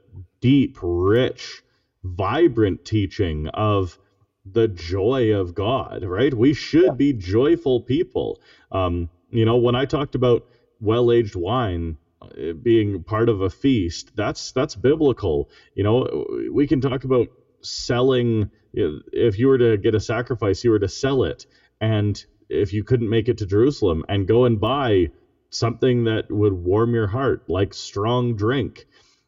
deep, 0.41 0.79
rich, 0.83 1.63
vibrant 2.05 2.85
teaching 2.85 3.49
of 3.49 3.99
the 4.45 4.69
joy 4.69 5.33
of 5.33 5.55
God, 5.55 6.05
right? 6.05 6.35
We 6.35 6.53
should 6.53 6.85
yeah. 6.85 6.93
be 6.93 7.13
joyful 7.13 7.81
people. 7.81 8.41
Um, 8.73 9.09
you 9.31 9.45
know, 9.45 9.57
when 9.57 9.75
I 9.75 9.85
talked 9.85 10.15
about 10.15 10.45
well-aged 10.81 11.37
wine 11.37 11.97
uh, 12.21 12.53
being 12.55 13.05
part 13.05 13.29
of 13.29 13.41
a 13.41 13.51
feast, 13.51 14.11
that's 14.17 14.53
that's 14.53 14.75
biblical. 14.75 15.49
You 15.75 15.85
know, 15.85 16.27
we 16.51 16.67
can 16.67 16.81
talk 16.81 17.05
about 17.05 17.29
selling 17.63 18.49
if 18.75 19.39
you 19.39 19.49
were 19.49 19.59
to 19.59 19.77
get 19.77 19.95
a 19.95 20.01
sacrifice, 20.01 20.65
you 20.65 20.71
were 20.71 20.79
to 20.79 20.89
sell 20.89 21.25
it 21.25 21.45
and 21.81 22.25
if 22.49 22.73
you 22.73 22.85
couldn't 22.85 23.09
make 23.09 23.29
it 23.29 23.39
to 23.39 23.47
Jerusalem 23.47 24.05
and 24.09 24.29
go 24.29 24.45
and 24.45 24.61
buy 24.61 25.09
something 25.51 26.05
that 26.05 26.31
would 26.31 26.53
warm 26.53 26.95
your 26.95 27.07
heart, 27.07 27.43
like 27.49 27.75
strong 27.75 28.37
drink, 28.37 28.87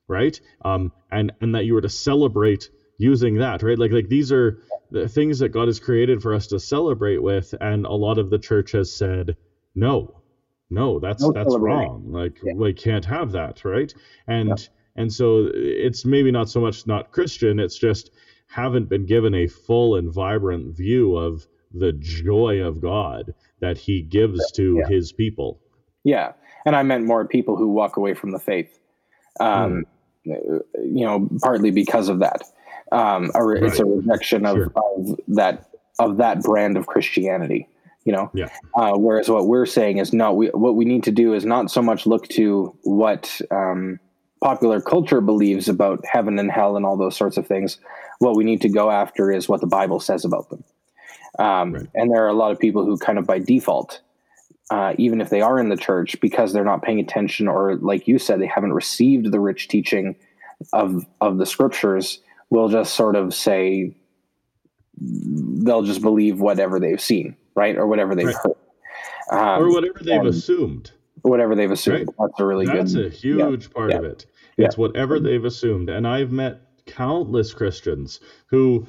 right? 0.09 0.41
Um, 0.65 0.93
and 1.11 1.33
and 1.41 1.55
that 1.55 1.65
you 1.65 1.75
were 1.75 1.81
to 1.81 1.89
celebrate 1.89 2.71
using 2.99 3.37
that, 3.37 3.63
right? 3.63 3.79
Like 3.79 3.93
like 3.93 4.09
these 4.09 4.31
are 4.31 4.59
the 4.91 5.09
things 5.09 5.39
that 5.41 5.49
God 5.49 5.69
has 5.69 5.81
created 5.81 6.23
for 6.23 6.35
us 6.35 6.47
to 6.49 6.61
celebrate 6.61 7.23
with, 7.23 7.55
and 7.61 7.87
a 7.87 7.93
lot 7.93 8.19
of 8.19 8.31
the 8.31 8.39
church 8.39 8.73
has 8.73 8.93
said 8.93 9.37
no, 9.75 10.23
no, 10.71 11.01
that's 11.01 11.23
no 11.23 11.33
that's 11.33 11.57
wrong. 11.59 12.13
Like 12.13 12.39
yeah. 12.43 12.55
we 12.55 12.73
can't 12.73 13.05
have 13.05 13.33
that, 13.33 13.65
right? 13.65 13.93
And 14.29 14.49
yeah. 14.51 14.67
and 14.97 15.13
so 15.13 15.51
it's 15.53 16.05
maybe 16.05 16.31
not 16.31 16.49
so 16.49 16.61
much 16.61 16.87
not 16.87 17.11
Christian, 17.11 17.59
it's 17.59 17.79
just 17.79 18.11
haven't 18.55 18.89
been 18.89 19.05
given 19.05 19.35
a 19.35 19.49
full 19.49 19.97
and 19.97 20.13
vibrant 20.13 20.77
view 20.77 21.17
of 21.17 21.47
the 21.73 21.93
joy 21.93 22.61
of 22.61 22.81
God 22.81 23.35
that 23.61 23.77
He 23.77 24.03
gives 24.03 24.53
to 24.53 24.79
yeah. 24.79 24.89
His 24.89 25.13
people. 25.13 25.61
Yeah, 26.05 26.33
and 26.65 26.77
I 26.77 26.83
meant 26.85 27.05
more 27.05 27.27
people 27.27 27.57
who 27.57 27.69
walk 27.69 27.97
away 27.97 28.15
from 28.15 28.31
the 28.31 28.39
faith. 28.39 28.79
Um, 29.41 29.85
mm. 30.25 30.61
You 30.77 31.05
know, 31.05 31.29
partly 31.43 31.73
because 31.73 32.09
of 32.09 32.21
that. 32.21 32.43
Um, 32.93 33.33
re- 33.35 33.61
right. 33.61 33.65
It's 33.65 33.81
a 33.81 33.85
rejection 33.85 34.47
of, 34.47 34.57
sure. 34.57 34.73
of, 34.77 35.21
that 35.29 35.71
of 35.99 36.19
that 36.19 36.43
brand 36.43 36.77
of 36.77 36.87
Christianity. 36.87 37.69
You 38.05 38.13
know, 38.13 38.31
yeah. 38.35 38.51
Uh, 38.77 38.93
whereas 38.93 39.29
what 39.29 39.49
we're 39.49 39.67
saying 39.67 39.99
is 39.99 40.13
no. 40.13 40.33
We, 40.33 40.47
what 40.49 40.77
we 40.77 40.85
need 40.85 41.03
to 41.05 41.11
do 41.11 41.35
is 41.35 41.45
not 41.45 41.71
so 41.71 41.83
much 41.83 42.07
look 42.07 42.29
to 42.29 42.77
what 42.83 43.41
um, 43.51 43.99
popular 44.43 44.81
culture 44.81 45.23
believes 45.23 45.69
about 45.69 46.05
heaven 46.05 46.39
and 46.39 46.53
hell 46.53 46.77
and 46.77 46.85
all 46.85 46.97
those 46.97 47.17
sorts 47.17 47.37
of 47.37 47.47
things. 47.47 47.79
What 48.19 48.37
we 48.37 48.45
need 48.45 48.61
to 48.63 48.69
go 48.69 48.91
after 48.91 49.31
is 49.31 49.49
what 49.49 49.61
the 49.61 49.67
Bible 49.67 50.01
says 50.01 50.25
about 50.25 50.51
them. 50.51 50.65
Um, 51.39 51.73
right. 51.73 51.87
And 51.95 52.11
there 52.11 52.25
are 52.25 52.29
a 52.29 52.35
lot 52.35 52.53
of 52.53 52.59
people 52.59 52.85
who 52.85 52.97
kind 52.97 53.19
of 53.19 53.27
by 53.27 53.39
default 53.39 54.01
uh, 54.71 54.95
even 54.99 55.21
if 55.21 55.31
they 55.31 55.41
are 55.41 55.59
in 55.59 55.69
the 55.69 55.77
church, 55.77 56.19
because 56.21 56.53
they're 56.53 56.65
not 56.65 56.83
paying 56.83 56.99
attention, 56.99 57.49
or 57.49 57.77
like 57.77 58.09
you 58.09 58.19
said, 58.19 58.41
they 58.41 58.47
haven't 58.47 58.73
received 58.73 59.31
the 59.31 59.41
rich 59.41 59.69
teaching 59.69 60.17
of 60.73 61.05
of 61.21 61.39
the 61.39 61.47
scriptures, 61.47 62.21
will 62.51 62.69
just 62.69 62.95
sort 62.95 63.17
of 63.17 63.35
say 63.35 63.95
they'll 64.97 65.83
just 65.83 66.01
believe 66.01 66.41
whatever 66.41 66.81
they've 66.81 67.01
seen, 67.01 67.37
right, 67.55 67.77
or 67.77 67.87
whatever 67.87 68.15
they've 68.15 68.27
right. 68.27 68.37
heard, 68.43 69.39
um, 69.39 69.63
or 69.63 69.71
whatever 69.71 69.99
they've 70.03 70.25
assumed. 70.25 70.93
Whatever 71.23 71.55
they've 71.55 71.71
assumed. 71.71 72.09
Right. 72.09 72.17
That's 72.19 72.41
a 72.41 72.45
really 72.45 72.67
That's 72.67 72.95
good. 72.95 73.07
That's 73.07 73.15
a 73.15 73.19
huge 73.19 73.65
yeah. 73.65 73.73
part 73.75 73.91
yeah. 73.91 73.99
of 73.99 74.05
it. 74.05 74.27
It's 74.57 74.77
yeah. 74.77 74.81
whatever 74.81 75.21
they've 75.21 75.45
assumed, 75.45 75.91
and 75.91 76.07
I've 76.07 76.33
met 76.33 76.61
countless 76.87 77.53
Christians 77.53 78.21
who 78.47 78.87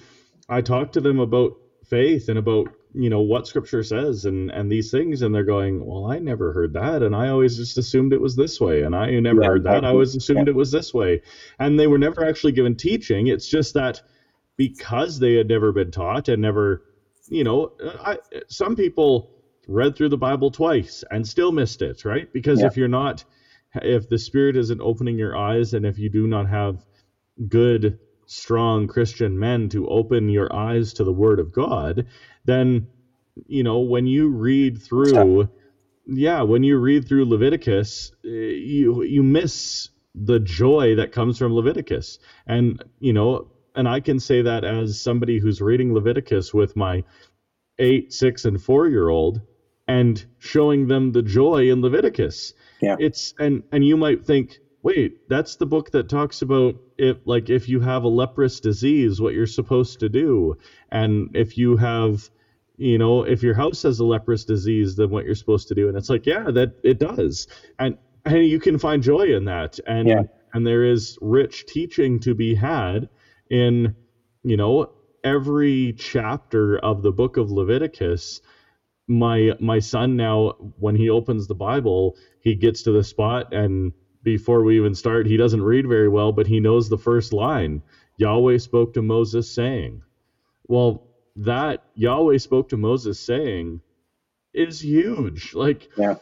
I 0.49 0.61
talk 0.61 0.91
to 0.93 1.01
them 1.01 1.19
about 1.19 1.53
faith 1.85 2.29
and 2.29 2.37
about 2.37 2.67
you 2.93 3.09
know 3.09 3.19
what 3.19 3.45
scripture 3.45 3.83
says 3.83 4.25
and 4.25 4.49
and 4.51 4.71
these 4.71 4.89
things 4.89 5.21
and 5.21 5.35
they're 5.35 5.43
going 5.43 5.85
well 5.85 6.05
i 6.05 6.17
never 6.17 6.53
heard 6.53 6.73
that 6.73 7.03
and 7.03 7.15
i 7.15 7.27
always 7.27 7.57
just 7.57 7.77
assumed 7.77 8.13
it 8.13 8.21
was 8.21 8.35
this 8.35 8.59
way 8.59 8.83
and 8.83 8.95
i 8.95 9.09
never 9.19 9.41
yeah, 9.41 9.47
heard 9.47 9.63
that 9.63 9.83
i 9.83 9.89
always 9.89 10.15
assumed 10.15 10.47
yeah. 10.47 10.51
it 10.51 10.55
was 10.55 10.71
this 10.71 10.93
way 10.93 11.21
and 11.59 11.77
they 11.77 11.87
were 11.87 11.97
never 11.97 12.25
actually 12.25 12.53
given 12.53 12.75
teaching 12.75 13.27
it's 13.27 13.47
just 13.47 13.73
that 13.73 14.01
because 14.57 15.19
they 15.19 15.33
had 15.33 15.47
never 15.47 15.71
been 15.73 15.91
taught 15.91 16.29
and 16.29 16.41
never 16.41 16.85
you 17.27 17.43
know 17.43 17.71
I, 17.99 18.17
some 18.47 18.75
people 18.75 19.29
read 19.67 19.95
through 19.95 20.09
the 20.09 20.17
bible 20.17 20.49
twice 20.49 21.03
and 21.11 21.27
still 21.27 21.51
missed 21.51 21.81
it 21.81 22.05
right 22.05 22.31
because 22.31 22.61
yeah. 22.61 22.67
if 22.67 22.77
you're 22.77 22.87
not 22.87 23.25
if 23.81 24.07
the 24.07 24.17
spirit 24.17 24.55
isn't 24.55 24.81
opening 24.81 25.17
your 25.17 25.35
eyes 25.35 25.73
and 25.73 25.85
if 25.85 25.99
you 25.99 26.09
do 26.09 26.27
not 26.27 26.47
have 26.47 26.85
good 27.47 27.97
strong 28.27 28.87
Christian 28.87 29.37
men 29.37 29.69
to 29.69 29.87
open 29.87 30.29
your 30.29 30.53
eyes 30.53 30.93
to 30.93 31.03
the 31.03 31.13
Word 31.13 31.39
of 31.39 31.51
God, 31.51 32.05
then, 32.45 32.87
you 33.47 33.63
know, 33.63 33.79
when 33.79 34.07
you 34.07 34.29
read 34.29 34.81
through, 34.81 35.47
yeah, 36.07 36.41
when 36.41 36.63
you 36.63 36.77
read 36.77 37.07
through 37.07 37.25
Leviticus, 37.25 38.11
eh, 38.25 38.29
you 38.29 39.03
you 39.03 39.23
miss 39.23 39.89
the 40.15 40.39
joy 40.39 40.95
that 40.95 41.11
comes 41.11 41.37
from 41.37 41.53
Leviticus, 41.53 42.19
and 42.47 42.81
you 42.99 43.13
know, 43.13 43.47
and 43.75 43.87
I 43.87 43.99
can 43.99 44.19
say 44.19 44.41
that 44.41 44.63
as 44.63 44.99
somebody 44.99 45.39
who's 45.39 45.61
reading 45.61 45.93
Leviticus 45.93 46.53
with 46.53 46.75
my 46.75 47.03
eight, 47.79 48.13
six, 48.13 48.45
and 48.45 48.61
four 48.61 48.87
year 48.87 49.09
old, 49.09 49.41
and 49.87 50.25
showing 50.39 50.87
them 50.87 51.11
the 51.11 51.21
joy 51.23 51.69
in 51.71 51.81
Leviticus. 51.81 52.53
Yeah, 52.81 52.95
it's 52.99 53.33
and 53.39 53.63
and 53.71 53.85
you 53.85 53.97
might 53.97 54.25
think 54.25 54.59
wait, 54.85 55.13
that's 55.27 55.55
the 55.55 55.65
book 55.65 55.89
that 55.89 56.07
talks 56.07 56.43
about 56.43 56.75
if 56.99 57.17
like 57.25 57.49
if 57.49 57.67
you 57.67 57.79
have 57.79 58.03
a 58.03 58.07
leprous 58.07 58.59
disease, 58.59 59.19
what 59.19 59.33
you're 59.33 59.47
supposed 59.47 59.99
to 59.99 60.07
do, 60.07 60.55
and 60.91 61.27
if 61.33 61.57
you 61.57 61.75
have 61.75 62.29
you 62.77 62.97
know 62.97 63.23
if 63.23 63.41
your 63.41 63.55
house 63.55 63.81
has 63.81 63.99
a 63.99 64.05
leprous 64.05 64.45
disease 64.45 64.95
then 64.95 65.09
what 65.09 65.25
you're 65.25 65.33
supposed 65.33 65.67
to 65.67 65.75
do. 65.75 65.87
And 65.89 65.97
it's 65.97 66.09
like 66.09 66.25
yeah 66.27 66.51
that 66.51 66.69
it 66.83 66.99
does. 66.99 67.47
And 67.79 67.97
and 68.25 68.45
you 68.45 68.59
can 68.59 68.77
find 68.77 69.01
joy 69.01 69.35
in 69.35 69.45
that. 69.45 69.79
And 69.87 70.07
yeah. 70.07 70.21
and 70.53 70.65
there 70.67 70.85
is 70.85 71.17
rich 71.19 71.65
teaching 71.65 72.19
to 72.19 72.35
be 72.35 72.53
had 72.53 73.09
in 73.49 73.95
you 74.43 74.55
know 74.55 74.85
every 75.23 75.95
chapter 75.97 76.77
of 76.77 77.01
the 77.01 77.11
book 77.11 77.37
of 77.37 77.49
leviticus. 77.49 78.39
My 79.07 79.53
my 79.59 79.79
son 79.79 80.15
now 80.15 80.53
when 80.77 80.95
he 80.95 81.09
opens 81.09 81.47
the 81.47 81.55
bible 81.55 82.15
he 82.39 82.55
gets 82.55 82.83
to 82.83 82.91
the 82.91 83.03
spot 83.03 83.47
and 83.51 83.91
before 84.25 84.63
we 84.63 84.77
even 84.77 84.93
start 84.95 85.25
he 85.27 85.37
doesn't 85.37 85.63
read 85.63 85.87
very 85.87 86.09
well 86.09 86.33
but 86.33 86.47
he 86.47 86.59
knows 86.59 86.89
the 86.89 86.97
first 86.97 87.31
line 87.33 87.81
yahweh 88.17 88.57
spoke 88.57 88.93
to 88.93 89.01
moses 89.01 89.49
saying 89.49 90.01
well 90.67 91.07
that 91.37 91.85
yahweh 91.95 92.37
spoke 92.37 92.67
to 92.69 92.77
moses 92.77 93.19
saying 93.19 93.79
is 94.53 94.81
huge 94.83 95.53
like 95.53 95.89
Yeah. 95.97 96.15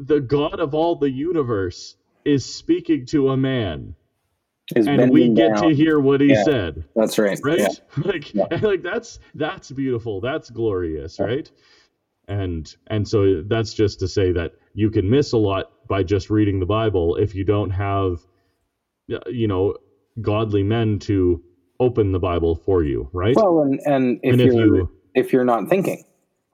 the 0.00 0.20
god 0.20 0.60
of 0.60 0.74
all 0.74 0.96
the 0.96 1.10
universe 1.10 1.96
is 2.24 2.44
speaking 2.46 3.06
to 3.06 3.30
a 3.30 3.36
man 3.36 3.94
Is 4.76 4.86
and 4.86 5.10
we 5.10 5.28
get 5.28 5.54
down. 5.54 5.68
to 5.70 5.74
hear 5.74 6.00
what 6.00 6.20
he 6.20 6.28
Yeah. 6.28 6.44
said 6.44 6.84
That's 6.96 7.18
right. 7.18 7.38
right 7.42 7.58
Yeah. 7.60 7.68
like 8.04 8.32
like 8.62 8.82
that's 8.82 9.18
that's 9.34 9.70
beautiful 9.72 10.20
that's 10.20 10.50
glorious 10.50 11.18
right 11.20 11.50
and 12.28 12.74
and 12.88 13.06
so 13.08 13.42
that's 13.42 13.74
just 13.74 14.00
to 14.00 14.08
say 14.08 14.32
that 14.32 14.52
you 14.74 14.90
can 14.90 15.08
miss 15.08 15.32
a 15.32 15.36
lot 15.38 15.70
by 15.88 16.02
just 16.02 16.30
reading 16.30 16.60
the 16.60 16.66
bible 16.66 17.16
if 17.16 17.34
you 17.34 17.44
don't 17.44 17.70
have 17.70 18.18
uh, 19.12 19.18
you 19.30 19.46
know 19.48 19.74
godly 20.20 20.62
men 20.62 20.98
to 20.98 21.42
open 21.80 22.12
the 22.12 22.18
bible 22.18 22.54
for 22.54 22.82
you 22.84 23.08
right 23.12 23.34
Well, 23.36 23.60
and 23.62 23.80
and 23.86 24.20
if 24.22 24.32
and 24.32 24.40
if 24.40 24.52
you're 24.52 24.76
you 24.76 24.90
if 25.14 25.32
you're 25.32 25.44
not 25.44 25.68
thinking, 25.68 26.04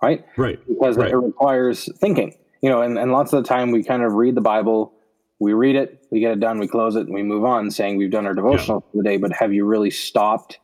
right? 0.02 0.24
right 0.36 0.58
because 0.66 0.96
Right. 0.96 1.10
it 1.10 1.16
requires 1.16 1.88
thinking. 1.98 2.34
You 2.62 2.70
know, 2.70 2.82
and, 2.82 2.98
and 2.98 3.12
lots 3.12 3.32
of 3.32 3.42
the 3.44 3.48
time 3.48 3.70
we 3.70 3.84
kind 3.84 4.02
of 4.02 4.14
read 4.14 4.34
the 4.34 4.40
Bible, 4.40 4.92
we 5.38 5.52
read 5.52 5.76
it, 5.76 6.04
we 6.10 6.18
get 6.18 6.32
it 6.32 6.40
done, 6.40 6.58
we 6.58 6.66
close 6.66 6.96
it, 6.96 7.06
and 7.06 7.14
we 7.14 7.22
move 7.22 7.44
on, 7.44 7.70
saying 7.70 7.98
we've 7.98 8.10
done 8.10 8.26
our 8.26 8.34
devotional 8.34 8.80
for 8.80 8.96
the 8.96 9.04
day. 9.04 9.16
But 9.16 9.32
have 9.32 9.52
you 9.52 9.64
really 9.64 9.90
stopped, 9.92 10.58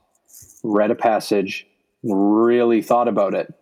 read 0.64 0.90
a 0.90 0.96
passage, 0.96 1.68
really 2.02 2.82
thought 2.82 3.06
about 3.06 3.34
it 3.34 3.54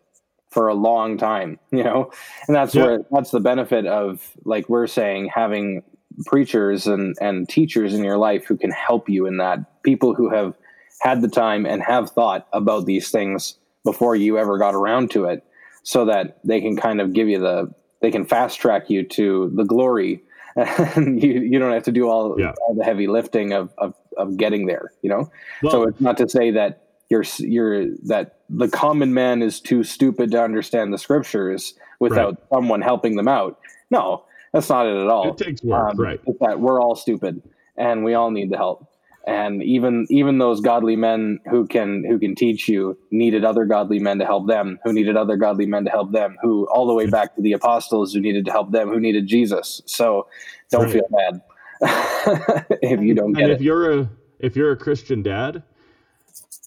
for 0.53 0.69
a 0.69 0.75
long 0.75 1.17
time? 1.19 1.59
You 1.73 1.83
know, 1.85 2.11
and 2.47 2.55
that's 2.55 2.75
Yeah. 2.75 2.85
where 2.85 2.99
that's 3.11 3.31
the 3.31 3.41
benefit 3.41 3.87
of 3.87 4.31
like 4.45 4.69
we're 4.69 4.87
saying 4.87 5.31
having 5.35 5.83
preachers 6.27 6.87
and 6.87 7.17
and 7.21 7.49
teachers 7.49 7.95
in 7.95 8.05
your 8.05 8.19
life 8.19 8.45
who 8.47 8.57
can 8.57 8.71
help 8.71 9.09
you 9.09 9.27
in 9.27 9.39
that. 9.39 9.83
People 9.83 10.15
who 10.15 10.29
have 10.31 10.55
had 11.01 11.23
the 11.23 11.29
time 11.29 11.67
and 11.67 11.83
have 11.83 12.11
thought 12.11 12.47
about 12.53 12.87
these 12.87 13.11
things 13.11 13.59
before 13.85 14.15
you 14.15 14.39
ever 14.39 14.59
got 14.59 14.75
around 14.75 15.11
to 15.11 15.25
it 15.25 15.43
so 15.83 16.05
that 16.05 16.39
they 16.45 16.61
can 16.61 16.77
kind 16.77 17.01
of 17.01 17.13
give 17.13 17.29
you 17.29 17.39
the 17.41 17.73
they 18.01 18.11
can 18.11 18.25
fast 18.25 18.61
track 18.61 18.89
you 18.91 19.03
to 19.03 19.51
the 19.57 19.65
glory 19.65 20.23
and 20.57 21.21
you 21.23 21.41
you 21.41 21.59
don't 21.59 21.73
have 21.73 21.83
to 21.85 21.91
do 21.93 22.09
all, 22.09 22.39
Yeah. 22.39 22.53
all 22.67 22.75
the 22.75 22.85
heavy 22.85 23.09
lifting 23.09 23.53
of, 23.53 23.73
of 23.79 23.95
of 24.19 24.37
getting 24.37 24.67
there 24.67 24.93
you 25.03 25.09
know 25.09 25.31
well, 25.63 25.73
so 25.73 25.83
it's 25.85 26.01
not 26.01 26.17
to 26.19 26.29
say 26.29 26.51
that 26.53 26.82
you're 27.13 27.25
you're 27.39 27.95
that 28.05 28.39
the 28.49 28.69
common 28.69 29.15
man 29.15 29.43
is 29.43 29.61
too 29.61 29.85
stupid 29.85 30.31
to 30.33 30.43
understand 30.43 30.93
the 30.93 30.99
scriptures 30.99 31.75
without 32.01 32.37
someone 32.53 32.81
helping 32.81 33.17
them 33.17 33.29
out. 33.29 33.59
No 33.91 34.25
that's 34.53 34.69
not 34.69 34.87
it 34.87 34.97
at 34.97 35.09
all. 35.09 35.31
It 35.31 35.39
takes 35.39 35.63
work 35.63 35.91
um, 35.93 35.97
right. 35.99 36.21
that 36.41 36.61
we're 36.61 36.81
all 36.81 36.95
stupid 36.95 37.43
and 37.77 38.05
we 38.05 38.15
all 38.15 38.31
need 38.31 38.51
the 38.51 38.57
help. 38.57 38.87
And 39.27 39.63
even 39.63 40.07
even 40.11 40.39
those 40.39 40.61
godly 40.61 40.97
men 40.97 41.39
who 41.49 41.67
can 41.67 42.05
who 42.05 42.19
can 42.19 42.35
teach 42.35 42.69
you 42.69 42.99
needed 43.13 43.45
other 43.45 43.65
godly 43.65 44.01
men 44.01 44.19
to 44.19 44.27
help 44.27 44.49
them 44.49 44.81
who 44.85 44.93
needed 44.93 45.17
other 45.17 45.37
godly 45.37 45.65
men 45.65 45.85
to 45.85 45.91
help 45.91 46.11
them 46.13 46.37
who 46.43 46.67
all 46.67 46.87
the 46.89 46.95
way 46.95 47.07
back 47.07 47.35
to 47.37 47.41
the 47.43 47.53
apostles 47.53 48.13
who 48.13 48.21
needed 48.21 48.45
to 48.47 48.51
help 48.51 48.73
them 48.73 48.89
who 48.89 48.99
needed 48.99 49.29
jesus. 49.29 49.81
So 49.87 50.27
don't 50.71 50.85
Right. 50.85 50.93
feel 50.93 51.09
bad 51.11 51.41
if 52.83 53.01
you 53.01 53.15
don't 53.15 53.27
and 53.27 53.37
get 53.37 53.51
if 53.51 53.61
it. 53.61 53.65
you're 53.65 54.01
a 54.01 54.11
if 54.41 54.57
you're 54.57 54.73
a 54.73 54.77
christian 54.77 55.23
dad 55.23 55.63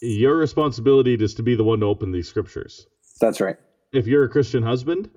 your 0.02 0.36
responsibility 0.38 1.14
is 1.16 1.34
to 1.36 1.44
be 1.44 1.56
the 1.56 1.64
one 1.64 1.80
to 1.80 1.86
open 1.86 2.12
these 2.12 2.28
scriptures 2.28 2.86
that's 3.20 3.40
right 3.42 3.56
if 3.94 4.08
you're 4.08 4.26
a 4.26 4.30
Christian 4.30 4.62
husband, 4.62 5.10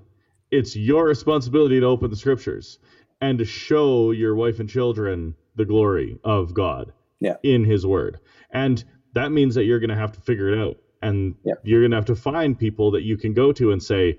it's 0.53 0.76
your 0.76 1.05
responsibility 1.07 1.81
to 1.81 1.87
open 1.87 2.11
the 2.11 2.16
scriptures 2.16 2.79
and 3.20 3.39
to 3.41 3.45
show 3.45 4.12
your 4.12 4.37
wife 4.37 4.61
and 4.61 4.68
children 4.68 5.35
the 5.57 5.64
glory 5.64 6.16
of 6.22 6.55
God 6.55 6.93
Yeah. 7.18 7.35
in 7.43 7.64
his 7.64 7.85
word. 7.85 8.20
And 8.53 8.85
that 9.14 9.33
means 9.33 9.57
that 9.57 9.64
you're 9.64 9.81
going 9.81 9.91
to 9.91 9.97
have 9.97 10.12
to 10.12 10.20
figure 10.20 10.49
it 10.51 10.59
out. 10.61 10.76
And 11.03 11.35
Yeah. 11.45 11.55
you're 11.64 11.81
going 11.81 11.91
to 11.91 11.97
have 11.97 12.05
to 12.05 12.14
find 12.14 12.57
people 12.57 12.93
that 12.93 13.03
you 13.03 13.16
can 13.16 13.33
go 13.35 13.51
to 13.53 13.72
and 13.72 13.83
say, 13.83 14.18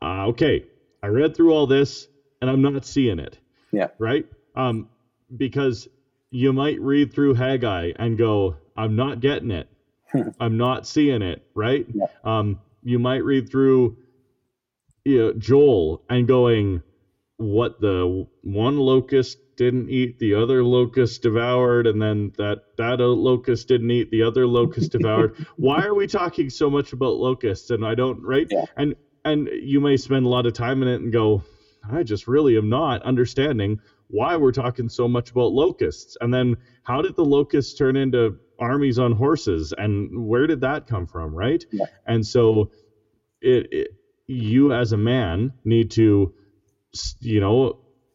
uh, 0.00 0.28
okay, 0.28 0.64
I 1.02 1.08
read 1.08 1.36
through 1.36 1.52
all 1.52 1.66
this 1.66 2.08
and 2.40 2.48
I'm 2.48 2.62
not 2.62 2.86
seeing 2.86 3.18
it. 3.18 3.38
Yeah. 3.70 3.88
Right? 3.98 4.24
Um, 4.56 4.88
because 5.36 5.88
you 6.30 6.54
might 6.54 6.80
read 6.80 7.12
through 7.12 7.34
Haggai 7.34 7.92
and 7.96 8.16
go, 8.16 8.56
I'm 8.78 8.96
not 8.96 9.20
getting 9.20 9.50
it. 9.50 9.68
I'm 10.40 10.56
not 10.56 10.86
seeing 10.86 11.22
it. 11.22 11.42
Right? 11.54 11.86
Yeah. 11.92 12.06
Um, 12.24 12.60
you 12.82 12.98
might 12.98 13.24
read 13.24 13.50
through 13.50 13.96
you 15.04 15.18
know, 15.18 15.32
Joel 15.34 16.02
and 16.08 16.26
going, 16.26 16.82
what 17.36 17.80
the 17.80 18.26
one 18.42 18.78
locust 18.78 19.38
didn't 19.56 19.90
eat, 19.90 20.18
the 20.18 20.34
other 20.34 20.64
locust 20.64 21.22
devoured, 21.22 21.86
and 21.86 22.00
then 22.00 22.32
that 22.38 22.76
that 22.76 23.00
locust 23.00 23.68
didn't 23.68 23.90
eat, 23.90 24.10
the 24.10 24.22
other 24.22 24.46
locust 24.46 24.92
devoured. 24.92 25.34
Why 25.56 25.84
are 25.84 25.94
we 25.94 26.06
talking 26.06 26.50
so 26.50 26.70
much 26.70 26.92
about 26.92 27.16
locusts? 27.16 27.70
And 27.70 27.84
I 27.84 27.94
don't 27.94 28.22
right. 28.22 28.46
Yeah. 28.50 28.64
And 28.76 28.94
and 29.24 29.48
you 29.52 29.80
may 29.80 29.96
spend 29.96 30.26
a 30.26 30.28
lot 30.28 30.46
of 30.46 30.52
time 30.52 30.82
in 30.82 30.88
it 30.88 31.00
and 31.00 31.12
go, 31.12 31.42
I 31.90 32.02
just 32.02 32.26
really 32.26 32.56
am 32.56 32.68
not 32.68 33.02
understanding 33.02 33.80
why 34.08 34.36
we're 34.36 34.52
talking 34.52 34.88
so 34.88 35.08
much 35.08 35.30
about 35.30 35.52
locusts. 35.52 36.16
And 36.20 36.32
then 36.32 36.56
how 36.82 37.02
did 37.02 37.16
the 37.16 37.24
locusts 37.24 37.74
turn 37.74 37.96
into 37.96 38.38
armies 38.58 38.98
on 38.98 39.12
horses? 39.12 39.72
And 39.76 40.26
where 40.26 40.46
did 40.46 40.60
that 40.62 40.86
come 40.86 41.06
from? 41.06 41.34
Right. 41.34 41.64
Yeah. 41.72 41.86
And 42.06 42.26
so 42.26 42.70
it, 43.40 43.68
it 43.72 43.88
you 44.26 44.72
as 44.72 44.92
a 44.92 44.96
man 44.96 45.52
need 45.64 45.90
to 45.92 46.32
you 47.20 47.40
know 47.40 47.74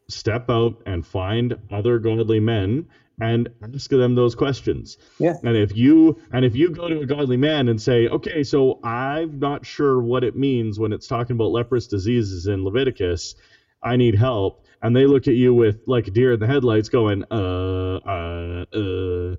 step 0.10 0.50
out 0.50 0.76
and 0.86 1.06
find 1.06 1.56
other 1.72 2.00
godly 2.00 2.40
men 2.40 2.86
and 3.22 3.50
ask 3.76 3.90
them 3.90 4.16
those 4.16 4.36
questions 4.36 4.98
Yeah. 5.20 5.36
and 5.44 5.58
if 5.58 5.76
you 5.76 6.18
and 6.32 6.46
if 6.46 6.56
you 6.56 6.70
go 6.72 6.88
to 6.90 7.02
a 7.02 7.06
godly 7.06 7.38
man 7.38 7.68
and 7.70 7.82
say 7.82 8.08
okay 8.08 8.44
so 8.44 8.80
i'm 8.84 9.40
not 9.40 9.66
sure 9.66 10.02
what 10.02 10.24
it 10.24 10.36
means 10.36 10.80
when 10.80 10.94
it's 10.94 11.08
talking 11.08 11.36
about 11.36 11.52
leprous 11.52 11.88
diseases 11.88 12.48
in 12.48 12.64
leviticus 12.64 13.36
i 13.84 13.96
need 13.98 14.16
help 14.16 14.62
and 14.82 14.96
they 14.96 15.06
look 15.06 15.28
at 15.28 15.36
you 15.36 15.54
with 15.54 15.80
like 15.88 16.08
a 16.08 16.12
deer 16.12 16.34
in 16.34 16.40
the 16.40 16.48
headlights 16.48 16.90
going 16.90 17.24
uh 17.32 18.00
uh 18.06 18.66
uh 18.74 19.36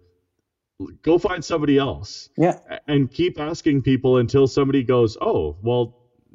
go 1.03 1.19
find 1.19 1.45
somebody 1.45 1.79
else 1.79 2.29
Yeah. 2.39 2.59
and 2.89 3.11
keep 3.11 3.39
asking 3.39 3.83
people 3.83 4.17
until 4.19 4.47
somebody 4.47 4.83
goes, 4.83 5.17
"Oh, 5.21 5.57
well, 5.63 5.95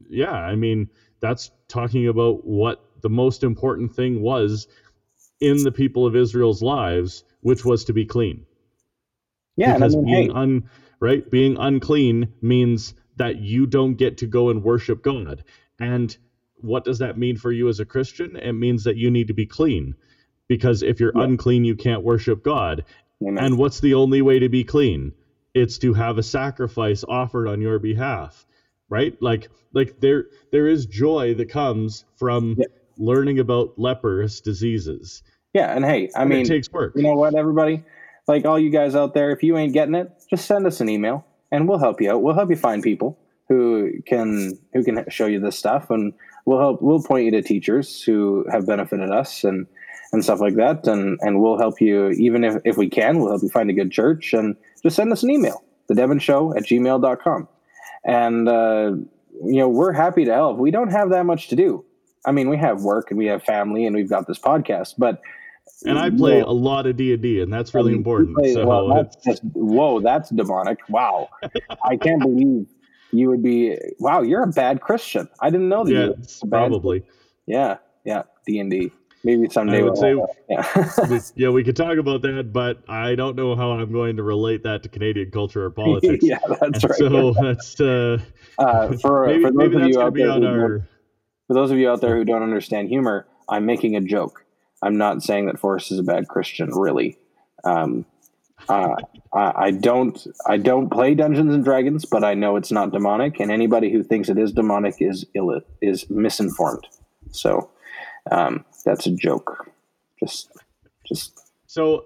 yeah, 0.09 0.33
I 0.33 0.55
mean, 0.55 0.89
that's 1.21 1.51
talking 1.67 2.07
about 2.07 2.45
what 2.45 2.79
the 3.01 3.09
most 3.09 3.43
important 3.43 3.93
thing 3.93 4.21
was 4.21 4.67
in 5.41 5.63
the 5.63 5.71
people 5.71 6.05
of 6.05 6.15
Israel's 6.15 6.61
lives, 6.61 7.23
which 7.41 7.65
was 7.65 7.83
to 7.85 7.93
be 7.93 8.05
clean." 8.05 8.45
Yeah. 9.57 9.75
And 9.75 9.83
I 9.83 9.87
because 9.87 9.95
mean, 9.95 10.05
being 10.05 10.29
hey, 10.29 10.33
un 10.33 10.63
right, 10.99 11.29
being 11.29 11.57
unclean 11.57 12.29
means 12.41 12.93
that 13.17 13.37
you 13.37 13.65
don't 13.65 13.95
get 13.95 14.17
to 14.17 14.27
go 14.27 14.49
and 14.49 14.63
worship 14.63 15.01
God. 15.01 15.43
And 15.79 16.15
what 16.55 16.83
does 16.83 16.99
that 16.99 17.17
mean 17.17 17.37
for 17.37 17.51
you 17.51 17.67
as 17.69 17.79
a 17.79 17.85
Christian? 17.85 18.35
It 18.37 18.53
means 18.53 18.83
that 18.83 18.97
you 18.97 19.09
need 19.11 19.27
to 19.27 19.33
be 19.33 19.45
clean. 19.45 19.95
Because 20.47 20.83
if 20.83 20.99
you're 20.99 21.13
Yeah. 21.15 21.23
unclean, 21.23 21.63
you 21.65 21.75
can't 21.75 22.03
worship 22.03 22.43
God. 22.43 22.83
Amen. 23.23 23.43
And 23.43 23.57
what's 23.57 23.79
the 23.79 23.93
only 23.93 24.21
way 24.21 24.39
to 24.39 24.49
be 24.49 24.63
clean? 24.63 25.13
It's 25.53 25.77
to 25.79 25.93
have 25.93 26.17
a 26.17 26.23
sacrifice 26.23 27.03
offered 27.07 27.47
on 27.47 27.61
your 27.61 27.79
behalf, 27.79 28.45
right? 28.89 29.13
Like 29.21 29.49
like 29.73 29.95
there 29.99 30.25
there 30.51 30.67
is 30.67 30.85
joy 30.85 31.33
that 31.35 31.49
comes 31.49 32.05
from 32.17 32.55
Yeah. 32.57 32.65
learning 32.97 33.39
about 33.39 33.69
leprous 33.77 34.41
diseases. 34.41 35.23
yeah. 35.53 35.73
And 35.75 35.85
hey, 35.85 36.09
I 36.15 36.21
And 36.21 36.29
mean, 36.29 36.41
it 36.41 36.47
takes 36.47 36.69
work. 36.71 36.93
you 36.95 37.03
know 37.03 37.13
what, 37.15 37.35
everybody? 37.35 37.83
Like 38.27 38.45
all 38.45 38.59
you 38.59 38.69
guys 38.69 38.95
out 38.95 39.13
there, 39.13 39.31
if 39.31 39.43
you 39.43 39.55
ain't 39.57 39.71
getting 39.73 39.95
it, 39.95 40.11
just 40.29 40.45
send 40.45 40.65
us 40.67 40.81
an 40.81 40.89
email 40.89 41.25
and 41.51 41.69
we'll 41.69 41.77
help 41.77 42.01
you 42.01 42.11
out. 42.11 42.21
We'll 42.21 42.33
help 42.35 42.49
you 42.49 42.55
find 42.57 42.81
people 42.83 43.17
who 43.47 43.91
can 44.07 44.57
who 44.73 44.83
can 44.83 45.05
show 45.09 45.27
you 45.27 45.39
this 45.39 45.57
stuff, 45.57 45.89
and 45.91 46.11
we'll 46.45 46.59
help. 46.59 46.81
We'll 46.81 47.03
point 47.03 47.25
you 47.25 47.31
to 47.31 47.41
teachers 47.43 48.01
who 48.01 48.43
have 48.51 48.65
benefited 48.65 49.11
us 49.11 49.43
and 49.43 49.67
and 50.13 50.23
stuff 50.23 50.39
like 50.39 50.55
that, 50.55 50.85
and 50.87 51.17
and 51.21 51.41
we'll 51.41 51.57
help 51.57 51.79
you 51.81 52.09
even 52.11 52.43
if 52.43 52.55
if 52.65 52.77
we 52.77 52.89
can. 52.89 53.19
We'll 53.19 53.29
help 53.29 53.43
you 53.43 53.49
find 53.49 53.69
a 53.69 53.73
good 53.73 53.91
church, 53.91 54.33
and 54.33 54.55
just 54.83 54.95
send 54.95 55.11
us 55.11 55.23
an 55.23 55.29
email, 55.31 55.63
the 55.87 55.95
Devon 55.95 56.19
Show 56.19 56.55
at 56.55 56.63
gmail.com. 56.63 57.47
and 58.05 58.47
uh, 58.49 58.91
you 59.43 59.57
know 59.59 59.67
we're 59.69 59.93
happy 59.93 60.25
to 60.25 60.33
help. 60.33 60.57
We 60.57 60.71
don't 60.71 60.91
have 60.91 61.09
that 61.09 61.25
much 61.25 61.47
to 61.49 61.55
do. 61.55 61.83
I 62.25 62.31
mean, 62.31 62.49
we 62.49 62.57
have 62.57 62.81
work 62.81 63.11
and 63.11 63.17
we 63.19 63.27
have 63.27 63.43
family 63.43 63.85
and 63.85 63.95
we've 63.95 64.09
got 64.09 64.25
this 64.27 64.39
podcast, 64.39 64.95
but 64.97 65.21
and 65.85 65.99
I 65.99 66.09
play 66.09 66.39
know, 66.39 66.47
a 66.47 66.53
lot 66.53 66.87
of 66.87 66.95
D 66.97 67.13
and 67.13 67.21
D, 67.21 67.41
and 67.41 67.51
that's 67.53 67.73
really 67.73 67.93
important. 67.93 68.35
play- 68.35 68.53
So 68.53 68.65
well, 68.65 68.87
that's 68.87 69.15
just, 69.17 69.43
whoa, 69.53 69.99
that's 69.99 70.29
demonic. 70.29 70.79
Wow, 70.89 71.29
I 71.83 71.97
can't 71.97 72.21
believe 72.21 72.67
you 73.11 73.29
would 73.29 73.43
be. 73.43 73.77
Wow, 73.99 74.21
you're 74.21 74.43
a 74.43 74.47
bad 74.47 74.81
Christian. 74.81 75.27
I 75.41 75.49
didn't 75.49 75.69
know 75.69 75.83
that. 75.83 75.91
yeah, 75.91 76.05
you 76.05 76.15
it's 76.19 76.41
a 76.41 76.47
bad- 76.47 76.69
probably. 76.69 77.03
Yeah, 77.45 77.77
yeah. 78.05 78.23
D 78.47 78.59
and 78.59 78.71
D. 78.71 78.91
Maybe 79.25 79.49
someday. 79.49 79.79
I 79.79 79.81
would 79.81 79.93
we'll- 79.99 80.27
say- 80.27 80.45
yeah. 80.49 80.91
We- 81.09 81.19
yeah, 81.35 81.49
we 81.49 81.63
could 81.63 81.75
talk 81.75 81.97
about 81.97 82.21
that, 82.21 82.53
but 82.53 82.83
I 82.87 83.15
don't 83.15 83.35
know 83.35 83.55
how 83.55 83.71
I'm 83.71 83.91
going 83.91 84.17
to 84.17 84.23
relate 84.23 84.61
that 84.63 84.83
to 84.83 84.89
Canadian 84.89 85.31
culture 85.31 85.65
or 85.65 85.69
politics. 85.83 86.23
yeah, 86.23 86.37
that's 86.47 86.61
And 86.61 86.83
right. 86.83 86.95
So 86.99 87.33
that's 87.33 87.81
uh, 87.81 88.19
uh, 88.59 88.93
for 88.97 89.25
maybe, 89.27 89.41
for 89.43 89.51
those 89.51 89.57
maybe 89.57 89.75
of 89.81 89.87
you 89.89 89.99
out 90.01 90.13
there 90.13 90.31
who 90.39 90.45
our. 90.47 90.87
for 91.47 91.53
those 91.55 91.71
of 91.71 91.77
you 91.79 91.89
out 91.89 92.01
there 92.01 92.15
who 92.15 92.23
don't 92.23 92.43
understand 92.43 92.87
humor, 92.89 93.25
I'm 93.49 93.65
making 93.65 93.95
a 93.95 94.01
joke. 94.01 94.45
I'm 94.83 94.97
not 94.97 95.23
saying 95.23 95.47
that 95.47 95.59
Forrest 95.59 95.91
is 95.91 95.97
a 95.97 96.03
bad 96.03 96.27
Christian, 96.27 96.69
really. 96.71 97.17
Um, 97.63 98.05
uh, 98.69 98.95
I, 99.33 99.53
I 99.65 99.71
don't 99.71 100.27
I 100.45 100.57
don't 100.57 100.89
play 100.91 101.15
Dungeons 101.15 101.51
and 101.53 101.63
Dragons, 101.63 102.05
but 102.05 102.23
I 102.23 102.35
know 102.35 102.57
it's 102.57 102.71
not 102.71 102.91
demonic, 102.91 103.39
and 103.39 103.51
anybody 103.51 103.91
who 103.91 104.03
thinks 104.03 104.29
it 104.29 104.37
is 104.37 104.51
demonic 104.51 104.95
is 104.99 105.25
ill 105.33 105.61
is 105.81 106.07
misinformed. 106.11 106.85
So 107.31 107.71
um, 108.31 108.65
that's 108.83 109.07
a 109.07 109.11
joke. 109.11 109.67
Just 110.19 110.51
just 111.05 111.39
So 111.67 112.05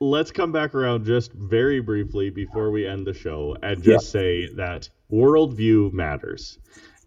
let's 0.00 0.30
come 0.30 0.52
back 0.52 0.74
around 0.74 1.04
just 1.04 1.32
very 1.32 1.80
briefly 1.80 2.30
before 2.30 2.70
we 2.70 2.86
end 2.86 3.06
the 3.06 3.14
show 3.14 3.56
and 3.62 3.82
just 3.82 4.10
say 4.10 4.48
that 4.54 4.88
worldview 5.10 5.92
matters. 5.92 6.58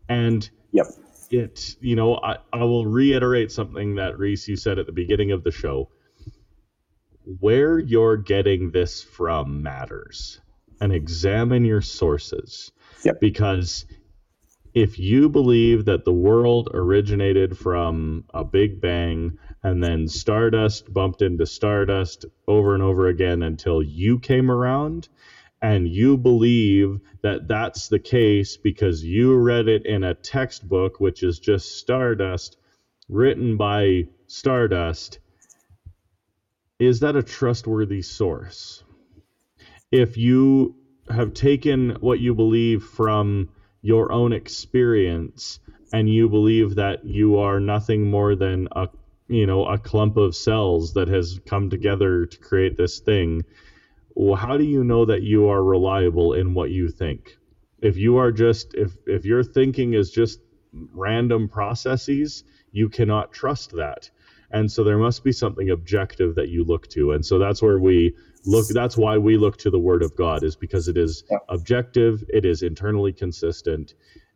And 0.10 0.50
Yep. 0.72 0.86
it, 1.32 1.76
you 1.82 1.96
know, 1.96 2.16
I, 2.16 2.38
I 2.54 2.64
will 2.64 2.86
reiterate 2.86 3.52
something 3.52 3.96
that 3.96 4.18
Reese, 4.18 4.48
you 4.48 4.56
said 4.56 4.80
at 4.80 4.86
the 4.86 4.92
beginning 4.92 5.32
of 5.32 5.44
the 5.44 5.52
show. 5.52 5.90
Where 7.40 7.78
you're 7.78 8.16
getting 8.18 8.72
this 8.72 9.04
from 9.04 9.62
matters 9.62 10.40
and 10.80 10.94
examine 10.94 11.66
your 11.66 11.82
sources. 11.82 12.72
Yep. 13.04 13.20
Because 13.20 13.86
if 14.78 15.00
you 15.00 15.28
believe 15.28 15.86
that 15.86 16.06
the 16.06 16.14
world 16.14 16.70
originated 16.72 17.58
from 17.58 18.24
a 18.32 18.44
big 18.44 18.80
bang 18.80 19.36
and 19.64 19.84
then 19.84 20.08
stardust 20.08 20.94
bumped 20.94 21.24
into 21.24 21.48
stardust 21.48 22.28
over 22.48 22.76
and 22.76 22.84
over 22.84 23.08
again 23.08 23.42
until 23.42 23.82
you 23.82 24.20
came 24.20 24.52
around 24.52 25.10
and 25.64 25.88
you 25.88 26.16
believe 26.16 27.00
that 27.24 27.48
that's 27.48 27.88
the 27.88 27.98
case 27.98 28.56
because 28.56 29.04
you 29.04 29.36
read 29.36 29.68
it 29.68 29.84
in 29.84 30.04
a 30.04 30.14
textbook 30.14 31.00
which 31.00 31.24
is 31.24 31.40
just 31.40 31.80
stardust 31.80 32.58
written 33.10 33.58
by 33.58 34.04
stardust 34.28 35.18
is 36.78 37.00
that 37.00 37.16
a 37.16 37.24
trustworthy 37.24 38.04
source? 38.04 38.84
If 39.92 40.18
you 40.18 40.76
have 41.10 41.34
taken 41.34 41.98
what 42.00 42.20
you 42.20 42.36
believe 42.36 42.84
from 42.84 43.50
your 43.82 44.12
own 44.12 44.34
experience 44.34 45.60
and 45.94 46.10
you 46.10 46.28
believe 46.30 46.76
that 46.76 47.06
you 47.06 47.38
are 47.38 47.60
nothing 47.60 48.10
more 48.10 48.36
than 48.36 48.68
a 48.74 48.88
you 49.28 49.46
know 49.46 49.66
a 49.66 49.78
clump 49.78 50.18
of 50.18 50.36
cells 50.36 50.94
that 50.94 51.08
has 51.08 51.40
come 51.46 51.70
together 51.70 52.26
to 52.26 52.38
create 52.38 52.78
this 52.78 53.00
thing 53.00 53.44
well 54.16 54.36
how 54.36 54.58
do 54.58 54.64
you 54.64 54.84
know 54.84 55.06
that 55.06 55.22
you 55.22 55.48
are 55.48 55.64
reliable 55.64 56.34
in 56.34 56.54
what 56.56 56.72
you 56.72 56.90
think? 56.90 57.38
If 57.82 57.98
you 57.98 58.18
are 58.18 58.32
just 58.32 58.74
if 58.74 58.98
if 59.06 59.26
your 59.26 59.44
thinking 59.44 59.94
is 59.94 60.10
just 60.10 60.40
random 60.74 61.48
processes 61.48 62.44
you 62.72 62.90
cannot 62.90 63.32
trust 63.32 63.72
that. 63.72 64.10
And 64.52 64.72
so 64.72 64.84
there 64.84 64.98
must 64.98 65.24
be 65.24 65.32
something 65.32 65.70
objective 65.70 66.36
that 66.36 66.50
you 66.50 66.64
look 66.64 66.88
to. 66.90 67.12
And 67.12 67.26
so 67.26 67.38
that's 67.38 67.62
where 67.62 67.80
we 67.80 68.16
look 68.48 68.68
that's 68.70 68.98
why 68.98 69.18
we 69.18 69.38
look 69.38 69.58
to 69.58 69.70
the 69.70 69.80
word 69.80 70.04
of 70.04 70.16
god 70.16 70.44
is 70.44 70.56
because 70.56 70.88
it 70.88 70.98
is 70.98 71.24
Yeah. 71.32 71.38
objective 71.50 72.24
it 72.30 72.46
is 72.46 72.64
internally 72.64 73.14
consistent 73.14 73.96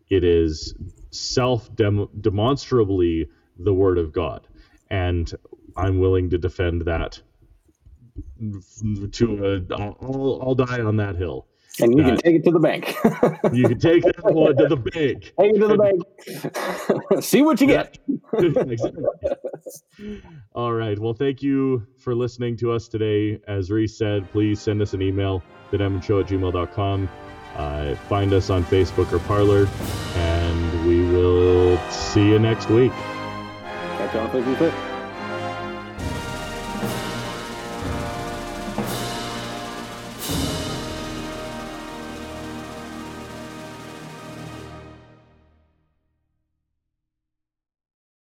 it 0.09 0.24
is 0.24 0.76
self 1.12 1.70
demonstrably 1.76 3.30
the 3.59 3.74
word 3.74 3.97
of 3.97 4.14
god 4.14 4.47
and 4.89 5.34
i'm 5.78 5.99
willing 5.99 6.30
to 6.30 6.38
defend 6.38 6.82
that 6.84 7.22
to 9.12 9.66
a, 9.72 9.76
I'll, 9.76 10.39
I'll 10.41 10.55
die 10.55 10.82
on 10.82 10.97
that 10.97 11.16
hill 11.16 11.47
and 11.82 11.97
you 11.97 12.03
can 12.03 12.17
take 12.17 12.36
it 12.36 12.43
to 12.43 12.51
the 12.51 12.59
bank. 12.59 12.95
you 13.53 13.67
can 13.67 13.79
take 13.79 14.03
that 14.03 14.23
one 14.23 14.55
to 14.57 14.67
the 14.67 14.77
bank 14.77 15.34
take 15.39 15.55
it 15.55 15.59
to 15.59 15.67
the 15.67 15.77
bank. 15.77 17.23
See 17.23 17.41
what 17.41 17.61
you 17.61 17.67
get. 17.67 17.97
exactly. 18.34 19.03
All 20.53 20.73
right. 20.73 20.97
Well, 20.97 21.13
thank 21.13 21.41
you 21.41 21.86
for 21.97 22.15
listening 22.15 22.57
to 22.57 22.71
us 22.71 22.88
today. 22.88 23.39
As 23.47 23.71
Reese 23.71 23.97
said, 23.97 24.32
please 24.32 24.61
send 24.61 24.82
us 24.82 24.93
an 24.93 25.01
email, 25.01 25.43
thedemondshow 25.71 26.21
at 26.21 26.29
gmail.com. 26.29 27.09
Uh, 27.55 27.95
find 27.95 28.34
us 28.34 28.49
on 28.49 28.63
Facebook 28.63 29.11
or 29.11 29.19
Parler, 29.19 29.67
and 30.15 30.88
we 30.88 31.01
will 31.11 31.77
see 31.89 32.25
you 32.29 32.39
next 32.39 32.69
week. 32.69 32.91
Catch 32.91 34.13
you 34.13 34.19
on 34.21 34.29
Facebook. 34.29 34.91